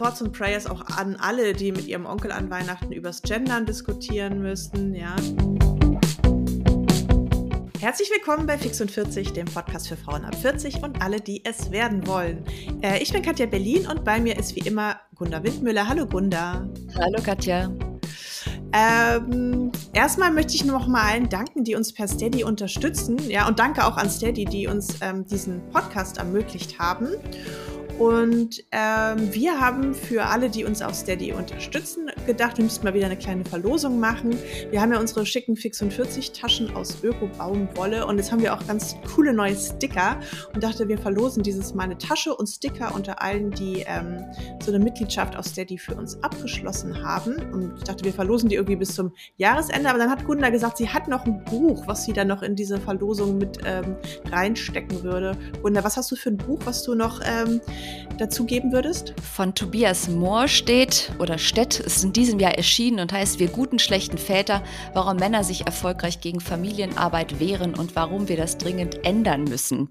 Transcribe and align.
Thoughts 0.00 0.22
and 0.22 0.32
Prayers 0.32 0.66
auch 0.66 0.80
an 0.96 1.16
alle, 1.16 1.52
die 1.52 1.72
mit 1.72 1.86
ihrem 1.86 2.06
Onkel 2.06 2.32
an 2.32 2.48
Weihnachten 2.48 2.90
übers 2.90 3.20
Gendern 3.20 3.66
diskutieren 3.66 4.40
müssen, 4.40 4.94
ja. 4.94 5.14
Herzlich 7.78 8.10
willkommen 8.10 8.46
bei 8.46 8.56
Fix 8.56 8.80
und 8.80 8.90
40, 8.90 9.34
dem 9.34 9.44
Podcast 9.44 9.88
für 9.88 9.98
Frauen 9.98 10.24
ab 10.24 10.34
40 10.36 10.82
und 10.82 11.02
alle, 11.02 11.20
die 11.20 11.44
es 11.44 11.70
werden 11.70 12.06
wollen. 12.06 12.46
Äh, 12.80 13.02
ich 13.02 13.12
bin 13.12 13.20
Katja 13.20 13.44
Berlin 13.44 13.86
und 13.86 14.02
bei 14.02 14.18
mir 14.18 14.38
ist 14.38 14.56
wie 14.56 14.60
immer 14.60 14.98
Gunda 15.16 15.42
Windmüller. 15.44 15.86
Hallo 15.86 16.06
Gunda. 16.06 16.66
Hallo 16.94 17.22
Katja. 17.22 17.70
Ähm, 18.72 19.70
erstmal 19.92 20.30
möchte 20.30 20.54
ich 20.54 20.64
noch 20.64 20.86
mal 20.86 21.02
allen 21.12 21.28
danken, 21.28 21.62
die 21.62 21.74
uns 21.74 21.92
per 21.92 22.08
Steady 22.08 22.42
unterstützen. 22.42 23.18
Ja, 23.28 23.46
und 23.46 23.58
danke 23.58 23.84
auch 23.84 23.98
an 23.98 24.08
Steady, 24.08 24.46
die 24.46 24.66
uns 24.66 24.94
ähm, 25.02 25.26
diesen 25.26 25.68
Podcast 25.70 26.16
ermöglicht 26.16 26.78
haben. 26.78 27.08
Und 28.00 28.64
ähm, 28.72 29.34
wir 29.34 29.60
haben 29.60 29.94
für 29.94 30.24
alle, 30.24 30.48
die 30.48 30.64
uns 30.64 30.80
auf 30.80 30.94
Steady 30.94 31.34
unterstützen, 31.34 32.10
gedacht, 32.26 32.56
wir 32.56 32.64
müssten 32.64 32.86
mal 32.86 32.94
wieder 32.94 33.04
eine 33.04 33.18
kleine 33.18 33.44
Verlosung 33.44 34.00
machen. 34.00 34.38
Wir 34.70 34.80
haben 34.80 34.90
ja 34.90 34.98
unsere 34.98 35.26
schicken 35.26 35.54
Fix 35.54 35.82
und 35.82 35.92
40 35.92 36.32
Taschen 36.32 36.74
aus 36.74 37.04
Öko-Baumwolle 37.04 38.06
und 38.06 38.16
jetzt 38.16 38.32
haben 38.32 38.40
wir 38.40 38.54
auch 38.54 38.66
ganz 38.66 38.96
coole 39.14 39.34
neue 39.34 39.54
Sticker 39.54 40.18
und 40.54 40.64
dachte, 40.64 40.88
wir 40.88 40.96
verlosen 40.96 41.42
dieses 41.42 41.74
Mal 41.74 41.82
eine 41.82 41.98
Tasche 41.98 42.34
und 42.34 42.46
Sticker 42.46 42.94
unter 42.94 43.20
allen, 43.20 43.50
die 43.50 43.84
ähm, 43.86 44.24
so 44.64 44.72
eine 44.72 44.82
Mitgliedschaft 44.82 45.36
auf 45.36 45.44
Steady 45.44 45.76
für 45.76 45.94
uns 45.94 46.22
abgeschlossen 46.22 47.02
haben. 47.02 47.36
Und 47.52 47.74
ich 47.76 47.84
dachte, 47.84 48.06
wir 48.06 48.14
verlosen 48.14 48.48
die 48.48 48.54
irgendwie 48.54 48.76
bis 48.76 48.94
zum 48.94 49.12
Jahresende, 49.36 49.90
aber 49.90 49.98
dann 49.98 50.08
hat 50.08 50.24
Gunda 50.24 50.48
gesagt, 50.48 50.78
sie 50.78 50.88
hat 50.88 51.06
noch 51.06 51.26
ein 51.26 51.44
Buch, 51.44 51.86
was 51.86 52.06
sie 52.06 52.14
dann 52.14 52.28
noch 52.28 52.40
in 52.40 52.56
diese 52.56 52.80
Verlosung 52.80 53.36
mit 53.36 53.58
ähm, 53.66 53.96
reinstecken 54.32 55.02
würde. 55.02 55.36
Gunda, 55.60 55.84
was 55.84 55.98
hast 55.98 56.10
du 56.10 56.16
für 56.16 56.30
ein 56.30 56.38
Buch, 56.38 56.60
was 56.64 56.82
du 56.82 56.94
noch 56.94 57.20
ähm, 57.26 57.60
dazu 58.20 58.44
geben 58.44 58.72
würdest? 58.72 59.14
Von 59.34 59.54
Tobias 59.54 60.08
Mohr 60.08 60.46
steht 60.46 61.12
oder 61.18 61.38
Stett 61.38 61.80
ist 61.80 62.04
in 62.04 62.12
diesem 62.12 62.38
Jahr 62.38 62.54
erschienen 62.54 63.00
und 63.00 63.12
heißt 63.12 63.38
Wir 63.38 63.48
guten, 63.48 63.78
schlechten 63.78 64.18
Väter, 64.18 64.62
warum 64.94 65.16
Männer 65.16 65.42
sich 65.42 65.66
erfolgreich 65.66 66.20
gegen 66.20 66.40
Familienarbeit 66.40 67.40
wehren 67.40 67.74
und 67.74 67.96
warum 67.96 68.28
wir 68.28 68.36
das 68.36 68.58
dringend 68.58 69.04
ändern 69.04 69.44
müssen. 69.44 69.88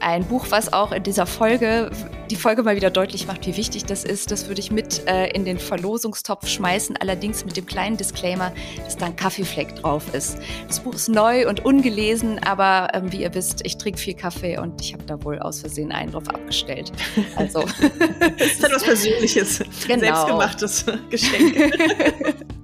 Ein 0.00 0.24
Buch, 0.24 0.46
was 0.50 0.72
auch 0.72 0.92
in 0.92 1.02
dieser 1.02 1.26
Folge, 1.26 1.90
die 2.30 2.36
Folge 2.36 2.62
mal 2.62 2.76
wieder 2.76 2.90
deutlich 2.90 3.26
macht, 3.26 3.46
wie 3.46 3.56
wichtig 3.56 3.84
das 3.84 4.04
ist. 4.04 4.30
Das 4.30 4.48
würde 4.48 4.60
ich 4.60 4.70
mit 4.70 5.06
äh, 5.08 5.28
in 5.30 5.44
den 5.44 5.58
Verlosungstopf 5.58 6.48
schmeißen, 6.48 6.96
allerdings 6.96 7.44
mit 7.44 7.56
dem 7.56 7.66
kleinen 7.66 7.96
Disclaimer, 7.96 8.52
dass 8.84 8.96
da 8.96 9.06
ein 9.06 9.16
Kaffeefleck 9.16 9.76
drauf 9.76 10.14
ist. 10.14 10.38
Das 10.68 10.80
Buch 10.80 10.94
ist 10.94 11.08
neu 11.08 11.48
und 11.48 11.64
ungelesen, 11.64 12.38
aber 12.38 12.90
ähm, 12.94 13.12
wie 13.12 13.22
ihr 13.22 13.34
wisst, 13.34 13.64
ich 13.64 13.76
trinke 13.76 13.98
viel 13.98 14.14
Kaffee 14.14 14.58
und 14.58 14.80
ich 14.80 14.92
habe 14.92 15.04
da 15.04 15.22
wohl 15.24 15.38
aus 15.38 15.60
Versehen 15.60 15.92
einen 15.92 16.12
drauf 16.12 16.28
abgestellt. 16.28 16.92
Also. 17.34 17.60
das 18.38 18.46
ist 18.52 18.64
etwas 18.64 18.84
Persönliches, 18.84 19.62
genau. 19.86 20.00
selbstgemachtes 20.00 20.84
Geschenk. 21.10 21.56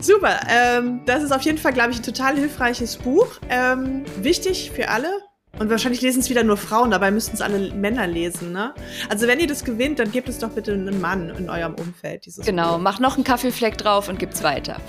Super, 0.00 0.40
ähm, 0.48 1.02
das 1.04 1.22
ist 1.22 1.30
auf 1.32 1.42
jeden 1.42 1.58
Fall, 1.58 1.74
glaube 1.74 1.90
ich, 1.90 1.98
ein 1.98 2.02
total 2.02 2.36
hilfreiches 2.36 2.96
Buch. 2.96 3.28
Ähm, 3.50 4.04
wichtig 4.16 4.70
für 4.70 4.88
alle. 4.88 5.10
Und 5.58 5.68
wahrscheinlich 5.68 6.00
lesen 6.00 6.20
es 6.20 6.30
wieder 6.30 6.42
nur 6.42 6.56
Frauen, 6.56 6.90
dabei 6.90 7.10
müssten 7.10 7.34
es 7.34 7.42
alle 7.42 7.74
Männer 7.74 8.06
lesen, 8.06 8.52
ne? 8.52 8.72
Also 9.10 9.26
wenn 9.26 9.40
ihr 9.40 9.46
das 9.46 9.64
gewinnt, 9.64 9.98
dann 9.98 10.10
gebt 10.10 10.28
es 10.28 10.38
doch 10.38 10.50
bitte 10.50 10.72
einem 10.72 11.00
Mann 11.00 11.28
in 11.30 11.50
eurem 11.50 11.74
Umfeld. 11.74 12.24
Dieses 12.24 12.46
genau, 12.46 12.76
Buch. 12.76 12.82
mach 12.82 13.00
noch 13.00 13.16
einen 13.16 13.24
Kaffeefleck 13.24 13.76
drauf 13.76 14.08
und 14.08 14.18
gibt's 14.18 14.42
weiter. 14.42 14.80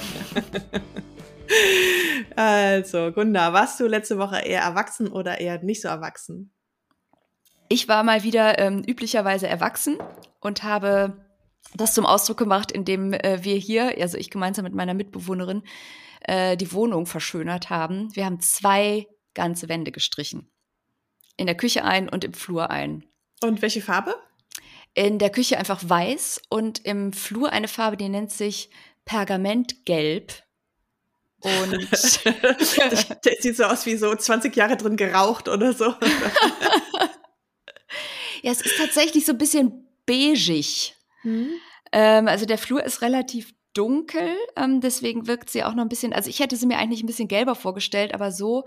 also, 2.36 3.12
Gunda, 3.12 3.52
warst 3.52 3.80
du 3.80 3.88
letzte 3.88 4.18
Woche 4.18 4.38
eher 4.46 4.62
erwachsen 4.62 5.08
oder 5.08 5.42
eher 5.42 5.62
nicht 5.62 5.82
so 5.82 5.90
erwachsen? 5.90 6.54
Ich 7.72 7.88
war 7.88 8.03
mal 8.03 8.23
wieder 8.23 8.59
ähm, 8.59 8.83
üblicherweise 8.86 9.47
erwachsen 9.47 9.97
und 10.41 10.64
habe 10.64 11.25
das 11.73 11.94
zum 11.94 12.05
Ausdruck 12.05 12.36
gemacht, 12.36 12.69
indem 12.69 13.14
äh, 13.14 13.45
wir 13.45 13.55
hier, 13.55 13.95
also 13.97 14.17
ich 14.17 14.30
gemeinsam 14.30 14.66
mit 14.66 14.73
meiner 14.73 14.94
Mitbewohnerin, 14.94 15.64
äh, 16.20 16.58
die 16.58 16.73
Wohnung 16.73 17.05
verschönert 17.05 17.70
haben. 17.70 18.14
Wir 18.14 18.26
haben 18.26 18.42
zwei 18.42 19.08
ganze 19.33 19.70
Wände 19.70 19.93
gestrichen. 19.93 20.52
In 21.37 21.45
der 21.45 21.55
Küche 21.55 21.86
ein 21.86 22.10
und 22.10 22.26
im 22.26 22.33
Flur 22.33 22.71
ein. 22.71 23.05
Und 23.42 23.61
welche 23.61 23.81
Farbe? 23.81 24.17
In 24.93 25.17
der 25.17 25.30
Küche 25.30 25.58
einfach 25.58 25.80
weiß 25.81 26.42
und 26.49 26.80
im 26.80 27.14
Flur 27.14 27.54
eine 27.54 27.70
Farbe, 27.70 27.95
die 27.95 28.10
nennt 28.10 28.33
sich 28.33 28.70
Pergamentgelb. 29.05 30.43
Und 31.39 31.71
der 33.26 33.36
sieht 33.39 33.55
so 33.55 33.64
aus 33.64 33.86
wie 33.86 33.95
so 33.95 34.14
20 34.14 34.54
Jahre 34.58 34.76
drin 34.76 34.98
geraucht 34.98 35.48
oder 35.48 35.71
so. 35.71 35.95
Ja, 38.42 38.52
es 38.52 38.62
ist 38.62 38.78
tatsächlich 38.78 39.26
so 39.26 39.34
ein 39.34 39.38
bisschen 39.38 39.88
beigig. 40.06 40.96
Mhm. 41.24 41.52
Ähm, 41.92 42.28
also 42.28 42.46
der 42.46 42.58
Flur 42.58 42.84
ist 42.84 43.02
relativ 43.02 43.54
dunkel, 43.74 44.36
ähm, 44.58 44.82
deswegen 44.82 45.28
wirkt 45.28 45.50
sie 45.50 45.64
auch 45.64 45.74
noch 45.74 45.84
ein 45.84 45.90
bisschen, 45.90 46.12
also 46.12 46.30
ich 46.30 46.40
hätte 46.40 46.58
sie 46.58 46.66
mir 46.66 46.78
eigentlich 46.78 47.04
ein 47.04 47.08
bisschen 47.08 47.30
gelber 47.30 47.56
vorgestellt, 47.56 48.14
aber 48.14 48.32
so 48.32 48.66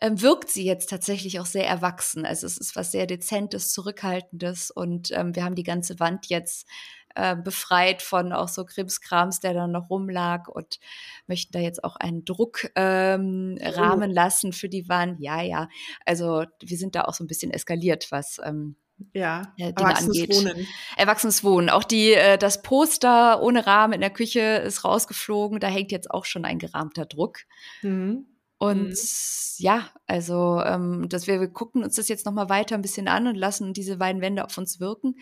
ähm, 0.00 0.20
wirkt 0.20 0.50
sie 0.50 0.64
jetzt 0.64 0.90
tatsächlich 0.90 1.40
auch 1.40 1.46
sehr 1.46 1.66
erwachsen. 1.66 2.26
Also 2.26 2.46
es 2.46 2.58
ist 2.58 2.76
was 2.76 2.92
sehr 2.92 3.06
Dezentes, 3.06 3.72
Zurückhaltendes 3.72 4.70
und 4.70 5.10
ähm, 5.12 5.34
wir 5.34 5.44
haben 5.44 5.54
die 5.54 5.62
ganze 5.62 5.98
Wand 6.00 6.26
jetzt 6.26 6.68
äh, 7.14 7.34
befreit 7.34 8.02
von 8.02 8.32
auch 8.32 8.48
so 8.48 8.64
Krimskrams, 8.64 9.40
der 9.40 9.54
dann 9.54 9.72
noch 9.72 9.88
rumlag 9.88 10.48
und 10.48 10.78
möchten 11.26 11.52
da 11.52 11.58
jetzt 11.58 11.82
auch 11.82 11.96
einen 11.96 12.24
Druckrahmen 12.24 13.58
oh. 13.60 14.12
lassen 14.12 14.52
für 14.52 14.68
die 14.68 14.88
Wand. 14.88 15.20
Ja, 15.20 15.40
ja, 15.40 15.68
also 16.04 16.44
wir 16.60 16.76
sind 16.76 16.94
da 16.94 17.04
auch 17.04 17.14
so 17.14 17.24
ein 17.24 17.28
bisschen 17.28 17.52
eskaliert, 17.52 18.10
was 18.10 18.38
ähm, 18.44 18.76
ja, 19.12 19.52
Dinge 19.58 19.96
angeht. 19.96 20.34
Wohnen. 20.34 20.66
Erwachsenes 20.96 21.44
Wohnen. 21.44 21.70
Auch 21.70 21.84
die, 21.84 22.12
äh, 22.12 22.38
das 22.38 22.62
Poster 22.62 23.42
ohne 23.42 23.66
Rahmen 23.66 23.94
in 23.94 24.00
der 24.00 24.10
Küche 24.10 24.40
ist 24.40 24.84
rausgeflogen. 24.84 25.60
Da 25.60 25.68
hängt 25.68 25.92
jetzt 25.92 26.10
auch 26.10 26.24
schon 26.24 26.44
ein 26.44 26.58
gerahmter 26.58 27.06
Druck. 27.06 27.40
Mhm. 27.82 28.26
Und 28.58 28.90
mhm. 28.90 28.96
ja, 29.56 29.90
also 30.06 30.62
ähm, 30.64 31.08
dass 31.08 31.26
wir, 31.26 31.40
wir 31.40 31.48
gucken 31.48 31.82
uns 31.82 31.96
das 31.96 32.06
jetzt 32.06 32.26
noch 32.26 32.32
mal 32.32 32.48
weiter 32.48 32.76
ein 32.76 32.82
bisschen 32.82 33.08
an 33.08 33.26
und 33.26 33.34
lassen 33.34 33.72
diese 33.72 33.96
beiden 33.96 34.22
Wände 34.22 34.44
auf 34.44 34.56
uns 34.56 34.78
wirken. 34.78 35.16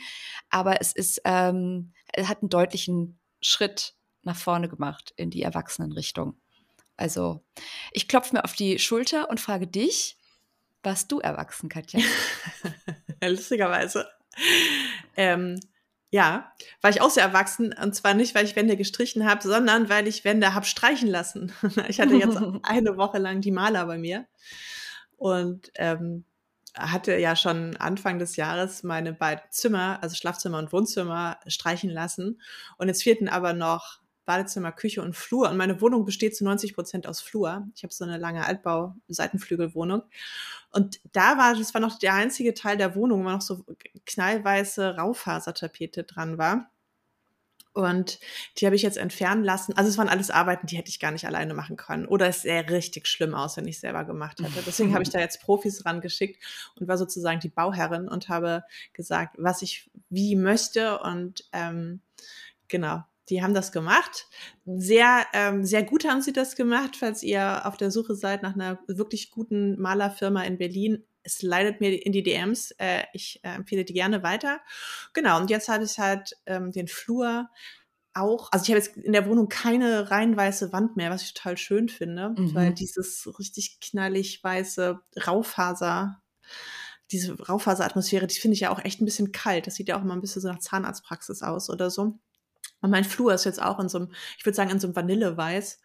Aber 0.50 0.80
es 0.80 0.92
ist, 0.92 1.22
ähm, 1.24 1.92
es 2.12 2.28
hat 2.28 2.42
einen 2.42 2.50
deutlichen 2.50 3.18
Schritt 3.40 3.94
nach 4.22 4.36
vorne 4.36 4.68
gemacht 4.68 5.14
in 5.16 5.30
die 5.30 5.42
Erwachsenenrichtung. 5.42 6.38
Also 6.98 7.42
ich 7.92 8.08
klopfe 8.08 8.36
mir 8.36 8.44
auf 8.44 8.52
die 8.52 8.78
Schulter 8.78 9.30
und 9.30 9.40
frage 9.40 9.66
dich, 9.66 10.18
warst 10.82 11.10
du 11.10 11.18
erwachsen, 11.20 11.70
Katja? 11.70 12.00
Lustigerweise. 13.24 14.06
Ähm, 15.16 15.58
ja, 16.10 16.52
war 16.80 16.90
ich 16.90 17.00
auch 17.00 17.10
sehr 17.10 17.24
erwachsen. 17.24 17.72
Und 17.72 17.94
zwar 17.94 18.14
nicht, 18.14 18.34
weil 18.34 18.44
ich 18.44 18.56
Wände 18.56 18.76
gestrichen 18.76 19.28
habe, 19.28 19.42
sondern 19.42 19.88
weil 19.88 20.08
ich 20.08 20.24
Wände 20.24 20.54
habe 20.54 20.66
streichen 20.66 21.08
lassen. 21.08 21.52
Ich 21.88 22.00
hatte 22.00 22.14
jetzt 22.16 22.36
eine 22.62 22.96
Woche 22.96 23.18
lang 23.18 23.40
die 23.40 23.52
Maler 23.52 23.86
bei 23.86 23.98
mir. 23.98 24.26
Und 25.16 25.70
ähm, 25.76 26.24
hatte 26.74 27.16
ja 27.16 27.36
schon 27.36 27.76
Anfang 27.76 28.18
des 28.18 28.36
Jahres 28.36 28.82
meine 28.82 29.12
beiden 29.12 29.44
Zimmer, 29.50 29.98
also 30.02 30.16
Schlafzimmer 30.16 30.58
und 30.58 30.72
Wohnzimmer, 30.72 31.38
streichen 31.46 31.90
lassen. 31.90 32.40
Und 32.78 32.88
jetzt 32.88 33.02
fehlten 33.02 33.28
aber 33.28 33.52
noch 33.52 33.99
Badezimmer, 34.24 34.72
Küche 34.72 35.02
und 35.02 35.16
Flur. 35.16 35.50
Und 35.50 35.56
meine 35.56 35.80
Wohnung 35.80 36.04
besteht 36.04 36.36
zu 36.36 36.44
90 36.44 36.74
Prozent 36.74 37.06
aus 37.06 37.20
Flur. 37.20 37.66
Ich 37.74 37.82
habe 37.82 37.92
so 37.92 38.04
eine 38.04 38.18
lange 38.18 38.44
Altbau-Seitenflügelwohnung. 38.46 40.02
Und 40.70 41.00
da 41.12 41.36
war, 41.36 41.54
das 41.54 41.74
war 41.74 41.80
noch 41.80 41.98
der 41.98 42.14
einzige 42.14 42.54
Teil 42.54 42.76
der 42.76 42.94
Wohnung, 42.94 43.24
wo 43.24 43.30
noch 43.30 43.42
so 43.42 43.64
knallweiße 44.06 44.96
Raufasertapete 44.96 46.04
dran 46.04 46.38
war. 46.38 46.70
Und 47.72 48.18
die 48.58 48.66
habe 48.66 48.74
ich 48.74 48.82
jetzt 48.82 48.98
entfernen 48.98 49.44
lassen. 49.44 49.76
Also 49.76 49.88
es 49.90 49.98
waren 49.98 50.08
alles 50.08 50.30
Arbeiten, 50.30 50.66
die 50.66 50.76
hätte 50.76 50.88
ich 50.88 50.98
gar 50.98 51.12
nicht 51.12 51.26
alleine 51.26 51.54
machen 51.54 51.76
können. 51.76 52.06
Oder 52.06 52.26
es 52.26 52.42
sähe 52.42 52.68
richtig 52.68 53.06
schlimm 53.06 53.34
aus, 53.34 53.56
wenn 53.56 53.68
ich 53.68 53.78
selber 53.78 54.04
gemacht 54.04 54.40
hätte. 54.40 54.62
Deswegen 54.66 54.92
habe 54.92 55.04
ich 55.04 55.10
da 55.10 55.20
jetzt 55.20 55.40
Profis 55.40 55.86
rangeschickt 55.86 56.42
und 56.74 56.88
war 56.88 56.98
sozusagen 56.98 57.38
die 57.40 57.48
Bauherrin 57.48 58.08
und 58.08 58.28
habe 58.28 58.64
gesagt, 58.92 59.36
was 59.38 59.62
ich 59.62 59.88
wie 60.08 60.34
möchte. 60.34 60.98
Und 60.98 61.44
ähm, 61.52 62.00
genau, 62.66 63.04
die 63.30 63.42
haben 63.42 63.54
das 63.54 63.72
gemacht. 63.72 64.26
Sehr, 64.66 65.24
ähm, 65.32 65.64
sehr 65.64 65.84
gut 65.84 66.04
haben 66.04 66.20
sie 66.20 66.32
das 66.32 66.56
gemacht, 66.56 66.96
falls 66.96 67.22
ihr 67.22 67.66
auf 67.66 67.76
der 67.76 67.90
Suche 67.90 68.14
seid 68.14 68.42
nach 68.42 68.54
einer 68.54 68.80
wirklich 68.88 69.30
guten 69.30 69.80
Malerfirma 69.80 70.42
in 70.42 70.58
Berlin. 70.58 71.04
Es 71.22 71.42
leidet 71.42 71.80
mir 71.80 72.04
in 72.04 72.12
die 72.12 72.22
DMs. 72.22 72.72
Äh, 72.72 73.04
ich 73.12 73.40
äh, 73.44 73.54
empfehle 73.54 73.84
die 73.84 73.92
gerne 73.92 74.22
weiter. 74.22 74.60
Genau, 75.12 75.40
und 75.40 75.48
jetzt 75.48 75.68
habe 75.68 75.84
ich 75.84 75.98
halt 75.98 76.36
ähm, 76.46 76.72
den 76.72 76.88
Flur 76.88 77.48
auch, 78.12 78.50
also 78.50 78.64
ich 78.64 78.70
habe 78.70 78.78
jetzt 78.78 78.96
in 78.96 79.12
der 79.12 79.26
Wohnung 79.26 79.48
keine 79.48 80.10
rein 80.10 80.36
weiße 80.36 80.72
Wand 80.72 80.96
mehr, 80.96 81.10
was 81.10 81.22
ich 81.22 81.32
total 81.32 81.56
schön 81.56 81.88
finde, 81.88 82.30
mhm. 82.30 82.54
weil 82.54 82.74
dieses 82.74 83.28
richtig 83.38 83.78
knallig 83.80 84.42
weiße 84.42 85.00
Raufaser, 85.26 86.20
diese 87.12 87.40
Raufaseratmosphäre, 87.40 88.26
die 88.26 88.38
finde 88.38 88.54
ich 88.54 88.60
ja 88.60 88.70
auch 88.70 88.84
echt 88.84 89.00
ein 89.00 89.04
bisschen 89.04 89.30
kalt. 89.30 89.66
Das 89.66 89.76
sieht 89.76 89.88
ja 89.88 89.96
auch 89.96 90.02
immer 90.02 90.14
ein 90.14 90.20
bisschen 90.20 90.42
so 90.42 90.48
nach 90.48 90.58
Zahnarztpraxis 90.58 91.42
aus 91.42 91.70
oder 91.70 91.90
so. 91.90 92.18
Und 92.80 92.90
mein 92.90 93.04
Flur 93.04 93.34
ist 93.34 93.44
jetzt 93.44 93.62
auch 93.62 93.78
in 93.78 93.88
so 93.88 93.98
einem, 93.98 94.12
ich 94.38 94.44
würde 94.44 94.56
sagen, 94.56 94.70
in 94.70 94.80
so 94.80 94.86
einem 94.86 94.96
Vanilleweiß. 94.96 95.80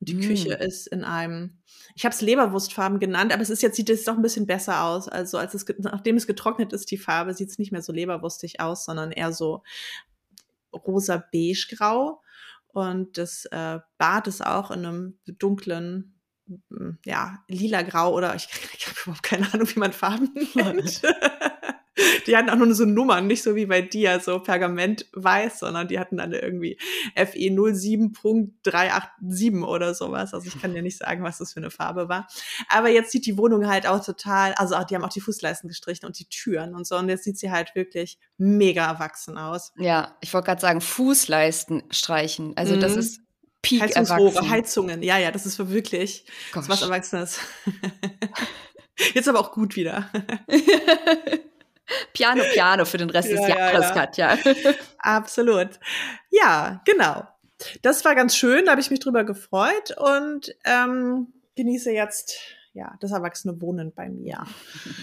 Und 0.00 0.08
die 0.08 0.14
mm. 0.14 0.20
Küche 0.20 0.54
ist 0.54 0.86
in 0.86 1.04
einem, 1.04 1.58
ich 1.94 2.04
habe 2.04 2.14
es 2.14 2.20
Leberwurstfarben 2.20 3.00
genannt, 3.00 3.32
aber 3.32 3.42
es 3.42 3.50
ist 3.50 3.62
jetzt, 3.62 3.76
sieht 3.76 3.90
es 3.90 4.04
doch 4.04 4.14
ein 4.14 4.22
bisschen 4.22 4.46
besser 4.46 4.84
aus. 4.84 5.08
Also 5.08 5.38
als 5.38 5.54
es, 5.54 5.64
nachdem 5.78 6.16
es 6.16 6.26
getrocknet 6.26 6.72
ist, 6.72 6.90
die 6.90 6.98
Farbe, 6.98 7.34
sieht 7.34 7.48
es 7.48 7.58
nicht 7.58 7.72
mehr 7.72 7.82
so 7.82 7.92
leberwurstig 7.92 8.60
aus, 8.60 8.84
sondern 8.84 9.12
eher 9.12 9.32
so 9.32 9.62
rosa-beige-grau. 10.72 12.20
Und 12.68 13.16
das 13.16 13.46
äh, 13.46 13.78
Bad 13.96 14.26
ist 14.26 14.44
auch 14.44 14.70
in 14.70 14.84
einem 14.84 15.18
dunklen, 15.26 16.20
ja, 17.04 17.42
lila-grau 17.48 18.12
oder 18.12 18.34
ich, 18.34 18.48
ich 18.76 18.86
habe 18.86 18.96
überhaupt 19.02 19.22
keine 19.22 19.52
Ahnung, 19.52 19.68
wie 19.74 19.78
man 19.78 19.92
Farben 19.92 20.30
nennt. 20.54 21.02
Die 22.26 22.36
hatten 22.36 22.50
auch 22.50 22.56
nur 22.56 22.74
so 22.74 22.84
Nummern, 22.84 23.26
nicht 23.26 23.42
so 23.42 23.56
wie 23.56 23.64
bei 23.66 23.80
dir, 23.80 24.20
so 24.20 24.38
Pergament 24.40 25.06
weiß, 25.12 25.60
sondern 25.60 25.88
die 25.88 25.98
hatten 25.98 26.18
dann 26.18 26.32
irgendwie 26.32 26.78
FE 27.14 27.22
07.387 27.22 29.64
oder 29.64 29.94
sowas. 29.94 30.34
Also 30.34 30.46
ich 30.46 30.60
kann 30.60 30.74
dir 30.74 30.82
nicht 30.82 30.98
sagen, 30.98 31.24
was 31.24 31.38
das 31.38 31.54
für 31.54 31.60
eine 31.60 31.70
Farbe 31.70 32.08
war. 32.08 32.28
Aber 32.68 32.88
jetzt 32.88 33.12
sieht 33.12 33.26
die 33.26 33.38
Wohnung 33.38 33.66
halt 33.66 33.86
auch 33.86 34.04
total, 34.04 34.52
also 34.54 34.74
auch, 34.76 34.84
die 34.84 34.94
haben 34.94 35.04
auch 35.04 35.08
die 35.08 35.20
Fußleisten 35.20 35.68
gestrichen 35.68 36.06
und 36.06 36.18
die 36.18 36.28
Türen 36.28 36.74
und 36.74 36.86
so. 36.86 36.96
Und 36.96 37.08
jetzt 37.08 37.24
sieht 37.24 37.38
sie 37.38 37.50
halt 37.50 37.74
wirklich 37.74 38.18
mega 38.36 38.86
erwachsen 38.86 39.38
aus. 39.38 39.72
Ja, 39.78 40.16
ich 40.20 40.34
wollte 40.34 40.46
gerade 40.46 40.60
sagen, 40.60 40.80
Fußleisten 40.80 41.84
streichen. 41.90 42.56
Also 42.56 42.76
mhm. 42.76 42.80
das 42.80 42.96
ist 42.96 43.20
Peak 43.62 43.82
Heizungsrohre, 43.82 44.48
Heizungen. 44.48 45.02
Ja, 45.02 45.18
ja, 45.18 45.30
das 45.30 45.46
ist 45.46 45.70
wirklich 45.70 46.26
was 46.52 46.82
Erwachsenes. 46.82 47.40
Jetzt 49.14 49.28
aber 49.28 49.40
auch 49.40 49.52
gut 49.52 49.76
wieder. 49.76 50.10
Piano, 52.12 52.42
Piano 52.52 52.84
für 52.84 52.98
den 52.98 53.10
Rest 53.10 53.30
ja, 53.30 53.36
des 53.36 53.48
Jahres, 53.48 53.80
ja, 53.80 53.88
ja. 53.88 53.94
Katja. 53.94 54.38
Absolut. 54.98 55.70
Ja, 56.30 56.82
genau. 56.84 57.26
Das 57.82 58.04
war 58.04 58.14
ganz 58.14 58.36
schön, 58.36 58.66
da 58.66 58.72
habe 58.72 58.80
ich 58.80 58.90
mich 58.90 59.00
drüber 59.00 59.24
gefreut 59.24 59.96
und 59.96 60.54
ähm, 60.64 61.32
genieße 61.54 61.90
jetzt 61.92 62.38
ja, 62.76 62.94
das 63.00 63.10
erwachsene 63.10 63.60
Wohnen 63.62 63.92
bei 63.94 64.10
mir. 64.10 64.44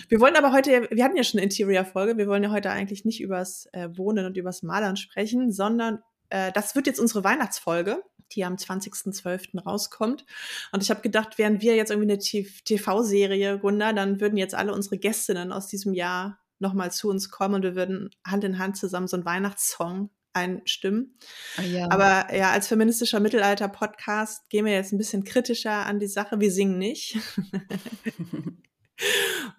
Wir 0.08 0.20
wollen 0.20 0.36
aber 0.36 0.54
heute, 0.54 0.88
wir 0.92 1.04
hatten 1.04 1.16
ja 1.16 1.24
schon 1.24 1.40
eine 1.40 1.46
Interior-Folge, 1.46 2.18
wir 2.18 2.28
wollen 2.28 2.44
ja 2.44 2.52
heute 2.52 2.70
eigentlich 2.70 3.04
nicht 3.04 3.20
übers 3.20 3.68
äh, 3.74 3.90
Wohnen 3.98 4.28
und 4.28 4.38
übers 4.38 4.62
Malern 4.62 4.96
sprechen, 4.96 5.52
sondern 5.52 6.04
äh, 6.30 6.52
das 6.52 6.76
wird 6.76 6.86
jetzt 6.86 7.00
unsere 7.00 7.24
Weihnachtsfolge, 7.24 8.04
die 8.32 8.46
am 8.46 8.56
20.12. 8.56 9.60
rauskommt. 9.64 10.24
Und 10.72 10.84
ich 10.84 10.92
habe 10.92 11.02
gedacht, 11.02 11.40
wären 11.40 11.62
wir 11.62 11.76
jetzt 11.76 11.90
irgendwie 11.90 12.12
eine 12.12 12.20
TV-Serie, 12.20 13.58
Gunda, 13.58 13.92
dann 13.92 14.22
würden 14.22 14.38
jetzt 14.38 14.54
alle 14.54 14.72
unsere 14.72 15.00
Gästinnen 15.00 15.52
aus 15.52 15.68
diesem 15.68 15.96
Jahr 15.96 16.43
nochmal 16.64 16.92
zu 16.92 17.10
uns 17.10 17.30
kommen 17.30 17.56
und 17.56 17.64
wir 17.64 17.76
würden 17.76 18.10
Hand 18.26 18.44
in 18.44 18.58
Hand 18.58 18.78
zusammen 18.78 19.08
so 19.08 19.16
einen 19.16 19.26
Weihnachtssong 19.26 20.10
einstimmen. 20.34 21.16
Oh 21.60 21.62
ja. 21.62 21.90
Aber 21.92 22.36
ja, 22.36 22.52
als 22.52 22.68
feministischer 22.68 23.20
Mittelalter-Podcast 23.20 24.50
gehen 24.50 24.66
wir 24.66 24.74
jetzt 24.74 24.92
ein 24.92 24.98
bisschen 24.98 25.24
kritischer 25.24 25.86
an 25.86 26.00
die 26.00 26.08
Sache. 26.08 26.40
Wir 26.40 26.52
singen 26.52 26.80
nicht. 26.80 27.18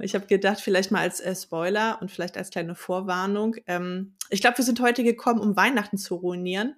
ich 0.00 0.14
habe 0.14 0.26
gedacht, 0.26 0.60
vielleicht 0.60 0.90
mal 0.90 1.00
als 1.00 1.20
äh, 1.20 1.34
Spoiler 1.34 1.98
und 2.00 2.10
vielleicht 2.10 2.36
als 2.36 2.50
kleine 2.50 2.74
Vorwarnung. 2.74 3.56
Ähm, 3.66 4.16
ich 4.30 4.40
glaube, 4.40 4.58
wir 4.58 4.64
sind 4.64 4.80
heute 4.80 5.04
gekommen, 5.04 5.40
um 5.40 5.56
Weihnachten 5.56 5.98
zu 5.98 6.16
ruinieren. 6.16 6.76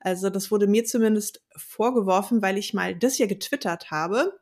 Also 0.00 0.30
das 0.30 0.50
wurde 0.50 0.66
mir 0.66 0.84
zumindest 0.84 1.44
vorgeworfen, 1.56 2.42
weil 2.42 2.58
ich 2.58 2.74
mal 2.74 2.94
das 2.94 3.14
hier 3.14 3.28
getwittert 3.28 3.90
habe. 3.90 4.40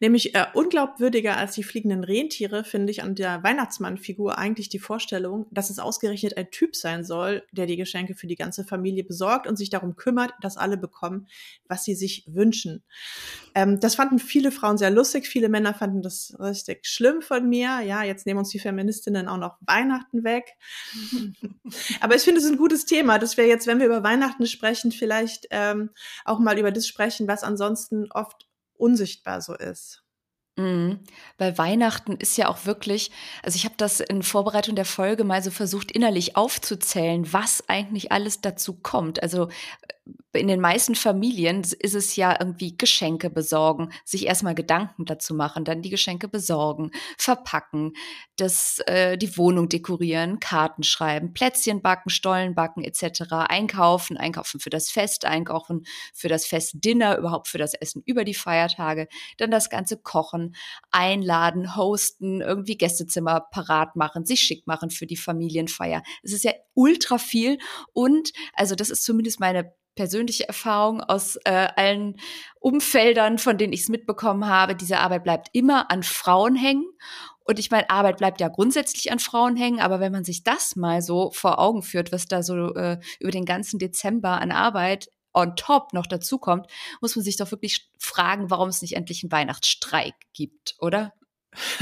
Nämlich 0.00 0.34
äh, 0.34 0.46
unglaubwürdiger 0.52 1.36
als 1.36 1.54
die 1.54 1.62
fliegenden 1.62 2.04
Rentiere 2.04 2.64
finde 2.64 2.90
ich 2.90 3.02
an 3.02 3.14
der 3.14 3.42
Weihnachtsmannfigur 3.42 4.38
eigentlich 4.38 4.68
die 4.68 4.78
Vorstellung, 4.78 5.46
dass 5.50 5.70
es 5.70 5.78
ausgerechnet 5.78 6.36
ein 6.36 6.50
Typ 6.50 6.76
sein 6.76 7.04
soll, 7.04 7.42
der 7.52 7.66
die 7.66 7.76
Geschenke 7.76 8.14
für 8.14 8.26
die 8.26 8.36
ganze 8.36 8.64
Familie 8.64 9.04
besorgt 9.04 9.46
und 9.46 9.56
sich 9.56 9.70
darum 9.70 9.96
kümmert, 9.96 10.32
dass 10.40 10.56
alle 10.56 10.76
bekommen, 10.76 11.28
was 11.68 11.84
sie 11.84 11.94
sich 11.94 12.24
wünschen. 12.26 12.82
Ähm, 13.54 13.80
das 13.80 13.94
fanden 13.94 14.18
viele 14.18 14.52
Frauen 14.52 14.78
sehr 14.78 14.90
lustig, 14.90 15.26
viele 15.26 15.48
Männer 15.48 15.74
fanden 15.74 16.02
das 16.02 16.36
richtig 16.38 16.86
schlimm 16.86 17.22
von 17.22 17.48
mir. 17.48 17.80
Ja, 17.80 18.02
jetzt 18.02 18.26
nehmen 18.26 18.38
uns 18.38 18.50
die 18.50 18.58
Feministinnen 18.58 19.28
auch 19.28 19.38
noch 19.38 19.56
Weihnachten 19.60 20.24
weg. 20.24 20.52
Aber 22.00 22.14
ich 22.14 22.22
finde 22.22 22.40
es 22.40 22.46
ein 22.46 22.58
gutes 22.58 22.84
Thema, 22.84 23.18
dass 23.18 23.36
wir 23.36 23.46
jetzt, 23.46 23.66
wenn 23.66 23.78
wir 23.78 23.86
über 23.86 24.02
Weihnachten 24.02 24.46
sprechen, 24.46 24.92
vielleicht 24.92 25.46
ähm, 25.50 25.90
auch 26.24 26.38
mal 26.38 26.58
über 26.58 26.72
das 26.72 26.86
sprechen, 26.86 27.28
was 27.28 27.42
ansonsten 27.42 28.10
oft 28.12 28.45
unsichtbar 28.78 29.40
so 29.40 29.54
ist. 29.54 30.02
Mhm. 30.56 31.00
Weil 31.36 31.58
Weihnachten 31.58 32.16
ist 32.16 32.36
ja 32.38 32.48
auch 32.48 32.64
wirklich, 32.64 33.10
also 33.42 33.56
ich 33.56 33.64
habe 33.64 33.74
das 33.76 34.00
in 34.00 34.22
Vorbereitung 34.22 34.74
der 34.74 34.86
Folge 34.86 35.22
mal 35.22 35.42
so 35.42 35.50
versucht, 35.50 35.92
innerlich 35.92 36.36
aufzuzählen, 36.36 37.30
was 37.32 37.68
eigentlich 37.68 38.10
alles 38.10 38.40
dazu 38.40 38.74
kommt. 38.74 39.22
Also 39.22 39.48
in 40.32 40.48
den 40.48 40.60
meisten 40.60 40.94
Familien 40.94 41.62
ist 41.62 41.94
es 41.94 42.14
ja 42.16 42.36
irgendwie 42.38 42.76
Geschenke 42.76 43.30
besorgen, 43.30 43.90
sich 44.04 44.26
erstmal 44.26 44.54
Gedanken 44.54 45.04
dazu 45.04 45.34
machen, 45.34 45.64
dann 45.64 45.82
die 45.82 45.90
Geschenke 45.90 46.28
besorgen, 46.28 46.90
verpacken, 47.18 47.94
das, 48.36 48.80
äh, 48.86 49.16
die 49.16 49.36
Wohnung 49.36 49.68
dekorieren, 49.68 50.38
Karten 50.38 50.82
schreiben, 50.82 51.32
Plätzchen 51.32 51.82
backen, 51.82 52.10
Stollen 52.10 52.54
backen 52.54 52.84
etc., 52.84 53.32
einkaufen, 53.48 54.16
einkaufen 54.16 54.60
für 54.60 54.70
das 54.70 54.90
Fest, 54.90 55.24
einkaufen 55.24 55.84
für 56.14 56.28
das 56.28 56.46
Festdinner, 56.46 57.16
überhaupt 57.18 57.48
für 57.48 57.58
das 57.58 57.74
Essen 57.74 58.02
über 58.04 58.24
die 58.24 58.34
Feiertage, 58.34 59.08
dann 59.38 59.50
das 59.50 59.70
ganze 59.70 59.96
Kochen, 59.96 60.54
einladen, 60.90 61.76
hosten, 61.76 62.40
irgendwie 62.40 62.76
Gästezimmer 62.76 63.40
parat 63.50 63.96
machen, 63.96 64.24
sich 64.24 64.40
schick 64.40 64.66
machen 64.66 64.90
für 64.90 65.06
die 65.06 65.16
Familienfeier. 65.16 66.02
Es 66.22 66.32
ist 66.32 66.44
ja 66.44 66.52
ultra 66.74 67.18
viel 67.18 67.58
und, 67.92 68.32
also 68.52 68.74
das 68.74 68.90
ist 68.90 69.04
zumindest 69.04 69.40
meine 69.40 69.72
persönliche 69.96 70.46
Erfahrung 70.46 71.00
aus 71.00 71.36
äh, 71.44 71.68
allen 71.74 72.20
Umfeldern, 72.60 73.38
von 73.38 73.58
denen 73.58 73.72
ich 73.72 73.80
es 73.80 73.88
mitbekommen 73.88 74.46
habe, 74.46 74.76
diese 74.76 74.98
Arbeit 74.98 75.24
bleibt 75.24 75.48
immer 75.52 75.90
an 75.90 76.04
Frauen 76.04 76.54
hängen. 76.54 76.86
Und 77.44 77.58
ich 77.58 77.70
meine, 77.70 77.90
Arbeit 77.90 78.18
bleibt 78.18 78.40
ja 78.40 78.48
grundsätzlich 78.48 79.10
an 79.10 79.18
Frauen 79.18 79.56
hängen, 79.56 79.80
aber 79.80 80.00
wenn 80.00 80.12
man 80.12 80.24
sich 80.24 80.44
das 80.44 80.76
mal 80.76 81.00
so 81.00 81.30
vor 81.30 81.58
Augen 81.58 81.82
führt, 81.82 82.12
was 82.12 82.26
da 82.26 82.42
so 82.42 82.74
äh, 82.74 82.98
über 83.20 83.30
den 83.30 83.44
ganzen 83.44 83.78
Dezember 83.78 84.40
an 84.40 84.52
Arbeit 84.52 85.08
on 85.32 85.54
top 85.54 85.92
noch 85.92 86.06
dazukommt, 86.06 86.66
muss 87.00 87.14
man 87.14 87.24
sich 87.24 87.36
doch 87.36 87.50
wirklich 87.50 87.90
fragen, 87.98 88.50
warum 88.50 88.68
es 88.68 88.82
nicht 88.82 88.96
endlich 88.96 89.22
einen 89.22 89.32
Weihnachtsstreik 89.32 90.14
gibt, 90.32 90.76
oder? 90.80 91.12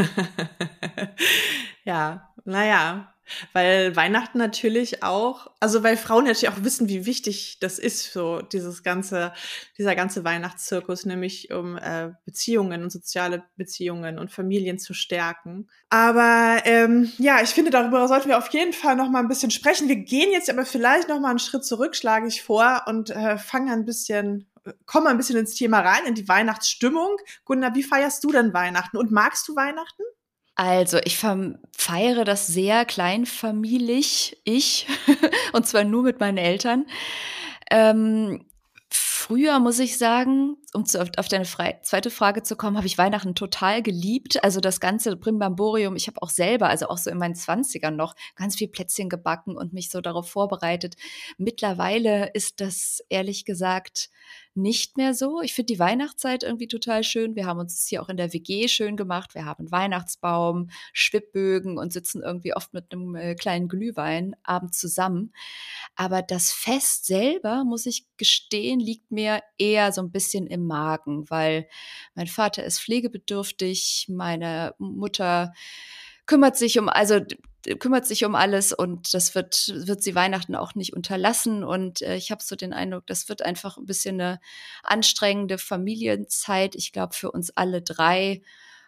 ja, 1.85 2.29
naja, 2.45 3.14
weil 3.53 3.95
Weihnachten 3.97 4.39
natürlich 4.39 5.03
auch, 5.03 5.51
also 5.61 5.83
weil 5.83 5.97
Frauen 5.97 6.25
natürlich 6.25 6.49
auch 6.49 6.63
wissen, 6.63 6.89
wie 6.89 7.07
wichtig 7.07 7.59
das 7.61 7.79
ist, 7.79 8.13
so 8.13 8.41
dieses 8.41 8.83
ganze, 8.83 9.33
dieser 9.79 9.95
ganze 9.95 10.25
Weihnachtszirkus, 10.25 11.07
nämlich 11.07 11.53
um 11.53 11.77
äh, 11.77 12.13
Beziehungen 12.25 12.83
und 12.83 12.91
soziale 12.91 13.45
Beziehungen 13.57 14.19
und 14.19 14.31
Familien 14.31 14.79
zu 14.79 14.95
stärken. 14.95 15.69
Aber 15.89 16.63
ähm, 16.65 17.13
ja, 17.19 17.43
ich 17.43 17.51
finde, 17.51 17.71
darüber 17.71 18.07
sollten 18.09 18.29
wir 18.29 18.39
auf 18.39 18.49
jeden 18.49 18.73
Fall 18.73 18.97
noch 18.97 19.11
mal 19.11 19.21
ein 19.21 19.29
bisschen 19.29 19.51
sprechen. 19.51 19.89
Wir 19.89 19.97
gehen 19.97 20.33
jetzt 20.33 20.51
aber 20.51 20.67
vielleicht 20.67 21.09
noch 21.09 21.21
mal 21.21 21.31
einen 21.31 21.39
Schritt 21.39 21.65
zurück, 21.65 21.97
schlage 21.97 22.27
ich 22.27 22.43
vor, 22.43 22.83
und 22.87 23.11
äh, 23.11 23.39
fangen 23.39 23.71
ein 23.71 23.85
bisschen 23.85 24.47
kommen 24.87 25.07
ein 25.07 25.17
bisschen 25.17 25.37
ins 25.37 25.55
Thema 25.55 25.81
rein, 25.81 26.07
in 26.07 26.15
die 26.15 26.29
Weihnachtsstimmung. 26.29 27.17
Gunnar, 27.45 27.75
wie 27.75 27.83
feierst 27.83 28.25
du 28.25 28.33
denn 28.33 28.55
Weihnachten 28.55 28.97
und 28.97 29.11
magst 29.11 29.47
du 29.49 29.57
Weihnachten? 29.57 30.03
Also, 30.57 30.99
ich 31.05 31.19
feiere 31.19 32.25
das 32.25 32.47
sehr 32.47 32.85
kleinfamiliig, 32.85 34.37
ich, 34.45 34.87
und 35.53 35.67
zwar 35.67 35.85
nur 35.85 36.03
mit 36.03 36.21
meinen 36.21 36.39
Eltern. 36.39 36.87
Ähm, 37.71 38.47
früher 38.89 39.59
muss 39.59 39.81
ich 39.81 39.99
sagen, 39.99 40.57
um 40.75 40.85
zu, 40.85 41.01
auf 41.01 41.29
deine 41.29 41.45
Fre 41.45 41.79
zweite 41.83 42.11
Frage 42.11 42.43
zu 42.43 42.57
kommen, 42.57 42.77
habe 42.77 42.87
ich 42.87 42.99
Weihnachten 42.99 43.35
total 43.35 43.83
geliebt. 43.83 44.43
Also 44.43 44.61
das 44.61 44.81
ganze 44.81 45.17
Brimbamborium. 45.17 45.97
Ich 45.97 46.09
habe 46.09 46.21
auch 46.21 46.31
selber, 46.31 46.69
also 46.69 46.89
auch 46.89 46.99
so 46.99 47.11
in 47.11 47.19
meinen 47.19 47.37
Zwanzigern 47.37 47.97
noch, 47.97 48.15
ganz 48.35 48.57
viel 48.57 48.69
Plätzchen 48.69 49.09
gebacken 49.09 49.57
und 49.57 49.73
mich 49.73 49.91
so 49.91 50.01
darauf 50.01 50.29
vorbereitet. 50.29 50.97
Mittlerweile 51.39 52.31
ist 52.35 52.61
das 52.61 53.03
ehrlich 53.09 53.45
gesagt 53.45 54.11
nicht 54.55 54.97
mehr 54.97 55.15
so. 55.15 55.41
Ich 55.41 55.53
finde 55.53 55.73
die 55.73 55.79
Weihnachtszeit 55.81 56.45
irgendwie 56.45 56.69
total 56.69 57.03
schön. 57.03 57.35
Wir 57.35 57.47
haben 57.47 57.59
uns 57.59 57.87
hier 57.89 58.03
auch 58.03 58.09
in 58.09 58.17
der 58.17 58.33
WG 58.33 58.69
schön 58.69 58.97
gemacht. 58.97 59.35
Wir 59.35 59.45
haben 59.45 59.65
einen 59.65 59.73
Weihnachtsbaum, 59.73 60.71
Schwibbögen 60.93 61.77
und 61.77 61.93
sitzen 61.93 62.23
irgendwie 62.23 62.55
oft 62.55 62.73
mit 62.73 62.93
einem 62.93 63.17
äh, 63.17 63.35
kleinen 63.35 63.69
Glühwein 63.69 64.37
abends 64.45 64.79
zusammen. 64.79 65.33
Aber 65.97 66.23
das 66.23 66.53
Fest 66.53 67.07
selber, 67.07 67.65
muss 67.65 67.87
ich 67.87 68.07
gestehen, 68.17 68.79
liegt 68.79 69.11
mir 69.11 69.43
eher 69.59 69.93
so 69.93 70.01
ein 70.03 70.13
bisschen 70.13 70.47
im 70.47 70.64
Magen, 70.67 71.29
weil 71.31 71.69
mein 72.15 72.27
Vater 72.27 72.65
ist 72.65 72.81
pflegebedürftig, 72.81 74.07
meine 74.09 74.75
Mutter 74.79 75.53
kümmert 76.27 76.57
sich 76.57 76.79
um, 76.79 76.89
also 76.89 77.21
kümmert 77.79 78.07
sich 78.07 78.25
um 78.25 78.35
alles 78.35 78.73
und 78.73 79.15
das 79.15 79.35
wird, 79.35 79.73
wird 79.75 80.03
sie 80.03 80.15
Weihnachten 80.15 80.55
auch 80.55 80.75
nicht 80.75 80.93
unterlassen. 80.93 81.65
Und 81.65 82.03
äh, 82.03 82.17
ich 82.17 82.31
habe 82.31 82.43
so 82.43 82.57
den 82.57 82.73
Eindruck, 82.73 83.07
das 83.07 83.29
wird 83.29 83.43
einfach 83.43 83.79
ein 83.79 83.87
bisschen 83.87 84.21
eine 84.21 84.41
anstrengende 84.83 85.59
Familienzeit, 85.59 86.75
ich 86.75 86.93
glaube, 86.93 87.15
für 87.15 87.31
uns 87.31 87.51
alle 87.57 87.83
drei. 87.83 88.43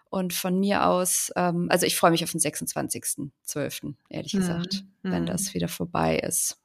Und 0.08 0.32
von 0.32 0.60
mir 0.60 0.86
aus, 0.86 1.32
ähm, 1.34 1.66
also 1.68 1.84
ich 1.84 1.96
freue 1.96 2.12
mich 2.12 2.22
auf 2.22 2.30
den 2.30 2.40
26.12., 2.40 3.94
ehrlich 4.08 4.34
mhm. 4.34 4.38
gesagt, 4.38 4.84
wenn 5.02 5.22
mhm. 5.22 5.26
das 5.26 5.52
wieder 5.52 5.68
vorbei 5.68 6.18
ist. 6.18 6.58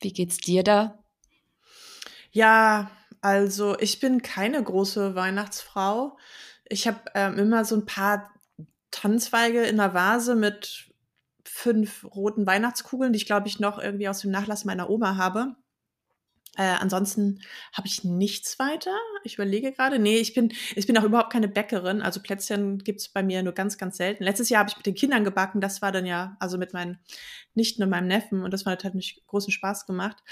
Wie 0.00 0.12
geht's 0.12 0.36
dir 0.38 0.62
da? 0.62 1.02
Ja, 2.30 2.90
Also 3.26 3.76
ich 3.80 3.98
bin 3.98 4.22
keine 4.22 4.62
große 4.62 5.16
Weihnachtsfrau. 5.16 6.16
Ich 6.68 6.86
habe 6.86 7.00
ähm, 7.16 7.36
immer 7.40 7.64
so 7.64 7.74
ein 7.74 7.84
paar 7.84 8.32
Tannenzweige 8.92 9.64
in 9.64 9.78
der 9.78 9.94
Vase 9.94 10.36
mit 10.36 10.92
fünf 11.42 12.04
roten 12.04 12.46
Weihnachtskugeln, 12.46 13.12
die 13.12 13.16
ich 13.16 13.26
glaube 13.26 13.48
ich 13.48 13.58
noch 13.58 13.80
irgendwie 13.80 14.08
aus 14.08 14.20
dem 14.20 14.30
Nachlass 14.30 14.64
meiner 14.64 14.88
Oma 14.90 15.16
habe. 15.16 15.56
Äh, 16.56 16.76
ansonsten 16.78 17.40
habe 17.72 17.88
ich 17.88 18.04
nichts 18.04 18.60
weiter. 18.60 18.96
Ich 19.24 19.34
überlege 19.34 19.72
gerade. 19.72 19.98
Nee, 19.98 20.18
ich 20.18 20.32
bin, 20.32 20.52
ich 20.76 20.86
bin 20.86 20.96
auch 20.96 21.02
überhaupt 21.02 21.32
keine 21.32 21.48
Bäckerin. 21.48 22.02
Also 22.02 22.22
Plätzchen 22.22 22.78
gibt's 22.78 23.08
bei 23.08 23.24
mir 23.24 23.42
nur 23.42 23.54
ganz, 23.54 23.76
ganz 23.76 23.96
selten. 23.96 24.22
Letztes 24.22 24.50
Jahr 24.50 24.60
habe 24.60 24.70
ich 24.70 24.76
mit 24.76 24.86
den 24.86 24.94
Kindern 24.94 25.24
gebacken. 25.24 25.60
Das 25.60 25.82
war 25.82 25.90
dann 25.90 26.06
ja, 26.06 26.36
also 26.38 26.58
mit 26.58 26.72
meinen 26.72 27.00
Nichten 27.54 27.82
und 27.82 27.90
meinem 27.90 28.06
Neffen. 28.06 28.44
Und 28.44 28.52
das 28.52 28.64
hat 28.66 28.94
mich 28.94 29.24
großen 29.26 29.50
Spaß 29.50 29.84
gemacht. 29.84 30.22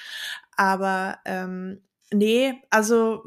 Aber 0.56 1.18
ähm, 1.24 1.82
nee, 2.14 2.62
also 2.70 3.24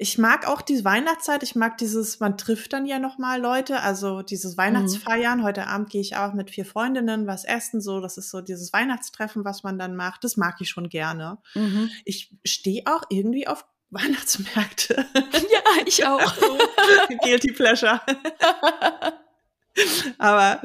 ich 0.00 0.16
mag 0.16 0.46
auch 0.46 0.62
die 0.62 0.84
Weihnachtszeit. 0.84 1.42
Ich 1.42 1.56
mag 1.56 1.76
dieses, 1.78 2.20
man 2.20 2.38
trifft 2.38 2.72
dann 2.72 2.86
ja 2.86 3.00
noch 3.00 3.18
mal 3.18 3.40
Leute. 3.40 3.80
Also 3.80 4.22
dieses 4.22 4.52
mhm. 4.52 4.58
Weihnachtsfeiern. 4.58 5.40
Mhm. 5.40 5.44
Heute 5.44 5.66
Abend 5.66 5.90
gehe 5.90 6.00
ich 6.00 6.16
auch 6.16 6.34
mit 6.34 6.50
vier 6.50 6.64
Freundinnen 6.64 7.26
was 7.26 7.44
essen. 7.44 7.80
So, 7.80 8.00
das 8.00 8.16
ist 8.16 8.30
so 8.30 8.40
dieses 8.40 8.72
Weihnachtstreffen, 8.72 9.44
was 9.44 9.64
man 9.64 9.76
dann 9.76 9.96
macht. 9.96 10.22
Das 10.22 10.36
mag 10.36 10.60
ich 10.60 10.70
schon 10.70 10.88
gerne. 10.88 11.38
Mhm. 11.54 11.90
Ich 12.04 12.32
stehe 12.44 12.82
auch 12.86 13.02
irgendwie 13.10 13.48
auf 13.48 13.66
Weihnachtsmärkte. 13.90 15.06
Ja, 15.14 15.62
ich 15.86 16.06
auch. 16.06 16.34
Guilty 17.22 17.52
Pleasure. 17.52 18.00
Aber 20.18 20.60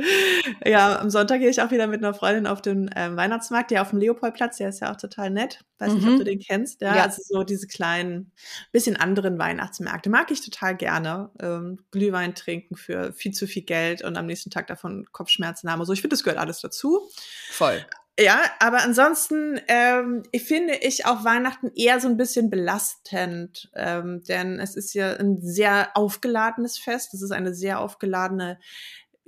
ja, 0.65 0.99
am 0.99 1.09
Sonntag 1.09 1.39
gehe 1.39 1.49
ich 1.49 1.61
auch 1.61 1.71
wieder 1.71 1.87
mit 1.87 2.03
einer 2.03 2.13
Freundin 2.13 2.47
auf 2.47 2.61
den 2.61 2.89
ähm, 2.95 3.15
Weihnachtsmarkt, 3.15 3.71
der 3.71 3.81
auf 3.81 3.91
dem 3.91 3.99
Leopoldplatz, 3.99 4.57
der 4.57 4.69
ist 4.69 4.81
ja 4.81 4.91
auch 4.91 4.97
total 4.97 5.29
nett. 5.29 5.59
Weiß 5.79 5.89
mhm. 5.89 5.95
nicht, 5.95 6.07
ob 6.07 6.13
mhm. 6.13 6.17
du 6.17 6.23
den 6.23 6.39
kennst. 6.39 6.81
Ja, 6.81 6.95
ja, 6.95 7.03
also 7.03 7.21
so 7.25 7.43
diese 7.43 7.67
kleinen, 7.67 8.31
bisschen 8.71 8.95
anderen 8.95 9.37
Weihnachtsmärkte 9.37 10.09
mag 10.09 10.31
ich 10.31 10.41
total 10.41 10.75
gerne. 10.75 11.29
Ähm, 11.39 11.79
Glühwein 11.91 12.35
trinken 12.35 12.75
für 12.75 13.13
viel 13.13 13.33
zu 13.33 13.47
viel 13.47 13.63
Geld 13.63 14.03
und 14.03 14.17
am 14.17 14.25
nächsten 14.25 14.49
Tag 14.49 14.67
davon 14.67 15.05
Kopfschmerzen 15.11 15.71
haben. 15.71 15.79
Also 15.79 15.93
ich 15.93 16.01
finde, 16.01 16.15
das 16.15 16.23
gehört 16.23 16.39
alles 16.39 16.61
dazu. 16.61 17.09
Voll. 17.51 17.85
Ja, 18.19 18.43
aber 18.59 18.83
ansonsten 18.83 19.59
ähm, 19.67 20.21
finde 20.37 20.75
ich 20.75 21.07
auch 21.07 21.23
Weihnachten 21.23 21.71
eher 21.75 21.99
so 21.99 22.07
ein 22.07 22.15
bisschen 22.17 22.51
belastend, 22.51 23.71
ähm, 23.73 24.23
denn 24.27 24.59
es 24.59 24.75
ist 24.75 24.93
ja 24.93 25.13
ein 25.13 25.41
sehr 25.41 25.89
aufgeladenes 25.95 26.77
Fest. 26.77 27.15
Es 27.15 27.23
ist 27.23 27.31
eine 27.31 27.55
sehr 27.55 27.79
aufgeladene 27.79 28.59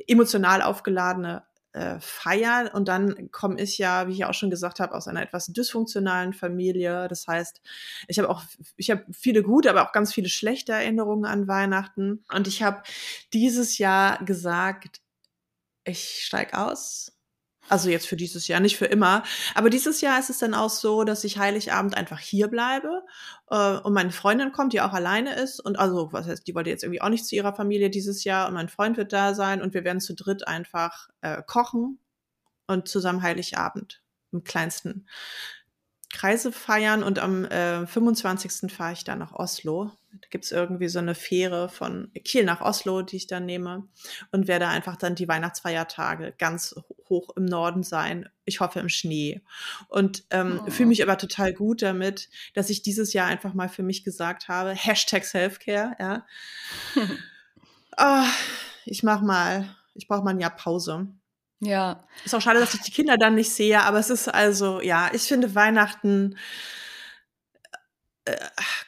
emotional 0.07 0.61
aufgeladene 0.61 1.43
äh, 1.73 1.99
Feier. 1.99 2.71
Und 2.73 2.87
dann 2.87 3.31
komme 3.31 3.59
ich 3.61 3.77
ja, 3.77 4.07
wie 4.07 4.13
ich 4.13 4.25
auch 4.25 4.33
schon 4.33 4.49
gesagt 4.49 4.79
habe, 4.79 4.93
aus 4.93 5.07
einer 5.07 5.21
etwas 5.21 5.47
dysfunktionalen 5.47 6.33
Familie. 6.33 7.07
Das 7.07 7.27
heißt, 7.27 7.61
ich 8.07 8.19
habe 8.19 8.29
auch, 8.29 8.43
ich 8.77 8.91
habe 8.91 9.05
viele 9.11 9.43
gute, 9.43 9.69
aber 9.69 9.87
auch 9.87 9.91
ganz 9.91 10.13
viele 10.13 10.29
schlechte 10.29 10.73
Erinnerungen 10.73 11.25
an 11.25 11.47
Weihnachten. 11.47 12.23
Und 12.33 12.47
ich 12.47 12.63
habe 12.63 12.83
dieses 13.33 13.77
Jahr 13.77 14.23
gesagt, 14.25 15.01
ich 15.85 16.23
steig 16.25 16.53
aus 16.53 17.14
also 17.69 17.89
jetzt 17.89 18.07
für 18.07 18.15
dieses 18.15 18.47
Jahr, 18.47 18.59
nicht 18.59 18.77
für 18.77 18.85
immer. 18.85 19.23
Aber 19.55 19.69
dieses 19.69 20.01
Jahr 20.01 20.19
ist 20.19 20.29
es 20.29 20.37
dann 20.37 20.53
auch 20.53 20.69
so, 20.69 21.03
dass 21.03 21.23
ich 21.23 21.37
Heiligabend 21.37 21.97
einfach 21.97 22.19
hier 22.19 22.47
bleibe 22.47 23.03
äh, 23.49 23.77
und 23.77 23.93
meine 23.93 24.11
Freundin 24.11 24.51
kommt, 24.51 24.73
die 24.73 24.81
auch 24.81 24.93
alleine 24.93 25.35
ist. 25.35 25.59
Und 25.59 25.79
also, 25.79 26.09
was 26.11 26.27
heißt, 26.27 26.47
die 26.47 26.55
wollte 26.55 26.69
jetzt 26.69 26.83
irgendwie 26.83 27.01
auch 27.01 27.09
nicht 27.09 27.25
zu 27.25 27.35
ihrer 27.35 27.55
Familie 27.55 27.89
dieses 27.89 28.23
Jahr 28.23 28.47
und 28.47 28.53
mein 28.53 28.69
Freund 28.69 28.97
wird 28.97 29.13
da 29.13 29.33
sein 29.33 29.61
und 29.61 29.73
wir 29.73 29.83
werden 29.83 30.01
zu 30.01 30.13
dritt 30.13 30.47
einfach 30.47 31.09
äh, 31.21 31.41
kochen 31.45 31.99
und 32.67 32.87
zusammen 32.87 33.21
Heiligabend 33.21 34.01
im 34.31 34.43
kleinsten 34.43 35.07
Kreise 36.13 36.51
feiern 36.51 37.03
und 37.03 37.19
am 37.19 37.45
äh, 37.45 37.85
25. 37.85 38.71
fahre 38.71 38.93
ich 38.93 39.03
dann 39.03 39.19
nach 39.19 39.33
Oslo. 39.33 39.91
Da 40.21 40.27
gibt's 40.29 40.51
irgendwie 40.51 40.87
so 40.87 40.99
eine 40.99 41.15
Fähre 41.15 41.69
von 41.69 42.11
Kiel 42.23 42.43
nach 42.43 42.61
Oslo, 42.61 43.01
die 43.01 43.17
ich 43.17 43.27
dann 43.27 43.45
nehme 43.45 43.87
und 44.31 44.47
werde 44.47 44.67
einfach 44.67 44.95
dann 44.95 45.15
die 45.15 45.27
Weihnachtsfeiertage 45.27 46.33
ganz 46.37 46.75
hoch 47.09 47.29
im 47.35 47.45
Norden 47.45 47.83
sein. 47.83 48.29
Ich 48.45 48.59
hoffe 48.59 48.79
im 48.79 48.89
Schnee. 48.89 49.41
Und 49.87 50.23
ähm, 50.31 50.61
oh. 50.65 50.69
fühle 50.69 50.89
mich 50.89 51.03
aber 51.03 51.17
total 51.17 51.53
gut 51.53 51.81
damit, 51.81 52.29
dass 52.53 52.69
ich 52.69 52.81
dieses 52.81 53.13
Jahr 53.13 53.27
einfach 53.27 53.53
mal 53.53 53.69
für 53.69 53.83
mich 53.83 54.03
gesagt 54.03 54.47
habe, 54.47 54.71
Hashtag 54.71 55.25
Selfcare, 55.25 55.95
ja. 55.99 56.25
oh, 57.97 58.23
ich 58.85 59.03
mach 59.03 59.21
mal, 59.21 59.75
ich 59.93 60.07
brauche 60.07 60.23
mal 60.23 60.31
ein 60.31 60.39
Jahr 60.39 60.55
Pause. 60.55 61.07
Ja. 61.59 62.05
Ist 62.23 62.35
auch 62.35 62.41
schade, 62.41 62.59
dass 62.59 62.73
ich 62.73 62.81
die 62.81 62.91
Kinder 62.91 63.17
dann 63.17 63.35
nicht 63.35 63.51
sehe, 63.51 63.81
aber 63.81 63.99
es 63.99 64.09
ist 64.09 64.27
also, 64.27 64.81
ja, 64.81 65.09
ich 65.13 65.23
finde 65.23 65.55
Weihnachten 65.55 66.37
äh, 68.25 68.35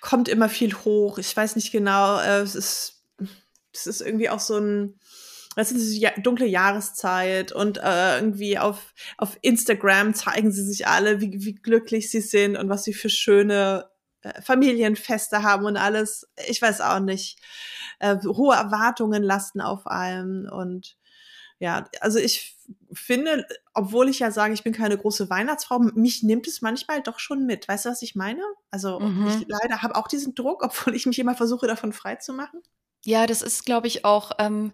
kommt 0.02 0.28
immer 0.28 0.50
viel 0.50 0.74
hoch. 0.74 1.18
Ich 1.18 1.36
weiß 1.36 1.56
nicht 1.56 1.72
genau, 1.72 2.20
äh, 2.20 2.42
es 2.42 2.56
ist, 2.56 3.04
es 3.74 3.88
ist 3.88 4.02
irgendwie 4.02 4.30
auch 4.30 4.40
so 4.40 4.58
ein, 4.58 5.00
das 5.56 5.72
ist 5.72 5.92
diese 5.92 6.12
dunkle 6.22 6.46
Jahreszeit 6.46 7.52
und 7.52 7.78
äh, 7.78 8.16
irgendwie 8.16 8.60
auf, 8.60 8.94
auf 9.18 9.38
Instagram 9.42 10.14
zeigen 10.14 10.52
sie 10.52 10.64
sich 10.64 10.88
alle, 10.88 11.22
wie, 11.22 11.32
wie 11.46 11.56
glücklich 11.56 12.12
sie 12.12 12.22
sind 12.22 12.58
und 12.58 12.70
was 12.70 12.84
sie 12.84 12.94
für 12.94 13.10
schöne 13.10 13.90
äh, 14.22 14.42
Familienfeste 14.42 15.44
haben 15.44 15.66
und 15.66 15.78
alles. 15.78 16.28
Ich 16.48 16.62
weiß 16.62 16.82
auch 16.82 17.00
nicht. 17.00 17.40
Äh, 18.00 18.18
hohe 18.24 18.56
Erwartungen 18.56 19.24
lasten 19.24 19.62
auf 19.62 19.88
allem 19.88 20.48
und 20.52 20.98
ja, 21.60 21.90
also 22.02 22.20
ich 22.20 22.57
finde, 22.92 23.46
obwohl 23.74 24.10
ich 24.10 24.20
ja 24.20 24.32
sage, 24.32 24.54
ich 24.54 24.64
bin 24.64 24.74
keine 24.74 24.98
große 24.98 25.30
Weihnachtsfrau, 25.30 25.80
mich 25.80 26.24
nimmt 26.24 26.48
es 26.48 26.62
manchmal 26.62 27.02
doch 27.02 27.20
schon 27.20 27.46
mit. 27.46 27.68
Weißt 27.68 27.86
du, 27.86 27.90
was 27.90 28.02
ich 28.02 28.16
meine? 28.16 28.42
Also 28.72 29.00
mhm. 29.00 29.28
ich 29.28 29.46
leider 29.48 29.82
habe 29.82 29.96
auch 29.96 30.08
diesen 30.08 30.36
Druck, 30.36 30.64
obwohl 30.64 30.96
ich 30.96 31.06
mich 31.06 31.20
immer 31.20 31.36
versuche, 31.36 31.68
davon 31.68 31.94
frei 31.94 32.16
zu 32.16 32.34
machen. 32.34 32.62
Ja, 33.06 33.26
das 33.26 33.42
ist, 33.42 33.66
glaube 33.66 33.88
ich, 33.88 34.04
auch, 34.04 34.32
ähm, 34.38 34.74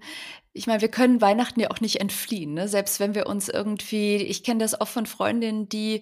ich 0.53 0.65
meine, 0.65 0.81
wir 0.81 0.88
können 0.88 1.21
Weihnachten 1.21 1.59
ja 1.59 1.69
auch 1.69 1.81
nicht 1.81 2.00
entfliehen, 2.00 2.53
ne? 2.53 2.67
Selbst 2.67 3.00
wenn 3.00 3.13
wir 3.13 3.27
uns 3.27 3.50
irgendwie, 3.50 4.15
ich 4.15 4.43
kenne 4.43 4.59
das 4.59 4.79
auch 4.79 4.88
von 4.88 5.05
Freundinnen, 5.05 5.69
die 5.69 6.01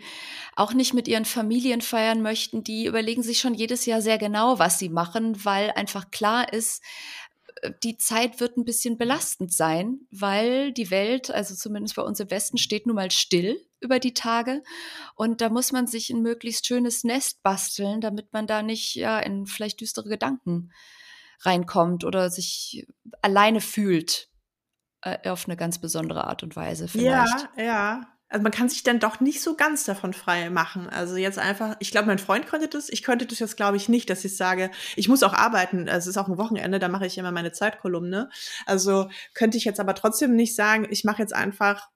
auch 0.55 0.74
nicht 0.74 0.93
mit 0.93 1.07
ihren 1.10 1.25
Familien 1.25 1.81
feiern 1.81 2.21
möchten, 2.21 2.63
die 2.63 2.86
überlegen 2.86 3.24
sich 3.24 3.39
schon 3.39 3.53
jedes 3.53 3.86
Jahr 3.86 4.01
sehr 4.01 4.17
genau, 4.17 4.60
was 4.60 4.79
sie 4.79 4.89
machen, 4.89 5.43
weil 5.43 5.71
einfach 5.71 6.12
klar 6.12 6.53
ist, 6.53 6.81
die 7.84 7.98
Zeit 7.98 8.39
wird 8.39 8.58
ein 8.58 8.65
bisschen 8.65 8.98
belastend 8.98 9.53
sein, 9.53 10.00
weil 10.12 10.74
die 10.74 10.89
Welt, 10.89 11.30
also 11.30 11.56
zumindest 11.56 11.96
bei 11.96 12.01
uns 12.01 12.20
im 12.20 12.32
Westen, 12.32 12.58
steht 12.58 12.88
nun 12.88 12.96
mal 12.96 13.12
still 13.12 13.63
über 13.80 14.00
die 14.00 14.13
Tage. 14.13 14.63
Und 15.15 15.41
da 15.41 15.50
muss 15.50 15.72
man 15.72 15.88
sich 15.88 16.10
ein 16.10 16.22
möglichst 16.22 16.65
schönes 16.65 17.03
Nest 17.03 17.44
basteln, 17.44 18.01
damit 18.01 18.34
man 18.34 18.48
da 18.48 18.62
nicht 18.62 18.96
ja, 18.96 19.20
in 19.20 19.46
vielleicht 19.46 19.82
düstere 19.82 20.10
Gedanken 20.10 20.72
reinkommt 21.41 22.03
oder 22.03 22.30
sich 22.30 22.88
alleine 23.22 23.62
fühlt 23.62 24.30
äh, 25.01 25.30
auf 25.30 25.48
eine 25.48 25.58
ganz 25.58 25.80
besondere 25.80 26.25
Art 26.25 26.44
und 26.44 26.56
Weise 26.56 26.88
vielleicht. 26.88 27.50
Ja, 27.58 27.63
ja 27.63 28.12
also 28.31 28.43
man 28.43 28.51
kann 28.51 28.69
sich 28.69 28.83
dann 28.83 29.00
doch 29.00 29.19
nicht 29.19 29.41
so 29.41 29.55
ganz 29.55 29.83
davon 29.83 30.13
frei 30.13 30.50
machen. 30.50 30.89
Also 30.89 31.17
jetzt 31.17 31.38
einfach, 31.38 31.75
ich 31.79 31.91
glaube, 31.91 32.07
mein 32.07 32.17
Freund 32.17 32.47
könnte 32.47 32.69
das, 32.69 32.89
ich 32.89 33.03
könnte 33.03 33.25
das 33.25 33.39
jetzt, 33.39 33.57
glaube 33.57 33.75
ich, 33.75 33.89
nicht, 33.89 34.09
dass 34.09 34.23
ich 34.23 34.38
sage, 34.38 34.71
ich 34.95 35.09
muss 35.09 35.21
auch 35.21 35.33
arbeiten, 35.33 35.89
also 35.89 36.09
es 36.09 36.15
ist 36.15 36.17
auch 36.17 36.29
ein 36.29 36.38
Wochenende, 36.38 36.79
da 36.79 36.88
mache 36.88 37.05
ich 37.05 37.17
immer 37.17 37.31
meine 37.31 37.51
Zeitkolumne. 37.51 38.29
Also 38.65 39.09
könnte 39.33 39.57
ich 39.57 39.65
jetzt 39.65 39.81
aber 39.81 39.95
trotzdem 39.95 40.35
nicht 40.35 40.55
sagen, 40.55 40.88
ich 40.89 41.03
mache 41.03 41.21
jetzt 41.21 41.33
einfach 41.35 41.89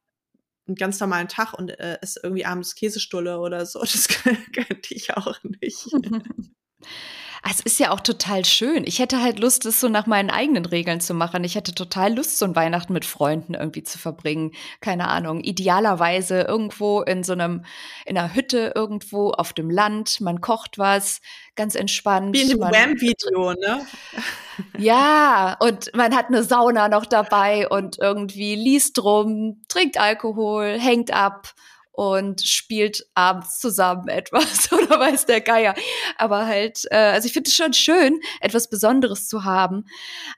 einen 0.68 0.76
ganz 0.76 1.00
normalen 1.00 1.30
Tag 1.30 1.54
und 1.54 1.70
äh, 1.80 2.00
esse 2.02 2.20
irgendwie 2.24 2.46
abends 2.46 2.76
Käsestulle 2.76 3.40
oder 3.40 3.66
so. 3.66 3.80
Das 3.96 4.08
könnte 4.54 4.94
ich 4.94 5.16
auch 5.16 5.38
nicht. 5.44 5.88
Ah, 7.48 7.52
es 7.52 7.60
ist 7.60 7.80
ja 7.80 7.92
auch 7.92 8.00
total 8.00 8.44
schön. 8.44 8.86
Ich 8.88 8.98
hätte 8.98 9.22
halt 9.22 9.38
Lust, 9.38 9.68
es 9.68 9.80
so 9.80 9.88
nach 9.88 10.08
meinen 10.08 10.32
eigenen 10.32 10.66
Regeln 10.66 11.00
zu 11.00 11.14
machen. 11.14 11.44
Ich 11.44 11.54
hätte 11.54 11.76
total 11.76 12.16
Lust, 12.16 12.40
so 12.40 12.46
ein 12.46 12.56
Weihnachten 12.56 12.92
mit 12.92 13.06
Freunden 13.06 13.54
irgendwie 13.54 13.84
zu 13.84 14.00
verbringen. 14.00 14.54
Keine 14.82 15.10
Ahnung. 15.10 15.42
Idealerweise 15.42 16.42
irgendwo 16.42 17.04
in 17.04 17.24
so 17.24 17.34
einem, 17.34 17.64
in 18.08 18.18
einer 18.18 18.34
Hütte 18.34 18.72
irgendwo 18.74 19.30
auf 19.30 19.54
dem 19.54 19.70
Land. 19.70 20.22
Man 20.22 20.42
kocht 20.42 20.80
was, 20.80 21.22
ganz 21.56 21.76
entspannt. 21.76 22.36
Wie 22.36 22.42
in 22.42 22.50
dem 22.50 22.62
Wham-Video, 22.62 23.54
ne? 23.54 23.86
Ja, 24.80 25.56
und 25.60 25.94
man 25.94 26.16
hat 26.16 26.30
eine 26.30 26.42
Sauna 26.42 26.88
noch 26.88 27.06
dabei 27.06 27.68
und 27.68 28.00
irgendwie 28.00 28.56
liest 28.56 29.04
rum, 29.04 29.62
trinkt 29.68 30.00
Alkohol, 30.00 30.80
hängt 30.80 31.12
ab 31.12 31.54
und 31.96 32.42
spielt 32.42 33.06
abends 33.16 33.60
zusammen 33.60 34.08
etwas 34.10 34.72
oder 34.72 35.00
weiß 35.00 35.26
der 35.26 35.42
Geier. 35.42 35.76
Aber 36.18 36.46
halt, 36.46 36.86
äh, 36.92 36.98
also 36.98 37.28
ich 37.28 37.34
finde 37.34 37.50
es 37.50 37.56
schon 37.56 37.74
schön, 37.74 38.20
etwas 38.42 38.70
Besonderes 38.70 39.28
zu 39.28 39.44
haben. 39.44 39.86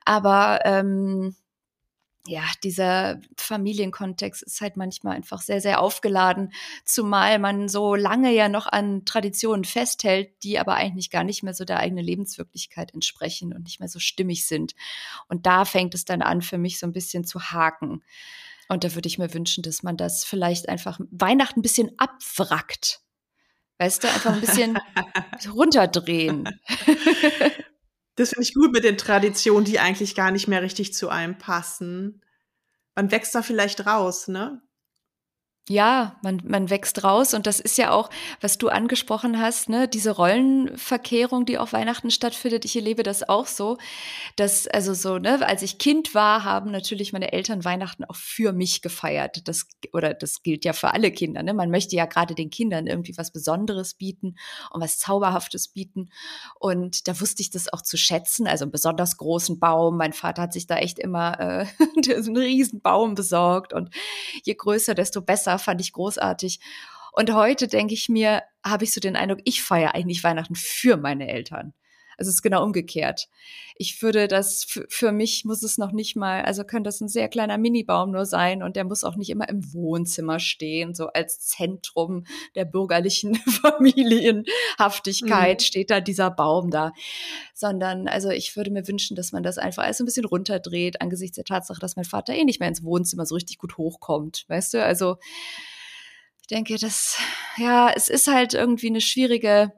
Aber 0.06 0.60
ähm, 0.66 1.36
ja, 2.28 2.44
dieser 2.64 3.22
Familienkontext 3.38 4.44
ist 4.44 4.60
halt 4.60 4.76
manchmal 4.76 5.16
einfach 5.16 5.42
sehr, 5.42 5.62
sehr 5.62 5.80
aufgeladen, 5.80 6.52
zumal 6.84 7.40
man 7.40 7.70
so 7.70 7.96
lange 7.96 8.34
ja 8.34 8.50
noch 8.50 8.68
an 8.68 9.06
Traditionen 9.06 9.64
festhält, 9.64 10.32
die 10.44 10.60
aber 10.60 10.76
eigentlich 10.76 11.10
gar 11.10 11.24
nicht 11.24 11.42
mehr 11.42 11.54
so 11.54 11.64
der 11.64 11.80
eigenen 11.80 12.04
Lebenswirklichkeit 12.04 12.94
entsprechen 12.94 13.54
und 13.54 13.64
nicht 13.64 13.80
mehr 13.80 13.90
so 13.90 14.00
stimmig 14.00 14.46
sind. 14.46 14.76
Und 15.30 15.46
da 15.46 15.64
fängt 15.64 15.96
es 15.96 16.04
dann 16.04 16.22
an, 16.22 16.42
für 16.42 16.58
mich 16.58 16.80
so 16.80 16.86
ein 16.86 16.94
bisschen 16.94 17.24
zu 17.24 17.42
haken. 17.42 18.04
Und 18.70 18.84
da 18.84 18.96
würde 18.96 19.08
ich 19.08 19.18
mir 19.18 19.34
wünschen, 19.34 19.64
dass 19.64 19.84
man 19.84 19.98
das 19.98 20.26
vielleicht 20.26 20.70
einfach 20.70 21.00
Weihnachten 21.12 21.60
ein 21.60 21.64
bisschen 21.64 21.92
abwrackt. 21.98 23.02
Weißt 23.80 24.04
du, 24.04 24.08
einfach 24.08 24.34
ein 24.34 24.42
bisschen 24.42 24.78
runterdrehen. 25.54 26.50
Das 28.16 28.30
finde 28.32 28.44
ich 28.44 28.56
gut 28.56 28.74
mit 28.74 28.84
den 28.84 28.98
Traditionen, 28.98 29.64
die 29.64 29.80
eigentlich 29.80 30.16
gar 30.16 30.32
nicht 30.32 30.48
mehr 30.48 30.64
richtig 30.64 30.94
zu 30.94 31.10
einem 31.10 31.38
passen. 31.38 32.24
Man 32.96 33.12
wächst 33.12 33.36
da 33.36 33.44
vielleicht 33.44 33.86
raus, 33.86 34.28
ne? 34.28 34.62
Ja, 35.70 36.16
man, 36.24 36.42
man 36.46 36.70
wächst 36.70 37.04
raus 37.04 37.34
und 37.34 37.46
das 37.46 37.60
ist 37.60 37.78
ja 37.78 37.92
auch, 37.92 38.10
was 38.40 38.58
du 38.58 38.70
angesprochen 38.70 39.38
hast, 39.38 39.68
ne, 39.68 39.90
diese 39.90 40.12
Rollenverkehrung, 40.12 41.46
die 41.46 41.58
auf 41.58 41.74
Weihnachten 41.74 42.10
stattfindet. 42.10 42.64
Ich 42.64 42.78
erlebe 42.78 43.04
das 43.04 43.28
auch 43.28 43.48
so, 43.48 43.78
dass, 44.38 44.66
also 44.68 44.94
so, 44.94 45.18
ne, 45.18 45.46
als 45.46 45.64
ich 45.64 45.78
Kind 45.78 46.16
war, 46.16 46.46
haben 46.46 46.72
natürlich 46.72 47.12
meine 47.12 47.34
Eltern 47.34 47.66
Weihnachten 47.66 48.06
auch 48.06 48.16
für 48.16 48.54
mich 48.54 48.82
gefeiert. 48.82 49.46
Das, 49.50 49.68
oder 49.92 50.14
das 50.14 50.42
gilt 50.42 50.64
ja 50.64 50.72
für 50.72 50.94
alle 50.94 51.12
Kinder, 51.12 51.44
ne. 51.44 51.54
Man 51.54 51.70
möchte 51.70 51.98
ja 51.98 52.06
gerade 52.06 52.34
den 52.34 52.50
Kindern 52.50 52.88
irgendwie 52.88 53.18
was 53.18 53.34
Besonderes 53.34 53.94
bieten 53.94 54.38
und 54.72 54.80
was 54.80 55.00
Zauberhaftes 55.00 55.68
bieten. 55.68 56.12
Und 56.58 57.10
da 57.10 57.20
wusste 57.20 57.42
ich 57.42 57.50
das 57.50 57.74
auch 57.74 57.82
zu 57.82 57.98
schätzen, 57.98 58.48
also 58.48 58.64
einen 58.64 58.72
besonders 58.72 59.18
großen 59.18 59.60
Baum. 59.60 59.98
Mein 59.98 60.14
Vater 60.14 60.44
hat 60.44 60.54
sich 60.54 60.66
da 60.66 60.78
echt 60.78 60.98
immer 60.98 61.38
äh, 61.42 61.66
einen 62.10 62.38
riesen 62.38 62.80
Baum 62.80 63.16
besorgt 63.16 63.74
und 63.74 63.94
je 64.46 64.54
größer, 64.54 64.96
desto 64.96 65.22
besser 65.22 65.57
fand 65.58 65.82
ich 65.82 65.94
großartig. 65.94 66.60
Und 67.12 67.34
heute 67.34 67.68
denke 67.68 67.94
ich 67.94 68.10
mir, 68.10 68.44
habe 68.64 68.84
ich 68.84 68.94
so 68.94 69.02
den 69.02 69.16
Eindruck, 69.16 69.40
ich 69.44 69.64
feiere 69.64 69.96
eigentlich 69.96 70.24
Weihnachten 70.24 70.56
für 70.56 70.98
meine 70.98 71.28
Eltern. 71.28 71.74
Also 72.18 72.30
es 72.30 72.36
ist 72.36 72.42
genau 72.42 72.64
umgekehrt. 72.64 73.30
Ich 73.76 74.02
würde 74.02 74.28
das, 74.28 74.66
für 74.90 75.12
mich 75.12 75.46
muss 75.46 75.62
es 75.62 75.78
noch 75.78 75.92
nicht 75.92 76.16
mal, 76.16 76.42
also 76.42 76.64
könnte 76.64 76.88
das 76.88 77.00
ein 77.00 77.10
sehr 77.10 77.30
kleiner 77.30 77.60
Minibaum 77.60 78.10
nur 78.10 78.26
sein 78.26 78.64
und 78.64 78.76
der 78.76 78.86
muss 78.86 79.04
auch 79.04 79.16
nicht 79.16 79.30
immer 79.30 79.48
im 79.48 79.72
Wohnzimmer 79.72 80.40
stehen, 80.40 80.96
so 80.96 81.08
als 81.08 81.42
Zentrum 81.42 82.26
der 82.56 82.66
bürgerlichen 82.66 83.36
Familienhaftigkeit 83.62 85.60
mhm. 85.60 85.64
steht 85.64 85.92
da 85.92 86.02
dieser 86.02 86.32
Baum 86.32 86.72
da. 86.72 86.92
Sondern, 87.54 88.08
also 88.08 88.30
ich 88.30 88.56
würde 88.56 88.72
mir 88.72 88.88
wünschen, 88.88 89.16
dass 89.16 89.32
man 89.32 89.44
das 89.44 89.60
einfach 89.60 89.84
alles 89.84 90.00
ein 90.00 90.06
bisschen 90.06 90.26
runterdreht, 90.26 91.02
angesichts 91.02 91.36
der 91.36 91.46
Tatsache, 91.46 91.80
dass 91.80 91.96
mein 91.96 92.06
Vater 92.06 92.34
eh 92.34 92.44
nicht 92.46 92.60
mehr 92.60 92.70
ins 92.70 92.84
Wohnzimmer 92.84 93.28
so 93.28 93.36
richtig 93.36 93.60
gut 93.60 93.78
hochkommt. 93.78 94.46
Weißt 94.48 94.74
du, 94.74 94.84
also 94.84 95.18
ich 96.42 96.48
denke, 96.48 96.78
das, 96.78 97.20
ja, 97.58 97.92
es 97.94 98.08
ist 98.08 98.28
halt 98.28 98.54
irgendwie 98.56 98.88
eine 98.88 99.02
schwierige 99.02 99.72